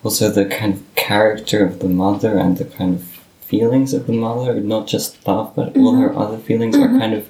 also 0.04 0.30
the 0.30 0.46
kind 0.46 0.74
of 0.76 0.96
character 0.96 1.66
of 1.66 1.80
the 1.80 1.90
mother 1.90 2.38
and 2.38 2.58
the 2.58 2.66
kind 2.66 2.96
of 2.96 3.04
feelings 3.42 3.94
of 3.94 4.08
the 4.08 4.14
mother, 4.14 4.60
not 4.62 4.88
just 4.88 5.28
love, 5.28 5.56
but 5.56 5.76
all 5.78 5.96
her 5.96 6.10
mm-hmm. 6.10 6.18
other 6.18 6.38
feelings 6.38 6.78
are 6.78 6.88
kind 6.88 7.14
of 7.14 7.28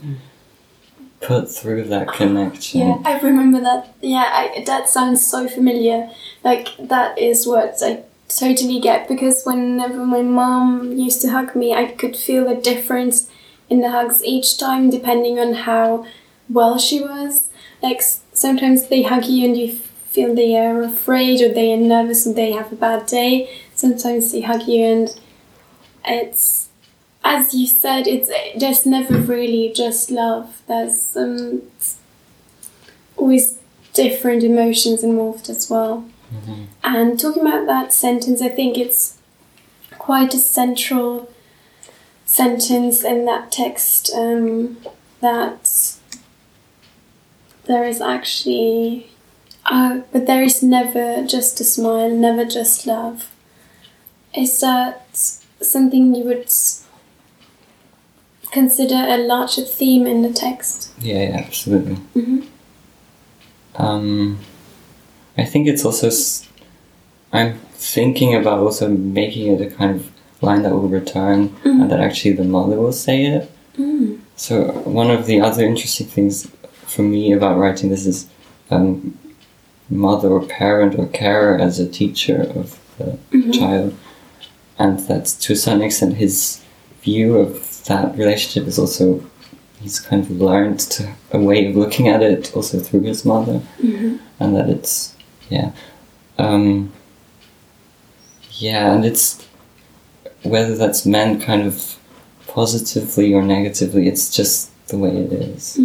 put 1.21 1.49
through 1.49 1.83
that 1.85 2.07
connection. 2.07 2.81
Yeah, 2.81 2.97
I 3.05 3.19
remember 3.19 3.61
that. 3.61 3.93
Yeah, 4.01 4.29
I, 4.31 4.63
that 4.65 4.89
sounds 4.89 5.25
so 5.25 5.47
familiar. 5.47 6.09
Like 6.43 6.69
that 6.79 7.17
is 7.17 7.47
what 7.47 7.75
I 7.81 8.03
totally 8.37 8.79
get 8.79 9.07
because 9.07 9.43
whenever 9.43 10.05
my 10.05 10.21
mom 10.21 10.93
used 10.97 11.21
to 11.21 11.31
hug 11.31 11.55
me, 11.55 11.73
I 11.73 11.85
could 11.85 12.15
feel 12.15 12.47
the 12.47 12.55
difference 12.55 13.29
in 13.69 13.81
the 13.81 13.91
hugs 13.91 14.23
each 14.23 14.57
time 14.57 14.89
depending 14.89 15.39
on 15.39 15.53
how 15.53 16.05
well 16.49 16.77
she 16.77 17.01
was. 17.01 17.49
Like 17.81 18.01
sometimes 18.01 18.87
they 18.87 19.03
hug 19.03 19.25
you 19.25 19.45
and 19.45 19.57
you 19.57 19.73
feel 19.73 20.35
they 20.35 20.57
are 20.57 20.83
afraid 20.83 21.41
or 21.41 21.53
they 21.53 21.73
are 21.73 21.77
nervous 21.77 22.25
and 22.25 22.35
they 22.35 22.51
have 22.51 22.71
a 22.71 22.75
bad 22.75 23.05
day. 23.05 23.49
Sometimes 23.75 24.31
they 24.31 24.41
hug 24.41 24.67
you 24.67 24.83
and 24.83 25.19
it's 26.05 26.69
as 27.23 27.53
you 27.53 27.67
said, 27.67 28.07
it's 28.07 28.31
there's 28.59 28.85
never 28.85 29.17
really 29.17 29.71
just 29.75 30.09
love. 30.09 30.61
There's 30.67 31.15
um, 31.15 31.61
always 33.15 33.59
different 33.93 34.43
emotions 34.43 35.03
involved 35.03 35.49
as 35.49 35.69
well. 35.69 36.05
And 36.83 37.19
talking 37.19 37.45
about 37.45 37.65
that 37.67 37.93
sentence, 37.93 38.41
I 38.41 38.49
think 38.49 38.77
it's 38.77 39.17
quite 39.97 40.33
a 40.33 40.37
central 40.39 41.29
sentence 42.25 43.03
in 43.03 43.25
that 43.25 43.51
text 43.51 44.11
um, 44.15 44.77
that 45.19 45.97
there 47.65 47.83
is 47.85 48.01
actually, 48.01 49.11
uh, 49.65 50.01
but 50.11 50.25
there 50.25 50.43
is 50.43 50.63
never 50.63 51.25
just 51.25 51.59
a 51.59 51.63
smile, 51.63 52.09
never 52.09 52.45
just 52.45 52.87
love. 52.87 53.31
Is 54.35 54.59
that 54.61 55.05
something 55.61 56.15
you 56.15 56.23
would 56.23 56.51
consider 58.51 58.95
a 58.95 59.17
larger 59.17 59.63
theme 59.63 60.07
in 60.07 60.21
the 60.21 60.33
text? 60.33 60.91
Yeah, 60.99 61.29
yeah, 61.29 61.37
absolutely. 61.45 61.97
Mhm. 62.15 62.47
Um, 63.75 64.39
I 65.41 65.45
think 65.45 65.67
it's 65.67 65.85
also. 65.85 66.09
I'm 67.33 67.53
thinking 67.95 68.35
about 68.35 68.59
also 68.59 68.87
making 68.89 69.53
it 69.53 69.61
a 69.61 69.69
kind 69.79 69.95
of 69.95 70.11
line 70.41 70.61
that 70.63 70.73
will 70.73 70.89
return, 70.99 71.55
and 71.63 71.89
that 71.89 71.99
actually 71.99 72.33
the 72.33 72.43
mother 72.43 72.77
will 72.77 72.93
say 73.07 73.25
it. 73.25 73.51
Mm. 73.77 74.19
So 74.35 74.71
one 74.99 75.09
of 75.09 75.25
the 75.25 75.39
other 75.41 75.63
interesting 75.65 76.07
things 76.07 76.51
for 76.85 77.03
me 77.03 77.31
about 77.31 77.57
writing 77.57 77.89
this 77.89 78.05
is 78.05 78.27
um, 78.69 79.17
mother 79.89 80.29
or 80.29 80.45
parent 80.45 80.95
or 80.99 81.07
carer 81.07 81.57
as 81.57 81.79
a 81.79 81.87
teacher 81.87 82.41
of 82.59 82.79
the 82.97 83.17
child, 83.53 83.95
and 84.77 84.99
that 85.07 85.25
to 85.25 85.55
some 85.55 85.81
extent 85.81 86.15
his 86.15 86.61
view 87.01 87.37
of 87.37 87.83
that 87.85 88.15
relationship 88.17 88.67
is 88.67 88.77
also 88.77 89.23
he's 89.81 89.99
kind 89.99 90.23
of 90.23 90.29
learned 90.31 90.79
to 90.79 91.11
a 91.31 91.39
way 91.39 91.67
of 91.67 91.75
looking 91.75 92.07
at 92.07 92.21
it 92.21 92.55
also 92.55 92.79
through 92.79 93.01
his 93.01 93.25
mother, 93.25 93.61
and 94.39 94.55
that 94.55 94.69
it's 94.69 95.15
yeah, 95.51 95.71
um, 96.37 96.91
yeah, 98.53 98.93
and 98.93 99.05
it's 99.05 99.45
whether 100.43 100.75
that's 100.75 101.05
meant 101.05 101.43
kind 101.43 101.63
of 101.67 101.97
positively 102.47 103.33
or 103.33 103.41
negatively, 103.41 104.07
it's 104.07 104.29
just 104.29 104.69
the 104.87 104.97
way 104.97 105.15
it 105.15 105.31
is. 105.31 105.79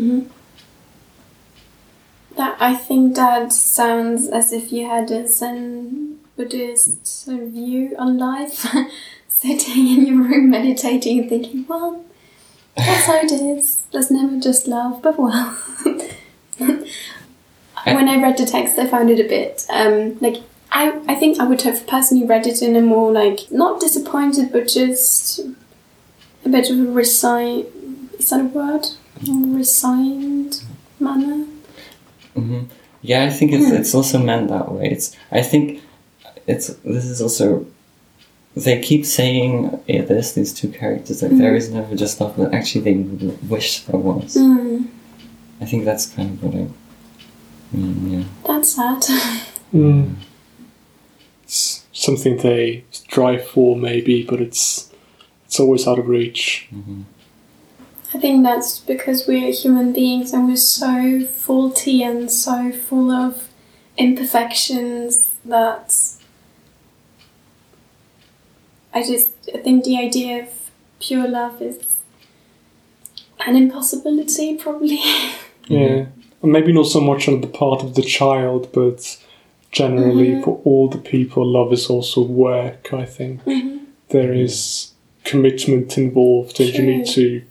That 2.36 2.56
I 2.60 2.74
think 2.74 3.16
that 3.16 3.52
sounds 3.52 4.28
as 4.28 4.52
if 4.52 4.72
you 4.72 4.86
had 4.86 5.10
a 5.10 5.26
Zen 5.26 6.20
Buddhist 6.36 7.26
view 7.26 7.96
on 7.98 8.18
life, 8.18 8.66
sitting 9.28 9.88
in 9.88 10.06
your 10.06 10.22
room 10.22 10.50
meditating 10.50 11.20
and 11.20 11.28
thinking, 11.28 11.66
well, 11.66 12.04
that's 12.76 13.06
how 13.06 13.16
it 13.16 13.32
is. 13.32 13.84
There's 13.92 14.10
never 14.10 14.38
just 14.38 14.68
love, 14.68 15.02
but 15.02 15.18
well. 15.18 15.58
when 17.94 18.08
I 18.08 18.20
read 18.20 18.36
the 18.36 18.46
text, 18.46 18.78
I 18.78 18.86
found 18.86 19.10
it 19.10 19.20
a 19.24 19.28
bit 19.28 19.64
um, 19.70 20.18
like 20.20 20.42
I. 20.72 21.00
I 21.08 21.14
think 21.14 21.38
I 21.38 21.44
would 21.44 21.62
have 21.62 21.86
personally 21.86 22.26
read 22.26 22.46
it 22.46 22.60
in 22.62 22.74
a 22.76 22.82
more 22.82 23.12
like 23.12 23.50
not 23.50 23.80
disappointed, 23.80 24.50
but 24.52 24.66
just 24.68 25.40
a 26.44 26.48
bit 26.48 26.70
of 26.70 26.78
a 26.78 26.90
resigned. 26.90 27.66
Is 28.18 28.30
that 28.30 28.40
a 28.40 28.44
word? 28.44 28.86
Resigned 29.26 30.62
manner. 31.00 31.46
hmm 32.34 32.64
Yeah, 33.02 33.24
I 33.24 33.30
think 33.30 33.52
it's 33.52 33.70
it's 33.70 33.94
also 33.94 34.18
meant 34.18 34.48
that 34.48 34.70
way. 34.72 34.90
It's 34.90 35.16
I 35.30 35.42
think 35.42 35.82
it's 36.46 36.68
this 36.84 37.04
is 37.04 37.20
also 37.22 37.66
they 38.56 38.80
keep 38.80 39.04
saying 39.04 39.80
yeah, 39.86 40.02
this 40.02 40.32
these 40.32 40.52
two 40.52 40.68
characters 40.70 41.22
like 41.22 41.36
there 41.38 41.54
is 41.54 41.70
never 41.70 41.94
just 41.94 42.20
love, 42.20 42.36
but 42.36 42.54
actually 42.54 42.82
they 42.82 42.94
wish 43.48 43.80
there 43.84 44.00
was. 44.00 44.36
Mm, 44.36 44.88
I 45.60 45.66
think 45.66 45.84
that's 45.84 46.06
kind 46.06 46.30
of 46.30 46.42
what 46.42 46.54
I 46.54 46.66
mean. 47.72 48.10
Yeah. 48.10 48.24
that's 48.46 48.74
sad. 48.74 49.04
Hmm. 49.70 49.78
Mm. 49.78 50.14
It's 51.44 51.86
something 51.92 52.38
they 52.38 52.84
strive 52.90 53.46
for, 53.46 53.76
maybe, 53.76 54.24
but 54.24 54.40
it's 54.40 54.92
it's 55.44 55.60
always 55.60 55.86
out 55.86 55.98
of 55.98 56.08
reach. 56.08 56.68
Mm-hmm. 56.74 57.02
I 58.14 58.18
think 58.18 58.44
that's 58.44 58.78
because 58.80 59.26
we're 59.26 59.52
human 59.52 59.92
beings 59.92 60.32
and 60.32 60.48
we're 60.48 60.56
so 60.56 61.24
faulty 61.26 62.02
and 62.02 62.30
so 62.30 62.72
full 62.72 63.10
of 63.10 63.48
imperfections 63.96 65.34
that 65.44 65.94
I 68.92 69.02
just 69.02 69.32
I 69.54 69.58
think 69.58 69.84
the 69.84 69.98
idea 69.98 70.42
of 70.44 70.48
pure 71.00 71.28
love 71.28 71.60
is 71.60 71.78
an 73.46 73.56
impossibility, 73.56 74.56
probably. 74.56 75.00
Yeah, 75.68 75.78
and 75.78 76.12
maybe 76.46 76.72
not 76.72 76.86
so 76.86 77.00
much 77.00 77.28
on 77.28 77.40
the 77.40 77.46
part 77.46 77.82
of 77.82 77.94
the 77.94 78.02
child, 78.02 78.70
but 78.72 79.18
generally 79.70 80.28
mm-hmm. 80.28 80.44
for 80.44 80.60
all 80.64 80.88
the 80.88 80.98
people, 80.98 81.44
love 81.46 81.72
is 81.72 81.88
also 81.88 82.22
work. 82.22 82.92
I 82.92 83.04
think 83.04 83.44
mm-hmm. 83.44 83.84
there 84.08 84.32
is 84.32 84.92
commitment 85.24 85.98
involved, 85.98 86.60
and 86.60 86.70
you 86.70 86.82
need 86.82 87.06
to 87.08 87.42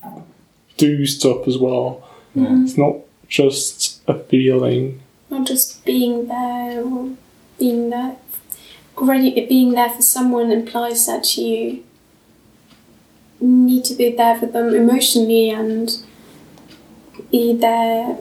do 0.78 1.06
stuff 1.06 1.48
as 1.48 1.58
well. 1.58 2.08
Mm-hmm. 2.36 2.64
It's 2.64 2.78
not 2.78 2.96
just 3.28 4.02
a 4.08 4.18
feeling. 4.18 5.02
Not 5.30 5.48
just 5.48 5.84
being 5.86 6.28
there 6.28 6.84
or 6.84 7.12
being 7.60 7.90
there. 7.90 8.18
already 8.98 9.46
being 9.48 9.72
there 9.72 9.90
for 9.90 10.02
someone 10.02 10.52
implies 10.52 11.06
that 11.06 11.38
you 11.38 11.84
need 13.42 13.84
to 13.86 13.94
be 13.94 14.16
there 14.16 14.38
for 14.40 14.46
them 14.46 14.74
emotionally 14.74 15.50
and 15.50 15.98
be 17.32 17.54
there 17.54 18.18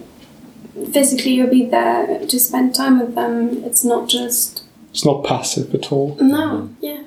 physically 0.92 1.32
you'll 1.32 1.50
be 1.50 1.66
there 1.66 2.26
to 2.26 2.40
spend 2.40 2.74
time 2.74 2.98
with 3.00 3.14
them. 3.14 3.62
It's 3.64 3.84
not 3.84 4.08
just 4.08 4.64
It's 4.90 5.04
not 5.04 5.24
passive 5.24 5.74
at 5.74 5.92
all. 5.92 6.16
no, 6.20 6.70
yeah. 6.80 7.02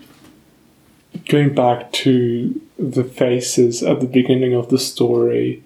Going 1.30 1.54
back 1.54 1.92
to 2.04 2.62
the 2.78 3.04
faces 3.04 3.84
at 3.84 4.00
the 4.00 4.08
beginning 4.08 4.54
of 4.54 4.70
the 4.70 4.80
story, 4.80 5.64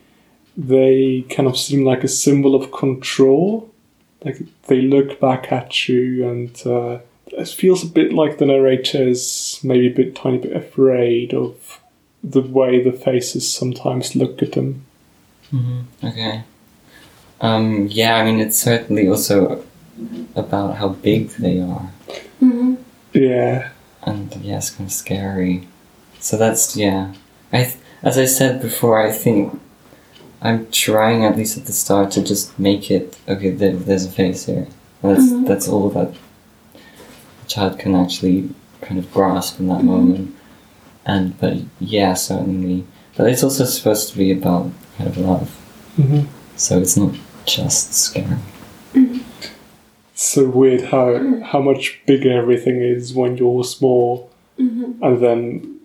they 0.57 1.25
kind 1.29 1.47
of 1.47 1.57
seem 1.57 1.83
like 1.85 2.03
a 2.03 2.07
symbol 2.07 2.55
of 2.55 2.71
control. 2.71 3.69
Like 4.23 4.39
they 4.67 4.81
look 4.81 5.19
back 5.19 5.51
at 5.51 5.87
you, 5.87 6.27
and 6.27 6.61
uh, 6.65 6.99
it 7.27 7.47
feels 7.47 7.83
a 7.83 7.87
bit 7.87 8.13
like 8.13 8.37
the 8.37 8.45
narrator 8.45 9.07
is 9.07 9.59
maybe 9.63 9.87
a 9.87 9.95
bit 9.95 10.15
tiny 10.15 10.37
bit 10.39 10.55
afraid 10.55 11.33
of 11.33 11.79
the 12.23 12.41
way 12.41 12.81
the 12.83 12.91
faces 12.91 13.51
sometimes 13.51 14.15
look 14.15 14.41
at 14.41 14.53
them. 14.53 14.85
Mm-hmm. 15.51 16.07
Okay. 16.07 16.43
Um, 17.41 17.87
yeah, 17.89 18.15
I 18.15 18.23
mean, 18.25 18.39
it's 18.39 18.57
certainly 18.57 19.07
also 19.07 19.63
about 20.35 20.75
how 20.77 20.89
big 20.89 21.29
they 21.31 21.59
are. 21.59 21.89
hmm 22.39 22.75
Yeah, 23.13 23.69
and 24.03 24.33
yeah, 24.37 24.57
it's 24.57 24.69
kind 24.69 24.87
of 24.89 24.93
scary. 24.93 25.67
So 26.19 26.37
that's 26.37 26.75
yeah. 26.77 27.13
I 27.51 27.63
th- 27.63 27.77
as 28.03 28.17
I 28.17 28.25
said 28.25 28.61
before, 28.61 28.99
I 29.01 29.11
think 29.11 29.59
I'm 30.41 30.67
trying 30.71 31.25
at 31.25 31.35
least 31.37 31.57
at 31.57 31.65
the 31.65 31.73
start 31.73 32.11
to 32.11 32.23
just 32.23 32.57
make 32.59 32.89
it 32.91 33.17
okay. 33.27 33.49
There, 33.51 33.73
there's 33.75 34.05
a 34.05 34.11
face 34.11 34.45
here. 34.45 34.67
And 35.03 35.15
that's 35.15 35.31
Mhm. 35.31 35.47
that's 35.47 35.67
all 35.67 35.89
that 35.89 36.09
a 37.43 37.47
child 37.47 37.79
can 37.79 37.95
actually 37.95 38.49
kind 38.81 38.99
of 38.99 39.11
grasp 39.11 39.59
in 39.59 39.67
that 39.67 39.83
moment. 39.83 40.35
And 41.05 41.37
but 41.39 41.57
yeah, 41.79 42.13
certainly. 42.13 42.85
But 43.17 43.29
it's 43.29 43.43
also 43.43 43.65
supposed 43.65 44.09
to 44.11 44.17
be 44.17 44.31
about 44.31 44.71
kind 44.97 45.09
of 45.09 45.17
love. 45.17 45.49
hmm 45.95 46.21
So 46.55 46.79
it's 46.79 46.95
not 46.97 47.13
just 47.45 47.93
scary. 47.93 48.37
so 50.15 50.47
weird 50.49 50.81
how 50.85 51.39
how 51.43 51.61
much 51.61 51.99
bigger 52.05 52.31
everything 52.31 52.81
is 52.81 53.13
when 53.13 53.37
you're 53.37 53.63
small, 53.63 54.29
hmm 54.57 54.91
and 55.01 55.21
then 55.23 55.77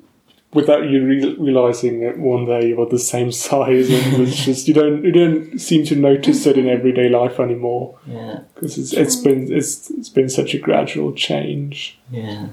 without 0.53 0.89
you 0.89 1.05
re- 1.05 1.37
realizing 1.39 2.03
it 2.03 2.19
one 2.19 2.47
day 2.47 2.69
you're 2.69 2.87
the 2.87 2.99
same 2.99 3.31
size, 3.47 3.89
and 3.91 4.23
it's 4.27 4.45
just 4.49 4.69
you 4.69 4.75
don't 4.75 5.05
you 5.05 5.13
don't 5.13 5.59
seem 5.61 5.85
to 5.87 5.97
notice 5.97 6.47
it 6.47 6.59
in 6.59 6.69
everyday 6.69 7.09
life 7.09 7.39
anymore 7.41 7.99
Yeah, 8.07 8.41
because 8.55 8.77
it's 8.79 8.93
it's 8.93 9.17
been 9.17 9.53
it's 9.53 9.91
it's 9.91 10.09
been 10.11 10.29
such 10.29 10.55
a 10.55 10.59
gradual 10.59 11.13
change. 11.13 11.99
yeah. 12.11 12.49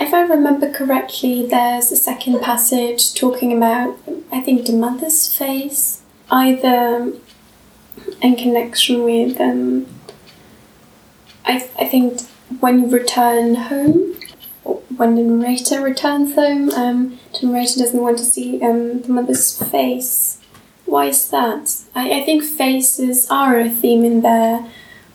If 0.00 0.12
I 0.14 0.22
remember 0.22 0.72
correctly, 0.72 1.46
there's 1.46 1.92
a 1.92 1.96
second 1.96 2.40
passage 2.40 3.14
talking 3.14 3.54
about, 3.56 3.96
I 4.32 4.40
think, 4.40 4.64
the 4.66 4.72
mother's 4.72 5.32
face, 5.32 6.00
either 6.30 7.12
in 8.20 8.36
connection 8.36 9.02
with, 9.04 9.40
um, 9.40 9.86
I, 11.44 11.68
I 11.78 11.84
think, 11.86 12.20
when 12.60 12.80
you 12.80 12.86
return 12.88 13.54
home, 13.54 14.14
when 14.96 15.14
the 15.16 15.22
narrator 15.22 15.80
returns 15.80 16.34
home, 16.34 16.70
um, 16.70 17.18
the 17.40 17.46
narrator 17.46 17.80
doesn't 17.80 18.00
want 18.00 18.18
to 18.18 18.24
see 18.24 18.62
um, 18.62 19.02
the 19.02 19.08
mother's 19.08 19.60
face. 19.62 20.38
Why 20.84 21.06
is 21.06 21.30
that? 21.30 21.74
I, 21.94 22.20
I 22.20 22.24
think 22.24 22.44
faces 22.44 23.26
are 23.30 23.58
a 23.58 23.70
theme 23.70 24.04
in 24.04 24.20
there. 24.20 24.66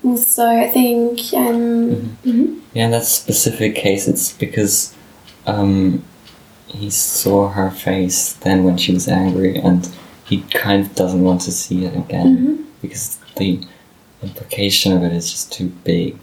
Also, 0.04 0.46
I 0.48 0.68
think. 0.70 1.20
Um, 1.34 2.18
mhm. 2.26 2.62
Yeah, 2.74 2.86
in 2.86 2.92
that 2.92 3.06
specific 3.06 3.76
case, 3.76 4.08
it's 4.08 4.32
because 4.32 4.94
um, 5.46 6.04
he 6.68 6.90
saw 6.90 7.50
her 7.50 7.72
face 7.72 8.34
then 8.34 8.64
when 8.64 8.78
she 8.78 8.94
was 8.94 9.08
angry, 9.08 9.58
and 9.58 9.90
he 10.26 10.42
kind 10.42 10.86
of 10.86 10.96
doesn't 10.96 11.24
want 11.24 11.42
to 11.42 11.52
see 11.52 11.86
it 11.86 11.96
again 11.96 12.38
Mhm. 12.38 12.64
Because 12.82 13.18
the 13.38 13.60
implication 14.22 14.94
of 14.94 15.04
it 15.04 15.12
is 15.14 15.30
just 15.32 15.52
too 15.52 15.68
big. 15.84 16.18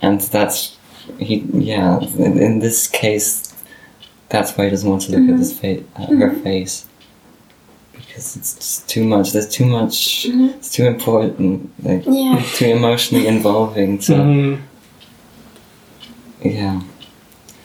And 0.00 0.20
that's 0.20 0.76
he. 1.18 1.36
Yeah, 1.52 2.00
in, 2.00 2.38
in 2.38 2.58
this 2.58 2.86
case, 2.88 3.54
that's 4.28 4.56
why 4.56 4.64
he 4.64 4.70
doesn't 4.70 4.88
want 4.88 5.02
to 5.02 5.12
look 5.12 5.30
at 5.30 5.38
his 5.38 5.56
face, 5.58 5.84
at 5.96 6.08
her 6.08 6.32
face, 6.32 6.86
because 7.92 8.36
it's 8.36 8.54
just 8.54 8.88
too 8.88 9.04
much. 9.04 9.32
There's 9.32 9.48
too 9.48 9.66
much. 9.66 10.26
Mhm. 10.28 10.54
It's 10.56 10.70
too 10.72 10.86
important. 10.86 11.70
Like, 11.84 12.02
Yeah. 12.06 12.42
too 12.54 12.66
emotionally 12.66 13.26
involving 13.26 13.98
to. 14.00 14.12
Mhm. 14.12 14.60
Yeah. 16.44 16.80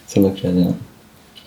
To 0.10 0.20
look 0.20 0.38
at 0.40 0.54
it. 0.54 0.76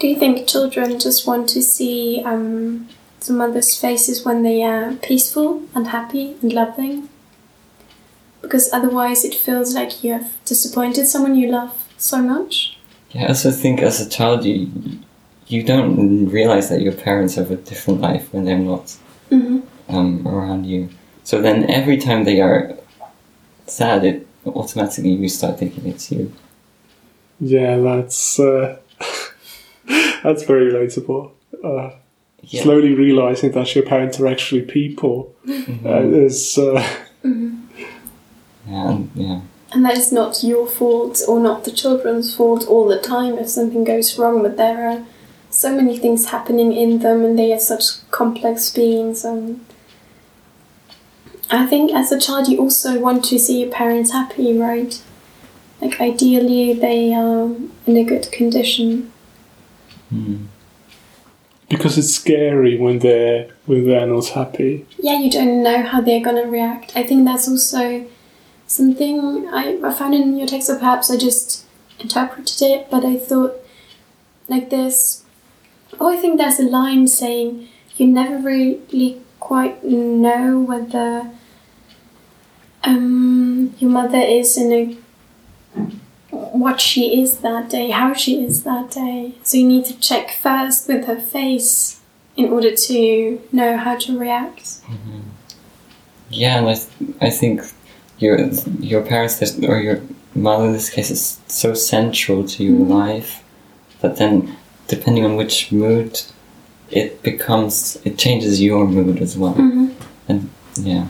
Do 0.00 0.08
you 0.08 0.16
think 0.18 0.48
children 0.48 0.98
just 0.98 1.26
want 1.26 1.48
to 1.50 1.62
see 1.62 2.22
um, 2.24 2.88
the 3.26 3.32
mother's 3.32 3.76
faces 3.76 4.24
when 4.24 4.42
they 4.42 4.62
are 4.62 4.92
peaceful 5.02 5.62
and 5.74 5.88
happy 5.88 6.36
and 6.42 6.52
loving? 6.52 7.08
Because 8.42 8.72
otherwise, 8.72 9.24
it 9.24 9.34
feels 9.34 9.74
like 9.74 10.02
you 10.02 10.12
have 10.12 10.32
disappointed 10.44 11.06
someone 11.06 11.34
you 11.36 11.50
love 11.50 11.86
so 11.98 12.18
much. 12.22 12.78
Yeah, 13.10 13.24
I 13.24 13.28
also 13.28 13.50
think 13.50 13.82
as 13.82 14.00
a 14.00 14.08
child 14.08 14.44
you 14.44 14.70
you 15.48 15.62
don't 15.64 16.28
realize 16.30 16.68
that 16.68 16.80
your 16.80 16.92
parents 16.92 17.34
have 17.34 17.50
a 17.50 17.56
different 17.56 18.00
life 18.00 18.32
when 18.32 18.44
they're 18.44 18.58
not 18.58 18.96
Mm-hmm. 19.30 19.60
um, 19.94 20.26
around 20.26 20.64
you. 20.64 20.88
So 21.24 21.40
then 21.40 21.68
every 21.70 21.98
time 21.98 22.24
they 22.24 22.40
are 22.40 22.74
sad, 23.66 24.04
it 24.04 24.26
automatically 24.44 25.10
you 25.10 25.28
start 25.28 25.58
thinking 25.58 25.86
it's 25.86 26.10
you. 26.10 26.32
Yeah, 27.38 27.76
that's 27.78 28.40
uh, 28.40 28.78
that's 30.24 30.42
very 30.44 30.72
relatable. 30.72 31.30
Uh, 31.62 31.90
Yeah. 32.42 32.62
Slowly 32.62 32.94
realizing 32.94 33.52
that 33.52 33.74
your 33.74 33.84
parents 33.84 34.18
are 34.20 34.26
actually 34.26 34.62
people 34.62 35.32
Mhm. 35.46 35.84
uh, 35.84 36.24
is 36.26 36.58
uh, 36.58 36.82
yeah, 37.22 38.90
and, 38.90 39.10
yeah. 39.14 39.40
And 39.72 39.84
that 39.84 39.96
is 39.96 40.10
not 40.10 40.42
your 40.42 40.66
fault 40.66 41.22
or 41.28 41.38
not 41.38 41.64
the 41.64 41.70
children's 41.70 42.34
fault 42.34 42.66
all 42.66 42.88
the 42.88 42.98
time 43.00 43.38
if 43.38 43.48
something 43.48 43.84
goes 43.84 44.18
wrong, 44.18 44.42
but 44.42 44.56
there 44.56 44.88
are 44.90 45.02
so 45.50 45.74
many 45.74 45.96
things 45.98 46.26
happening 46.30 46.72
in 46.72 46.98
them 47.00 47.24
and 47.24 47.38
they 47.38 47.52
are 47.52 47.58
such 47.58 47.84
complex 48.10 48.70
beings 48.70 49.24
and 49.24 49.60
I 51.50 51.66
think 51.66 51.92
as 51.92 52.12
a 52.12 52.18
child 52.20 52.48
you 52.48 52.58
also 52.58 52.98
want 53.00 53.24
to 53.26 53.38
see 53.38 53.60
your 53.62 53.70
parents 53.70 54.12
happy, 54.12 54.56
right? 54.56 55.00
Like 55.80 56.00
ideally 56.00 56.72
they 56.74 57.12
are 57.12 57.50
in 57.86 57.96
a 57.96 58.04
good 58.04 58.30
condition. 58.30 59.10
Mm. 60.12 60.46
Because 61.70 61.96
it's 61.96 62.14
scary 62.14 62.76
when 62.76 62.98
they're 62.98 63.48
when 63.64 63.86
they're 63.86 64.06
not 64.06 64.26
happy. 64.26 64.86
Yeah, 64.98 65.18
you 65.18 65.30
don't 65.30 65.62
know 65.62 65.82
how 65.82 66.02
they're 66.02 66.20
gonna 66.22 66.46
react. 66.46 66.92
I 66.94 67.04
think 67.04 67.24
that's 67.24 67.48
also 67.48 68.06
something 68.66 69.48
I, 69.48 69.78
I 69.82 69.94
found 69.94 70.14
in 70.14 70.36
your 70.36 70.48
text, 70.48 70.68
or 70.68 70.76
perhaps 70.76 71.10
I 71.10 71.16
just 71.16 71.64
interpreted 72.00 72.60
it, 72.60 72.90
but 72.90 73.04
I 73.04 73.16
thought 73.16 73.54
like 74.48 74.68
this. 74.68 75.24
Oh, 75.98 76.12
I 76.12 76.16
think 76.16 76.38
there's 76.38 76.58
a 76.58 76.64
line 76.64 77.06
saying 77.06 77.68
you 77.96 78.06
never 78.06 78.38
really 78.38 79.20
quite 79.38 79.84
know 79.84 80.60
whether 80.60 81.30
um, 82.84 83.74
your 83.78 83.90
mother 83.90 84.18
is 84.18 84.56
in 84.56 84.72
a 84.72 84.96
what 86.52 86.80
she 86.80 87.20
is 87.22 87.38
that 87.38 87.68
day, 87.70 87.90
how 87.90 88.12
she 88.14 88.44
is 88.44 88.62
that 88.64 88.90
day. 88.90 89.34
So 89.42 89.56
you 89.58 89.66
need 89.66 89.84
to 89.86 89.98
check 89.98 90.30
first 90.30 90.88
with 90.88 91.04
her 91.06 91.20
face 91.20 92.00
in 92.36 92.46
order 92.52 92.74
to 92.74 93.40
know 93.52 93.76
how 93.76 93.96
to 93.98 94.18
react. 94.18 94.78
Yeah, 96.30 96.58
and 96.58 96.68
I, 96.68 96.74
th- 96.74 97.10
I 97.20 97.30
think 97.30 97.62
your 98.18 98.38
your 98.80 99.02
parents 99.02 99.40
or 99.64 99.78
your 99.80 100.00
mother 100.34 100.66
in 100.66 100.72
this 100.72 100.90
case 100.90 101.10
is 101.10 101.38
so 101.48 101.74
central 101.74 102.46
to 102.46 102.64
your 102.64 102.86
life 102.86 103.42
that 104.00 104.16
then 104.16 104.56
depending 104.86 105.24
on 105.24 105.36
which 105.36 105.72
mood 105.72 106.20
it 106.90 107.22
becomes 107.22 107.98
it 108.04 108.16
changes 108.18 108.60
your 108.62 108.86
mood 108.86 109.20
as 109.20 109.36
well 109.36 109.54
Mm-hmm. 109.54 109.88
and 110.28 110.50
yeah 110.76 111.06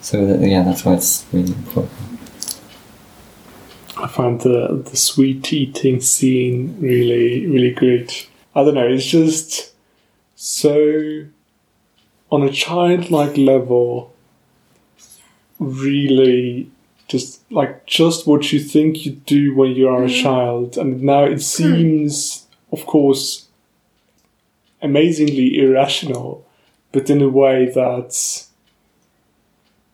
so 0.00 0.26
that, 0.26 0.40
yeah 0.48 0.62
that's 0.62 0.84
why 0.84 0.94
it's 0.94 1.24
really 1.32 1.52
important 1.52 1.90
I 4.00 4.08
found 4.08 4.40
the 4.40 4.82
the 4.90 4.96
sweet 4.96 5.52
eating 5.52 6.00
scene 6.00 6.76
really 6.80 7.46
really 7.46 7.72
good. 7.72 8.12
I 8.54 8.64
don't 8.64 8.74
know, 8.74 8.88
it's 8.88 9.06
just 9.06 9.72
so 10.34 11.26
on 12.30 12.42
a 12.42 12.50
childlike 12.50 13.36
level 13.36 14.14
really 15.58 16.70
just 17.08 17.40
like 17.50 17.84
just 17.86 18.26
what 18.26 18.52
you 18.52 18.60
think 18.60 19.04
you 19.04 19.12
do 19.12 19.54
when 19.54 19.72
you 19.72 19.88
are 19.88 20.04
a 20.04 20.06
mm-hmm. 20.06 20.22
child. 20.22 20.78
And 20.78 21.02
now 21.02 21.24
it 21.24 21.32
hmm. 21.32 21.38
seems 21.38 22.46
of 22.72 22.86
course 22.86 23.46
amazingly 24.82 25.58
irrational 25.58 26.46
but 26.92 27.10
in 27.10 27.20
a 27.20 27.28
way 27.28 27.66
that 27.66 28.46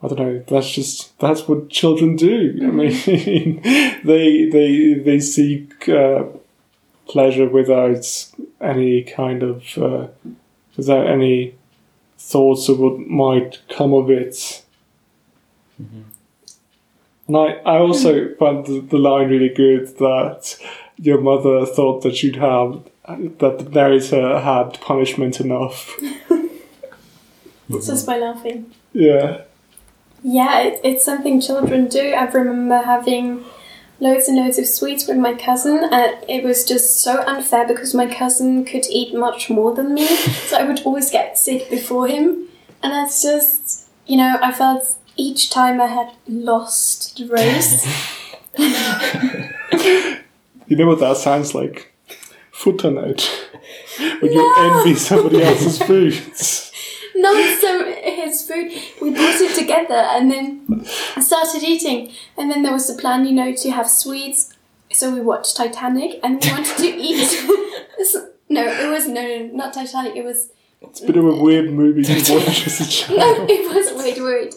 I 0.03 0.09
don't 0.09 0.19
know. 0.19 0.45
That's 0.47 0.71
just 0.71 1.19
that's 1.19 1.49
what 1.49 1.71
children 1.71 2.17
do. 2.17 2.59
I 2.63 2.67
mean, 2.67 3.61
they 4.05 4.49
they 4.49 4.95
they 4.95 5.21
seek 5.21 5.89
uh, 5.89 6.25
pleasure 7.09 7.49
without 7.49 8.33
any 8.61 9.03
kind 9.03 9.43
of 9.43 9.79
uh, 9.79 10.09
without 10.77 11.07
any 11.07 11.55
thoughts 12.19 12.69
of 12.69 12.79
what 12.79 12.99
might 13.01 13.61
come 13.69 13.95
of 13.95 14.11
it. 14.11 14.63
And 17.29 17.37
I, 17.37 17.55
I 17.65 17.79
also 17.79 18.35
found 18.35 18.67
the, 18.67 18.81
the 18.81 18.99
line 18.99 19.29
really 19.29 19.49
good 19.49 19.89
that 19.99 20.57
your 20.97 21.21
mother 21.21 21.67
thought 21.67 22.03
that 22.03 22.23
you'd 22.23 22.37
have 22.37 22.85
that 23.07 23.59
the 23.59 23.71
narrator 23.71 24.41
had 24.41 24.81
punishment 24.81 25.41
enough. 25.41 25.97
It's 27.69 27.87
just 27.87 28.07
by 28.07 28.19
laughing. 28.19 28.73
Yeah. 28.93 29.43
Yeah, 30.23 30.61
it, 30.61 30.81
it's 30.83 31.05
something 31.05 31.41
children 31.41 31.89
do. 31.89 32.13
I 32.13 32.25
remember 32.25 32.79
having 32.79 33.45
loads 34.01 34.29
and 34.29 34.37
loads 34.37 34.59
of 34.59 34.67
sweets 34.67 35.07
with 35.07 35.17
my 35.17 35.35
cousin, 35.35 35.89
and 35.91 36.17
it 36.29 36.45
was 36.45 36.65
just 36.65 37.01
so 37.01 37.23
unfair 37.27 37.67
because 37.67 37.95
my 37.95 38.07
cousin 38.13 38.65
could 38.65 38.87
eat 38.91 39.15
much 39.15 39.49
more 39.49 39.75
than 39.75 39.95
me, 39.95 40.07
so 40.07 40.57
I 40.59 40.65
would 40.65 40.83
always 40.83 41.11
get 41.11 41.39
sick 41.39 41.71
before 41.71 42.09
him. 42.09 42.49
And 42.83 42.93
that's 42.93 43.23
just, 43.23 43.89
you 44.07 44.17
know, 44.17 44.39
I 44.43 44.53
felt 44.53 44.97
each 45.17 45.51
time 45.51 45.81
I 45.81 45.87
had 45.87 46.13
lost 46.29 47.17
the 47.17 47.27
race. 47.27 47.87
You 50.69 50.75
know 50.75 50.89
what 50.89 50.99
that 50.99 51.17
sounds 51.17 51.55
like? 51.55 51.93
Footnote. 52.51 53.31
when 53.99 54.33
you 54.33 54.55
envy 54.59 54.95
somebody 54.97 55.43
else's 55.43 55.79
foods. 55.83 56.66
Not 57.17 57.61
some 57.61 57.87
his 57.87 58.43
food. 58.47 58.71
We 59.01 59.11
put 59.11 59.41
it 59.41 59.55
together 59.59 59.95
and 59.95 60.31
then 60.31 60.85
started 61.21 61.63
eating. 61.63 62.13
And 62.37 62.51
then 62.51 62.63
there 62.63 62.73
was 62.73 62.87
the 62.95 63.01
plan, 63.01 63.25
you 63.27 63.33
know, 63.33 63.53
to 63.55 63.71
have 63.71 63.89
sweets. 63.91 64.53
So 64.93 65.13
we 65.13 65.21
watched 65.21 65.57
Titanic 65.57 66.21
and 66.23 66.43
we 66.43 66.51
wanted 66.51 66.77
to 66.79 66.87
eat. 67.09 67.45
no, 68.49 68.63
it 68.67 68.91
was 68.91 69.07
no, 69.09 69.23
no, 69.23 69.47
not 69.53 69.73
Titanic. 69.75 70.17
It 70.17 70.25
was 70.25 70.51
It's 70.81 71.03
a 71.03 71.07
bit 71.07 71.17
of 71.17 71.25
a 71.27 71.37
weird 71.43 71.73
movie 71.73 72.03
to 72.05 72.13
watch 72.35 72.67
as 72.67 72.81
a 72.81 72.85
no, 73.17 73.35
child. 73.35 73.51
it 73.51 73.75
was 73.75 74.03
wait, 74.03 74.23
wait. 74.23 74.55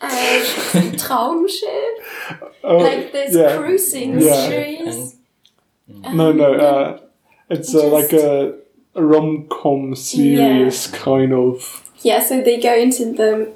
Um, 0.00 0.92
Traumschiff, 0.96 1.94
Oh, 2.62 2.78
like 2.78 3.12
this 3.12 3.34
yeah. 3.34 3.56
cruising 3.56 4.18
Yeah. 4.20 4.48
series. 4.48 5.16
No, 6.12 6.32
no, 6.32 6.54
Um, 6.54 6.60
uh, 6.60 6.98
it's 7.50 7.74
uh, 7.74 7.86
like 7.88 8.12
a, 8.12 8.54
a 8.94 9.02
rom 9.02 9.46
com 9.48 9.94
series 9.94 10.86
kind 10.88 11.32
of. 11.32 11.83
Yeah, 12.04 12.22
so 12.22 12.42
they 12.42 12.60
go 12.60 12.74
into 12.76 13.12
the, 13.14 13.50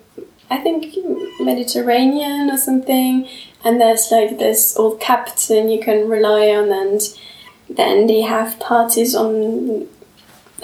I 0.49 0.57
think, 0.57 0.95
Mediterranean 1.39 2.51
or 2.51 2.57
something, 2.57 3.29
and 3.63 3.79
there's 3.79 4.11
like 4.11 4.39
this 4.39 4.75
old 4.77 5.01
captain 5.01 5.69
you 5.69 5.81
can 5.81 6.09
rely 6.09 6.49
on, 6.49 6.73
and 6.73 7.01
then 7.69 8.07
they 8.07 8.23
have 8.23 8.59
parties 8.59 9.15
on 9.15 9.87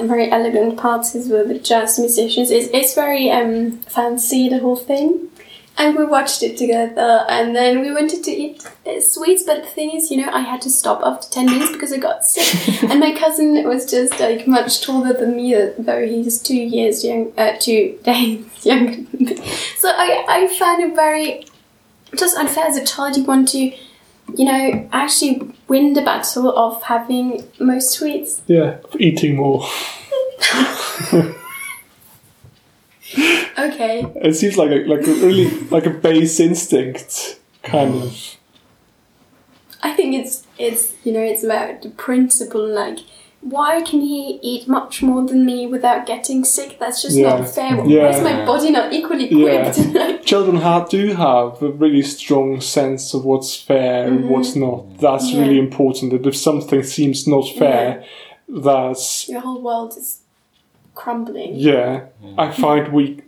very 0.01 0.30
elegant 0.30 0.78
parties 0.78 1.28
with 1.28 1.62
jazz 1.62 1.99
musicians. 1.99 2.51
It's, 2.51 2.68
it's 2.72 2.95
very 2.95 3.30
um, 3.30 3.72
fancy, 3.82 4.49
the 4.49 4.61
whole 4.61 4.76
thing. 4.76 5.28
And 5.77 5.97
we 5.97 6.05
watched 6.05 6.43
it 6.45 6.57
together, 6.57 7.27
and 7.29 7.55
then 7.55 7.81
we 7.81 7.93
wanted 7.93 8.22
to 8.25 8.31
eat 8.31 8.62
sweets. 9.01 9.43
But 9.43 9.62
the 9.62 9.68
thing 9.68 9.91
is, 9.91 10.09
you 10.09 10.18
know, 10.18 10.31
I 10.31 10.41
had 10.41 10.62
to 10.62 10.70
stop 10.70 11.01
after 11.05 11.29
10 11.29 11.47
minutes 11.47 11.72
because 11.72 11.93
I 11.93 11.97
got 11.99 12.25
sick. 12.25 12.83
and 12.91 13.01
my 13.01 13.12
cousin 13.12 13.66
was 13.66 13.91
just 13.91 14.20
like 14.20 14.47
much 14.47 14.83
taller 14.83 15.12
than 15.12 15.35
me, 15.37 15.53
though 15.79 16.07
he's 16.07 16.41
two 16.41 16.55
years 16.55 17.05
young, 17.05 17.33
uh, 17.37 17.57
two 17.59 17.99
days 18.05 18.47
younger 18.64 19.03
than 19.03 19.25
me. 19.27 19.37
So 19.79 19.91
I, 19.91 20.25
I 20.29 20.59
found 20.59 20.83
it 20.83 20.95
very 20.95 21.45
just 22.16 22.37
unfair 22.37 22.66
as 22.66 22.77
a 22.77 22.87
child. 22.87 23.16
You 23.16 23.25
want 23.25 23.49
to, 23.49 23.59
you 23.59 24.45
know, 24.45 24.89
actually 24.93 25.55
win 25.66 25.95
the 25.95 26.03
battle 26.03 26.57
of 26.57 26.85
having 26.85 27.43
most 27.59 27.91
sweets. 27.91 28.43
Yeah, 28.47 28.79
eating 28.99 29.37
more. 29.37 29.66
Okay. 33.59 34.05
It 34.17 34.35
seems 34.35 34.57
like 34.57 34.71
a, 34.71 34.85
like 34.87 35.07
a 35.07 35.15
really 35.15 35.49
like 35.71 35.87
a 35.87 35.91
base 35.91 36.41
instinct 36.41 37.39
kind 37.62 37.95
of. 37.95 38.37
I 39.83 39.93
think 39.95 40.15
it's 40.15 40.47
it's 40.59 40.95
you 41.05 41.12
know 41.12 41.21
it's 41.21 41.45
about 41.45 41.83
the 41.83 41.91
principle 41.91 42.67
like 42.67 42.99
why 43.41 43.83
can 43.83 44.01
he 44.01 44.39
eat 44.43 44.67
much 44.67 45.03
more 45.03 45.23
than 45.27 45.45
me 45.45 45.67
without 45.67 46.07
getting 46.07 46.45
sick? 46.45 46.79
That's 46.81 47.03
just 47.03 47.15
Yeah. 47.15 47.37
not 47.41 47.49
fair. 47.49 47.77
Why 47.77 47.85
Yeah. 47.87 48.09
is 48.17 48.23
my 48.23 48.45
body 48.47 48.71
not 48.71 48.91
equally 48.93 49.29
Yeah. 49.31 49.69
equipped? 49.69 49.95
Like, 49.95 50.25
Children 50.25 50.57
have, 50.57 50.89
do 50.89 51.09
have 51.09 51.62
a 51.62 51.69
really 51.69 52.01
strong 52.01 52.62
sense 52.62 53.12
of 53.12 53.27
what's 53.27 53.55
fair 53.55 54.07
and 54.07 54.31
what's 54.31 54.57
not. 54.57 54.99
That's 54.99 55.27
Mm-hmm. 55.27 55.37
Yeah. 55.37 55.43
really 55.43 55.59
important. 55.59 56.12
That 56.12 56.27
if 56.27 56.35
something 56.37 56.83
seems 56.83 57.27
not 57.29 57.47
fair, 57.59 58.03
that's 58.49 59.29
Your 59.29 59.41
whole 59.41 59.61
world 59.61 59.93
is 59.99 60.21
crumbling. 60.95 61.55
yeah. 61.55 62.07
Hmm. 62.20 62.40
I 62.40 62.51
find 62.53 62.92
we 62.92 63.22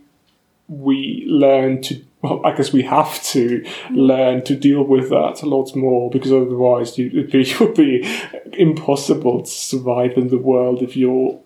we 0.67 1.25
learn 1.27 1.81
to. 1.83 2.03
Well, 2.21 2.43
I 2.43 2.55
guess 2.55 2.73
we 2.73 2.81
have 2.81 3.21
to 3.25 3.63
hmm. 3.63 3.95
learn 3.95 4.43
to 4.45 4.55
deal 4.55 4.83
with 4.83 5.09
that 5.09 5.43
a 5.43 5.45
lot 5.45 5.75
more 5.75 6.09
because 6.09 6.31
otherwise 6.31 6.97
you, 6.97 7.07
it'd 7.07 7.31
be, 7.31 7.41
it 7.41 7.59
would 7.59 7.75
be 7.75 8.23
impossible 8.53 9.41
to 9.41 9.51
survive 9.51 10.17
in 10.17 10.29
the 10.29 10.37
world 10.37 10.81
if 10.81 10.97
you're 10.97 11.39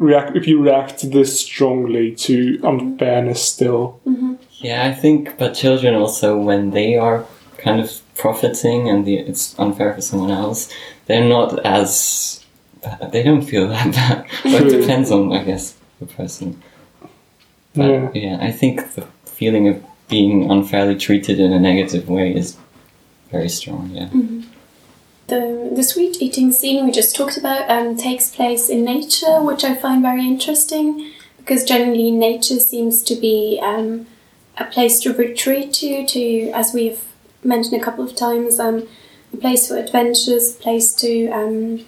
react 0.00 0.34
if 0.34 0.48
you 0.48 0.60
react 0.60 1.08
this 1.12 1.40
strongly 1.40 2.12
to 2.16 2.58
unfairness 2.64 3.42
still. 3.42 4.00
Mm-hmm. 4.06 4.34
Yeah, 4.60 4.86
I 4.86 4.92
think, 4.92 5.38
but 5.38 5.54
children 5.54 5.94
also, 5.94 6.36
when 6.36 6.70
they 6.70 6.96
are 6.96 7.24
kind 7.58 7.80
of 7.80 8.00
profiting 8.16 8.88
and 8.88 9.06
the, 9.06 9.16
it's 9.16 9.58
unfair 9.58 9.94
for 9.94 10.00
someone 10.00 10.30
else, 10.30 10.72
they're 11.06 11.28
not 11.28 11.64
as. 11.64 12.39
They 13.12 13.22
don't 13.22 13.42
feel 13.42 13.68
that 13.68 13.94
bad. 13.94 14.26
But 14.44 14.66
it 14.66 14.80
depends 14.80 15.10
on, 15.10 15.32
I 15.32 15.44
guess, 15.44 15.74
the 15.98 16.06
person. 16.06 16.62
But 17.74 17.88
Yeah. 17.90 18.10
yeah, 18.14 18.38
I 18.40 18.50
think 18.50 18.94
the 18.94 19.06
feeling 19.24 19.68
of 19.68 19.82
being 20.08 20.50
unfairly 20.50 20.96
treated 20.96 21.38
in 21.38 21.52
a 21.52 21.60
negative 21.60 22.08
way 22.08 22.34
is 22.34 22.56
very 23.30 23.48
strong, 23.48 23.90
yeah. 23.92 24.08
The 25.28 25.70
the 25.72 25.84
sweet 25.84 26.20
eating 26.20 26.50
scene 26.50 26.84
we 26.84 26.90
just 26.90 27.14
talked 27.14 27.36
about 27.36 27.70
um, 27.70 27.96
takes 27.96 28.34
place 28.34 28.68
in 28.68 28.84
nature, 28.84 29.40
which 29.40 29.62
I 29.62 29.74
find 29.76 30.02
very 30.02 30.26
interesting 30.26 31.12
because 31.38 31.62
generally 31.64 32.10
nature 32.10 32.58
seems 32.58 33.02
to 33.04 33.14
be 33.14 33.60
um, 33.62 34.06
a 34.58 34.64
place 34.64 34.98
to 35.00 35.12
retreat 35.14 35.72
to, 35.74 36.04
to 36.06 36.50
as 36.50 36.74
we've 36.74 37.02
mentioned 37.44 37.80
a 37.80 37.84
couple 37.84 38.04
of 38.04 38.14
times, 38.16 38.58
um, 38.58 38.88
a 39.32 39.36
place 39.36 39.68
for 39.68 39.76
adventures, 39.78 40.56
a 40.56 40.58
place 40.58 40.92
to 40.94 41.28
um, 41.28 41.84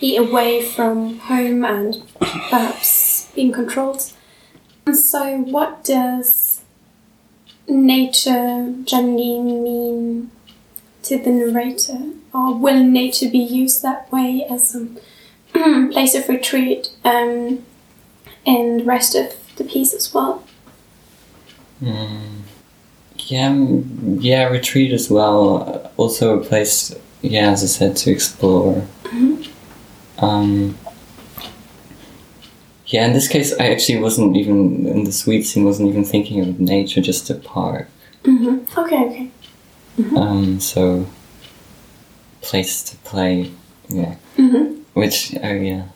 be 0.00 0.16
away 0.16 0.64
from 0.64 1.18
home 1.18 1.64
and 1.64 2.02
perhaps 2.18 3.30
being 3.34 3.52
controlled. 3.52 4.12
And 4.86 4.96
so, 4.96 5.38
what 5.38 5.84
does 5.84 6.62
nature 7.68 8.74
generally 8.84 9.38
mean 9.40 10.30
to 11.04 11.18
the 11.18 11.30
narrator? 11.30 12.12
Or 12.32 12.54
will 12.56 12.82
nature 12.82 13.28
be 13.28 13.38
used 13.38 13.82
that 13.82 14.10
way 14.10 14.46
as 14.48 14.74
a 14.74 14.88
place 15.92 16.14
of 16.14 16.28
retreat 16.28 16.90
um, 17.04 17.64
in 18.44 18.78
the 18.78 18.84
rest 18.84 19.14
of 19.14 19.34
the 19.56 19.64
piece 19.64 19.92
as 19.92 20.12
well? 20.14 20.44
Mm. 21.82 22.40
Yeah, 23.18 23.50
mm, 23.50 24.16
yeah, 24.20 24.44
retreat 24.48 24.92
as 24.92 25.10
well. 25.10 25.62
Uh, 25.62 25.88
Also 25.96 26.40
a 26.40 26.44
place, 26.44 26.94
yeah, 27.20 27.50
as 27.50 27.62
I 27.62 27.66
said, 27.66 27.96
to 27.96 28.10
explore. 28.10 28.86
Um, 30.20 30.76
yeah, 32.86 33.06
in 33.06 33.12
this 33.12 33.28
case, 33.28 33.52
I 33.58 33.70
actually 33.70 33.98
wasn't 34.00 34.36
even 34.36 34.86
in 34.86 35.04
the 35.04 35.12
sweet 35.12 35.42
scene. 35.44 35.64
wasn't 35.64 35.88
even 35.88 36.04
thinking 36.04 36.40
of 36.40 36.58
nature, 36.60 37.00
just 37.00 37.30
a 37.30 37.34
park. 37.36 37.88
Mm-hmm. 38.24 38.78
Okay, 38.78 39.04
okay. 39.06 39.30
Um, 40.16 40.60
so 40.60 41.06
place 42.42 42.82
to 42.84 42.96
play. 42.98 43.50
Yeah, 43.88 44.16
Mm-hmm. 44.38 44.82
which 44.94 45.34
oh 45.42 45.52
yeah, 45.52 45.86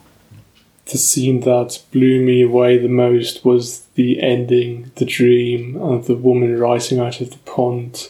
The 0.85 0.97
scene 0.97 1.39
that 1.41 1.81
blew 1.91 2.21
me 2.21 2.41
away 2.41 2.77
the 2.77 2.89
most 2.89 3.45
was 3.45 3.85
the 3.95 4.21
ending, 4.21 4.91
the 4.95 5.05
dream 5.05 5.77
of 5.77 6.07
the 6.07 6.15
woman 6.15 6.59
rising 6.59 6.99
out 6.99 7.21
of 7.21 7.31
the 7.31 7.37
pond. 7.39 8.09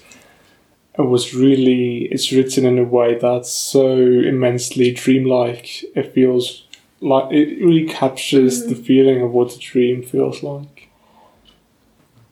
It 0.98 1.04
was 1.04 1.34
really, 1.34 2.06
it's 2.06 2.32
written 2.32 2.66
in 2.66 2.80
a 2.80 2.84
way 2.84 3.18
that's 3.18 3.52
so 3.52 3.98
immensely 3.98 4.91
dreamlike. 4.93 5.84
It 5.96 6.14
feels 6.14 6.66
like 7.02 7.32
it 7.32 7.64
really 7.64 7.86
captures 7.86 8.66
the 8.66 8.76
feeling 8.76 9.22
of 9.22 9.32
what 9.32 9.54
a 9.54 9.60
dream 9.60 10.04
feels 10.04 10.41
like. 10.41 10.89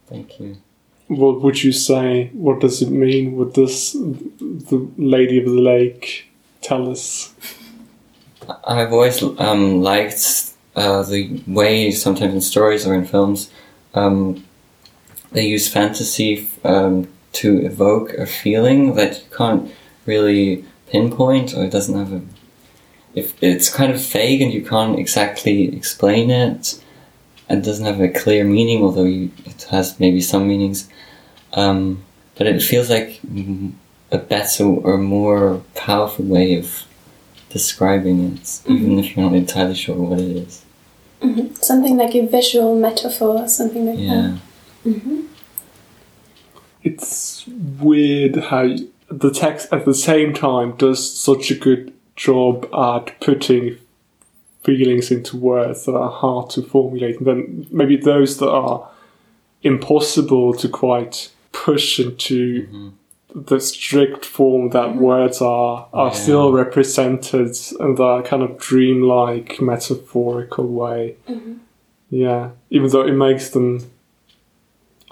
thank 0.07 0.39
you. 0.39 0.57
What 1.07 1.41
would 1.41 1.61
you 1.63 1.73
say? 1.73 2.29
What 2.33 2.61
does 2.61 2.81
it 2.81 2.89
mean? 2.89 3.35
What 3.35 3.53
does 3.53 3.91
the 3.93 4.89
Lady 4.97 5.37
of 5.39 5.45
the 5.45 5.61
Lake 5.61 6.31
tell 6.61 6.89
us? 6.89 7.33
I've 8.63 8.93
always 8.93 9.21
um, 9.21 9.81
liked 9.81 10.53
uh, 10.75 11.03
the 11.03 11.41
way 11.45 11.91
sometimes 11.91 12.33
in 12.33 12.41
stories 12.41 12.87
or 12.87 12.95
in 12.95 13.05
films 13.05 13.51
um, 13.93 14.43
they 15.31 15.45
use 15.45 15.71
fantasy 15.71 16.47
um, 16.63 17.07
to 17.33 17.65
evoke 17.65 18.13
a 18.13 18.25
feeling 18.25 18.95
that 18.95 19.17
you 19.19 19.37
can't 19.37 19.71
really 20.05 20.65
pinpoint, 20.89 21.53
or 21.55 21.65
it 21.65 21.71
doesn't 21.71 21.97
have 21.97 22.13
a. 22.13 22.21
If 23.15 23.41
it's 23.43 23.69
kind 23.69 23.91
of 23.91 23.99
vague 24.01 24.41
and 24.41 24.51
you 24.51 24.65
can't 24.65 24.97
exactly 24.97 25.75
explain 25.75 26.31
it, 26.31 26.81
and 27.49 27.63
doesn't 27.63 27.85
have 27.85 28.01
a 28.01 28.09
clear 28.09 28.43
meaning, 28.43 28.81
although 28.83 29.03
you, 29.03 29.31
it 29.45 29.63
has 29.69 29.99
maybe 29.99 30.21
some 30.21 30.47
meanings. 30.47 30.89
Um, 31.53 32.03
but 32.35 32.47
it 32.47 32.61
feels 32.63 32.89
like 32.89 33.19
mm, 33.21 33.73
a 34.11 34.17
better 34.17 34.63
or 34.65 34.97
more 34.97 35.61
powerful 35.75 36.25
way 36.25 36.55
of 36.57 36.85
describing 37.49 38.33
it, 38.33 38.61
even 38.67 38.97
if 38.97 39.15
you're 39.15 39.25
not 39.29 39.35
entirely 39.35 39.75
sure 39.75 39.95
what 39.95 40.19
it 40.19 40.35
is. 40.47 40.63
hmm 41.21 41.53
Something 41.61 41.97
like 41.97 42.15
a 42.15 42.25
visual 42.25 42.75
metaphor, 42.75 43.47
something 43.47 43.85
like 43.85 43.99
Yeah. 43.99 44.37
that. 44.83 44.91
hmm 44.99 45.21
It's 46.83 47.45
weird 47.47 48.35
how 48.35 48.75
the 49.09 49.31
text 49.31 49.71
at 49.71 49.85
the 49.85 49.93
same 49.93 50.33
time 50.33 50.75
does 50.77 50.99
such 51.19 51.51
a 51.51 51.55
good 51.55 51.93
job 52.15 52.67
at 52.73 53.19
putting 53.19 53.77
feelings 54.63 55.11
into 55.11 55.37
words 55.37 55.85
that 55.85 55.95
are 55.95 56.11
hard 56.11 56.49
to 56.51 56.61
formulate, 56.61 57.17
and 57.17 57.27
then 57.27 57.67
maybe 57.71 57.97
those 57.97 58.37
that 58.37 58.49
are 58.49 58.89
impossible 59.61 60.53
to 60.53 60.69
quite 60.69 61.31
push 61.51 61.99
into 61.99 62.67
mm-hmm. 62.67 62.89
the 63.33 63.59
strict 63.59 64.25
form 64.25 64.69
that 64.69 64.89
mm-hmm. 64.89 64.99
words 64.99 65.41
are 65.41 65.87
are 65.93 66.07
Yeah. 66.07 66.13
still 66.13 66.51
represented 66.51 67.55
in 67.79 67.95
that 67.95 68.23
kind 68.25 68.43
of 68.43 68.57
dreamlike 68.57 69.61
metaphorical 69.61 70.67
way. 70.67 71.15
Mm-hmm. 71.29 71.53
Yeah, 72.09 72.51
even 72.69 72.89
though 72.89 73.05
it 73.05 73.13
makes 73.13 73.49
them 73.49 73.91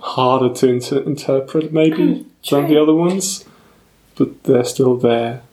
harder 0.01 0.53
to 0.53 0.67
inter- 0.67 1.01
interpret 1.01 1.71
maybe 1.71 2.25
than 2.49 2.67
the 2.67 2.81
other 2.81 2.93
ones, 2.93 3.45
but 4.15 4.43
they're 4.43 4.63
still 4.63 4.97
there. 4.97 5.43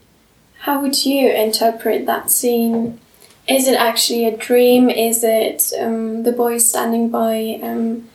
How 0.61 0.81
would 0.81 1.05
you 1.05 1.31
interpret 1.31 2.07
that 2.07 2.31
scene? 2.31 2.99
Is 3.47 3.69
it 3.69 3.79
actually 3.79 4.27
a 4.27 4.37
dream? 4.37 4.91
Is 4.91 5.23
it 5.23 5.73
um, 5.81 6.25
the 6.25 6.33
boy 6.33 6.59
standing 6.59 7.11
by 7.11 7.61
um, 7.63 8.09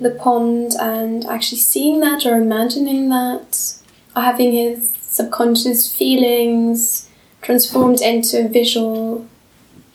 the 0.00 0.10
pond 0.10 0.74
and 0.80 1.24
actually 1.26 1.58
seeing 1.58 2.00
that 2.00 2.26
or 2.26 2.36
imagining 2.36 3.08
that? 3.08 3.74
Or 4.14 4.22
having 4.22 4.52
his 4.52 4.90
subconscious 5.00 5.92
feelings 5.92 7.08
transformed 7.42 8.00
into 8.00 8.44
a 8.44 8.48
visual 8.48 9.26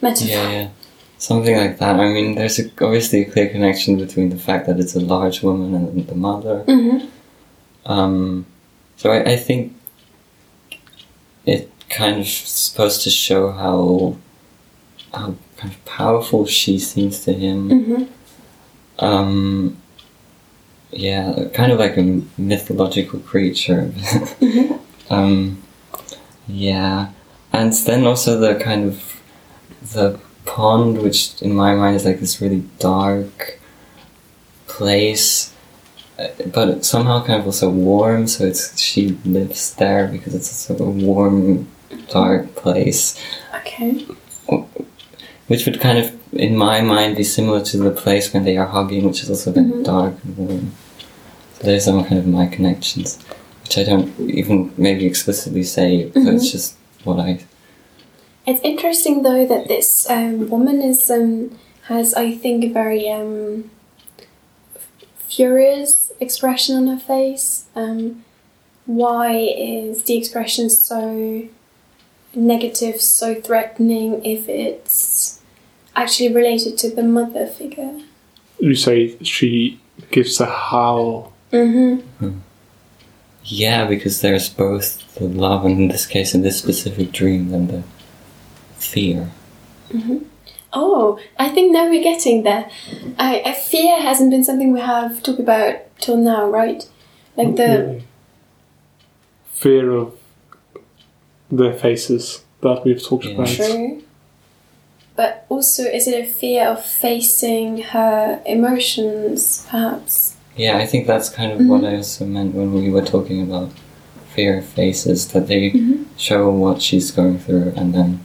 metaphor? 0.02 0.28
Yeah, 0.28 0.52
yeah. 0.52 0.70
Something 1.24 1.56
like 1.56 1.78
that. 1.78 1.96
I 2.02 2.12
mean, 2.12 2.36
there's 2.36 2.60
a, 2.60 2.66
obviously 2.82 3.22
a 3.22 3.32
clear 3.32 3.48
connection 3.48 3.96
between 3.98 4.28
the 4.28 4.36
fact 4.36 4.68
that 4.68 4.78
it's 4.78 4.94
a 4.94 5.00
large 5.00 5.42
woman 5.42 5.74
and 5.74 6.06
the 6.06 6.16
mother. 6.16 6.66
Mm-hmm. 6.68 7.08
Um, 7.90 8.46
so 8.98 9.10
I, 9.10 9.32
I 9.32 9.36
think 9.38 9.74
it 11.46 11.72
kind 11.90 12.20
of 12.20 12.28
supposed 12.28 13.04
to 13.04 13.10
show 13.10 13.54
how 13.54 14.18
how 15.14 15.36
kind 15.56 15.74
of 15.74 15.86
powerful 15.86 16.46
she 16.46 16.78
seems 16.78 17.24
to 17.24 17.32
him. 17.32 17.70
Mm-hmm. 17.70 19.06
Um, 19.06 19.78
yeah, 20.92 21.46
kind 21.54 21.72
of 21.72 21.80
like 21.80 21.96
a 21.96 22.22
mythological 22.38 23.20
creature. 23.20 23.94
um, 25.10 25.64
yeah, 26.50 27.12
and 27.54 27.72
then 27.72 28.06
also 28.06 28.38
the 28.38 28.62
kind 28.62 28.90
of 28.90 29.22
the 29.94 30.20
pond, 30.46 31.02
which 31.02 31.42
in 31.42 31.54
my 31.56 31.76
mind 31.76 31.96
is 31.96 32.06
like 32.06 32.20
this 32.20 32.42
really 32.42 32.64
dark 32.80 33.60
place, 34.68 35.54
uh, 36.20 36.28
but 36.54 36.86
somehow 36.86 37.24
kind 37.24 37.40
of 37.40 37.46
also 37.46 37.70
warm. 37.70 38.28
So 38.28 38.46
it's 38.46 38.80
she 38.80 39.10
lives 39.26 39.76
there 39.76 40.08
because 40.08 40.34
it's 40.36 40.70
also 40.70 40.84
a 40.86 40.90
warm, 40.90 41.68
dark 42.10 42.56
place 42.56 43.20
Okay. 43.56 44.06
which 45.48 45.66
would 45.66 45.80
kind 45.80 45.98
of, 45.98 46.12
in 46.34 46.56
my 46.58 46.82
mind, 46.82 47.16
be 47.18 47.24
similar 47.24 47.62
to 47.64 47.78
the 47.78 47.92
place 47.92 48.34
when 48.34 48.44
they 48.46 48.58
are 48.58 48.66
hugging, 48.68 49.06
which 49.06 49.22
is 49.24 49.30
also 49.30 49.52
very 49.52 49.68
Mhm. 49.68 49.84
dark 49.84 50.14
and 50.24 50.38
warm. 50.38 50.72
So 51.60 51.64
there's 51.68 51.86
some 51.86 52.04
kind 52.04 52.18
of 52.20 52.26
my 52.28 52.48
connections, 52.48 53.20
which 53.64 53.78
I 53.78 53.84
don't 53.84 54.12
even 54.20 54.72
maybe 54.78 55.06
explicitly 55.06 55.64
say, 55.64 56.06
but 56.14 56.26
it's 56.34 56.52
just 56.52 56.76
what 57.04 57.20
I. 57.20 57.40
It's 58.46 58.62
interesting 58.62 59.24
though 59.24 59.46
that 59.46 59.68
this 59.68 60.10
um, 60.10 60.48
womanism 60.50 61.52
um, 61.52 61.60
has 61.84 62.14
I 62.14 62.36
think 62.36 62.64
a 62.64 62.70
very 62.70 63.10
um, 63.10 63.72
furious 65.16 66.12
expression 66.20 66.76
on 66.76 66.88
her 66.88 67.00
face. 67.00 67.66
Um, 67.76 68.24
why 68.86 69.36
is 69.36 70.04
the 70.04 70.18
expression 70.18 70.70
so 70.70 71.48
negative, 72.36 73.00
so 73.02 73.36
threatening 73.36 74.24
if 74.26 74.50
it's 74.50 75.42
actually 75.96 76.34
related 76.34 76.78
to 76.80 76.90
the 76.94 77.04
mother 77.04 77.48
figure? 77.48 78.02
You 78.60 78.76
say 78.76 79.18
she 79.24 79.80
gives 80.12 80.40
a 80.40 80.46
howl. 80.46 81.34
Mm-hmm. 81.52 82.40
Yeah, 83.46 83.86
because 83.86 84.22
there's 84.22 84.50
both 84.50 85.16
the 85.16 85.26
love, 85.26 85.66
and 85.66 85.78
in 85.78 85.88
this 85.90 86.06
case, 86.06 86.34
in 86.34 86.42
this 86.42 86.58
specific 86.58 87.12
dream, 87.12 87.54
and 87.54 87.70
the 87.70 87.84
fear. 88.84 89.32
Mm-hmm. 89.90 90.18
Oh, 90.76 91.20
I 91.38 91.50
think 91.50 91.72
now 91.72 91.88
we're 91.88 92.04
getting 92.04 92.44
there. 92.44 92.70
I, 93.20 93.42
I 93.46 93.54
fear 93.54 94.02
hasn't 94.02 94.32
been 94.32 94.44
something 94.44 94.74
we 94.74 94.80
have 94.80 95.22
talked 95.22 95.40
about 95.40 95.76
till 96.00 96.18
now, 96.18 96.50
right? 96.50 96.88
Like 97.38 97.56
the 97.56 97.68
Really. 97.68 98.04
fear 99.52 99.92
of 99.92 100.14
their 101.52 101.74
faces 101.74 102.44
that 102.62 102.84
we've 102.84 103.02
talked 103.04 103.26
Yeah. 103.26 103.34
about. 103.34 103.48
True. 103.48 104.02
But 105.16 105.46
also, 105.50 105.84
is 105.84 106.08
it 106.08 106.20
a 106.20 106.26
fear 106.28 106.66
of 106.66 106.84
facing 106.84 107.78
her 107.94 108.42
emotions, 108.48 109.64
perhaps? 109.70 110.36
Yeah, 110.58 110.78
I 110.78 110.88
think 110.88 111.06
that's 111.06 111.30
kind 111.30 111.52
of 111.52 111.60
mm-hmm. 111.60 111.68
what 111.68 111.84
I 111.84 111.98
also 111.98 112.26
meant 112.26 112.56
when 112.56 112.74
we 112.74 112.90
were 112.90 113.06
talking 113.06 113.42
about 113.44 113.70
fear 114.34 114.58
of 114.58 114.66
faces, 114.66 115.28
that 115.34 115.48
they 115.48 115.72
show 116.18 116.50
what 116.50 116.82
she's 116.82 117.12
going 117.12 117.38
through, 117.38 117.74
and 117.78 117.94
then, 117.94 118.20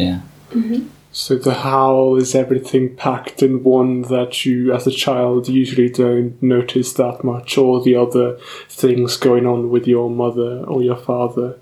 yeah. 0.00 0.20
Mm-hmm. 0.50 0.88
So 1.12 1.36
the 1.36 1.54
howl 1.54 2.16
is 2.16 2.34
everything 2.34 2.94
packed 2.94 3.42
in 3.42 3.64
one 3.64 4.02
that 4.02 4.44
you, 4.44 4.72
as 4.72 4.86
a 4.86 4.92
child, 4.92 5.48
usually 5.48 5.88
don't 5.88 6.40
notice 6.40 6.92
that 6.94 7.24
much, 7.24 7.58
or 7.58 7.82
the 7.82 7.96
other 7.96 8.38
things 8.68 9.16
going 9.16 9.44
on 9.46 9.70
with 9.70 9.88
your 9.88 10.08
mother 10.08 10.64
or 10.64 10.82
your 10.82 10.96
father. 10.96 11.58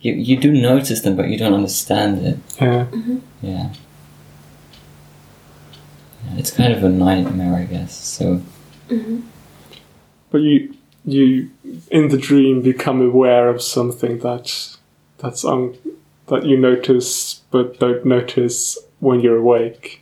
You, 0.00 0.14
you 0.14 0.36
do 0.38 0.50
notice 0.50 1.02
them, 1.02 1.16
but 1.16 1.28
you 1.28 1.38
don't 1.38 1.54
understand 1.54 2.26
it. 2.26 2.38
Yeah. 2.60 2.86
Mm-hmm. 2.86 3.18
Yeah. 3.42 3.72
yeah 6.24 6.38
it's 6.38 6.50
kind 6.50 6.72
of 6.72 6.82
a 6.82 6.88
nightmare, 6.88 7.54
I 7.54 7.64
guess. 7.64 7.94
So, 7.94 8.42
mm-hmm. 8.88 9.20
But 10.30 10.38
you, 10.38 10.74
you, 11.04 11.50
in 11.90 12.08
the 12.08 12.18
dream, 12.18 12.62
become 12.62 13.02
aware 13.02 13.48
of 13.48 13.62
something 13.62 14.18
that, 14.20 14.76
that's 15.18 15.44
un, 15.44 15.76
that 16.30 16.46
you 16.46 16.56
notice 16.56 17.42
but 17.50 17.78
don't 17.78 18.06
notice 18.06 18.78
when 19.00 19.20
you're 19.20 19.36
awake. 19.36 20.00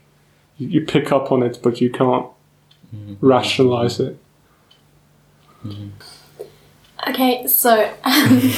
You, 0.57 0.69
you 0.69 0.81
pick 0.83 1.11
up 1.11 1.33
on 1.33 1.43
it, 1.43 1.59
but 1.63 1.81
you 1.81 1.91
can't 1.91 2.27
rationalize 3.21 4.01
it. 4.01 4.19
Okay, 7.09 7.47
so. 7.47 7.93
Um, 8.05 8.53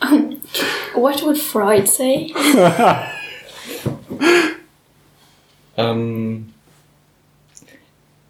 um, 0.00 0.40
what 0.94 1.22
would 1.22 1.38
Freud 1.38 1.88
say? 1.88 2.30
um, 5.76 6.52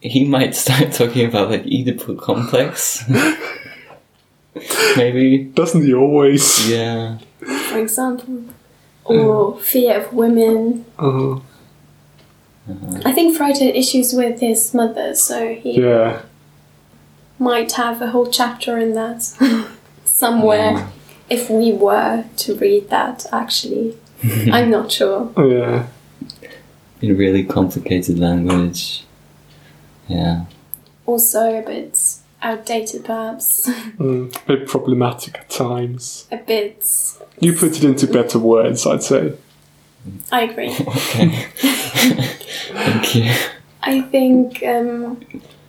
he 0.01 0.25
might 0.25 0.55
start 0.55 0.93
talking 0.93 1.27
about 1.27 1.51
like 1.51 1.65
Oedipal 1.65 2.21
complex. 2.21 3.09
Maybe. 4.97 5.45
Doesn't 5.45 5.83
he 5.83 5.95
always? 5.95 6.69
Yeah. 6.69 7.19
For 7.73 7.79
example? 7.79 8.45
Or 9.05 9.55
mm-hmm. 9.55 9.61
fear 9.61 10.01
of 10.01 10.13
women? 10.13 10.85
Uh, 10.99 11.41
I 13.05 13.13
think 13.13 13.37
Freud 13.37 13.59
had 13.59 13.75
issues 13.75 14.13
with 14.13 14.41
his 14.41 14.73
mother, 14.73 15.15
so 15.15 15.55
he 15.55 15.81
yeah. 15.81 16.23
might 17.39 17.73
have 17.73 18.01
a 18.01 18.09
whole 18.09 18.31
chapter 18.31 18.79
in 18.79 18.95
that 18.95 19.23
somewhere 20.05 20.75
mm-hmm. 20.75 20.91
if 21.29 21.51
we 21.51 21.73
were 21.73 22.25
to 22.37 22.55
read 22.57 22.91
that, 22.91 23.27
actually. 23.33 23.97
I'm 24.53 24.71
not 24.71 24.93
sure. 24.93 25.33
Oh, 25.37 25.49
yeah. 25.49 25.87
In 27.01 27.17
really 27.17 27.43
complicated 27.43 28.21
language. 28.21 29.05
Yeah. 30.07 30.45
Also, 31.05 31.59
a 31.59 31.63
bit 31.63 31.99
outdated, 32.43 33.05
perhaps. 33.05 33.69
Mm, 33.99 34.35
a 34.35 34.47
bit 34.47 34.67
problematic 34.69 35.39
at 35.39 35.51
times. 35.51 36.27
a 36.33 36.37
bit. 36.39 36.85
You 37.41 37.53
put 37.53 37.77
it 37.77 37.85
into 37.85 38.07
better 38.07 38.39
words, 38.39 38.87
I'd 38.87 39.03
say. 39.03 39.35
I 40.31 40.43
agree. 40.43 40.75
Okay. 40.85 41.47
Thank 42.73 43.15
you. 43.15 43.33
I 43.83 44.01
think 44.01 44.63
um, 44.65 45.21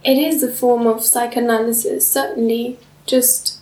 it 0.04 0.18
is 0.18 0.42
a 0.42 0.52
form 0.52 0.88
of 0.88 1.04
psychoanalysis, 1.06 2.10
certainly, 2.10 2.80
just 3.06 3.60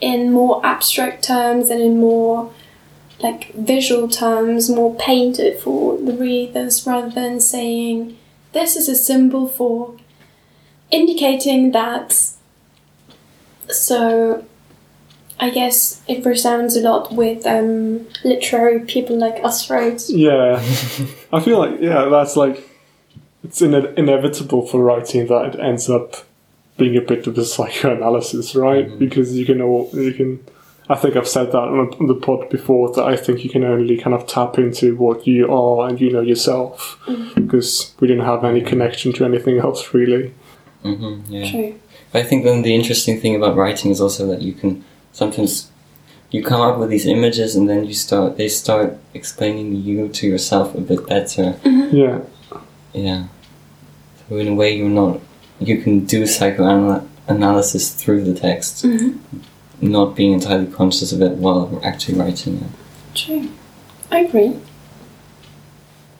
in 0.00 0.32
more 0.32 0.64
abstract 0.64 1.24
terms 1.24 1.68
and 1.68 1.80
in 1.82 1.98
more 1.98 2.52
like 3.20 3.52
visual 3.54 4.08
terms, 4.08 4.70
more 4.70 4.94
painted 4.96 5.60
for 5.60 5.98
the 5.98 6.12
readers 6.14 6.86
rather 6.86 7.10
than 7.10 7.40
saying 7.40 8.16
this 8.52 8.76
is 8.76 8.88
a 8.88 8.94
symbol 8.94 9.46
for 9.48 9.94
indicating 10.94 11.72
that. 11.72 12.30
So, 13.68 14.44
I 15.40 15.50
guess 15.50 16.02
it 16.06 16.24
resounds 16.24 16.76
a 16.76 16.80
lot 16.80 17.12
with 17.12 17.46
um, 17.46 18.06
literary 18.24 18.80
people 18.80 19.18
like 19.18 19.42
us, 19.44 19.68
right? 19.68 20.00
Yeah, 20.08 20.56
I 21.32 21.40
feel 21.40 21.58
like 21.58 21.80
yeah, 21.80 22.04
that's 22.06 22.36
like 22.36 22.68
it's 23.42 23.60
ine- 23.60 23.94
inevitable 23.96 24.66
for 24.66 24.82
writing 24.82 25.26
that 25.26 25.54
it 25.54 25.60
ends 25.60 25.90
up 25.90 26.16
being 26.76 26.96
a 26.96 27.00
bit 27.00 27.26
of 27.26 27.36
a 27.36 27.44
psychoanalysis, 27.44 28.54
right? 28.54 28.98
Because 28.98 29.36
you 29.36 29.44
can 29.44 29.60
all 29.60 29.90
you 29.92 30.12
can. 30.14 30.44
I 30.88 30.96
think 30.96 31.16
I've 31.16 31.28
said 31.28 31.46
that 31.52 31.56
on, 31.56 31.94
on 31.94 32.06
the 32.08 32.14
pod 32.14 32.50
before 32.50 32.92
that 32.92 33.04
I 33.04 33.16
think 33.16 33.42
you 33.42 33.48
can 33.48 33.64
only 33.64 33.96
kind 33.96 34.14
of 34.14 34.26
tap 34.26 34.58
into 34.58 34.94
what 34.96 35.26
you 35.26 35.50
are 35.50 35.88
and 35.88 35.98
you 35.98 36.12
know 36.12 36.20
yourself 36.20 37.00
because 37.34 37.94
we 38.00 38.06
didn't 38.06 38.26
have 38.26 38.44
any 38.44 38.60
connection 38.60 39.12
to 39.14 39.24
anything 39.24 39.58
else 39.58 39.94
really. 39.94 40.34
Hmm 40.84 41.20
yeah. 41.28 41.50
True. 41.50 41.80
But 42.12 42.22
I 42.22 42.24
think 42.24 42.44
then 42.44 42.62
the 42.62 42.74
interesting 42.74 43.20
thing 43.20 43.34
about 43.34 43.56
writing 43.56 43.90
is 43.90 44.00
also 44.00 44.26
that 44.28 44.42
you 44.42 44.52
can 44.52 44.84
sometimes 45.12 45.70
you 46.30 46.42
come 46.42 46.60
up 46.60 46.78
with 46.78 46.90
these 46.90 47.06
images 47.06 47.56
and 47.56 47.68
then 47.68 47.84
you 47.84 47.94
start 47.94 48.36
they 48.36 48.48
start 48.48 48.96
explaining 49.14 49.74
you 49.76 50.08
to 50.08 50.26
yourself 50.28 50.74
a 50.74 50.80
bit 50.80 51.06
better. 51.06 51.56
Yeah, 51.64 52.20
Yeah. 52.92 53.24
So 54.28 54.36
in 54.36 54.48
a 54.48 54.54
way 54.54 54.76
you're 54.76 54.88
not 54.88 55.20
you 55.58 55.80
can 55.80 56.04
do 56.04 56.26
psychoanalysis 56.26 57.94
through 57.94 58.24
the 58.24 58.34
text, 58.34 58.84
not 59.80 60.14
being 60.16 60.32
entirely 60.32 60.66
conscious 60.66 61.12
of 61.12 61.22
it 61.22 61.32
while 61.32 61.80
actually 61.82 62.18
writing 62.18 62.56
it. 62.56 63.16
True. 63.16 63.50
I 64.10 64.20
agree. 64.20 64.56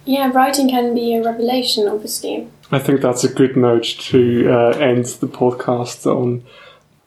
Yeah, 0.04 0.30
writing 0.30 0.68
can 0.68 0.94
be 0.94 1.14
a 1.14 1.22
revelation, 1.22 1.88
obviously. 1.88 2.48
I 2.70 2.78
think 2.78 3.02
that's 3.02 3.24
a 3.24 3.32
good 3.32 3.56
note 3.56 3.84
to 3.84 4.50
uh, 4.50 4.70
end 4.78 5.04
the 5.04 5.28
podcast 5.28 6.06
on. 6.06 6.44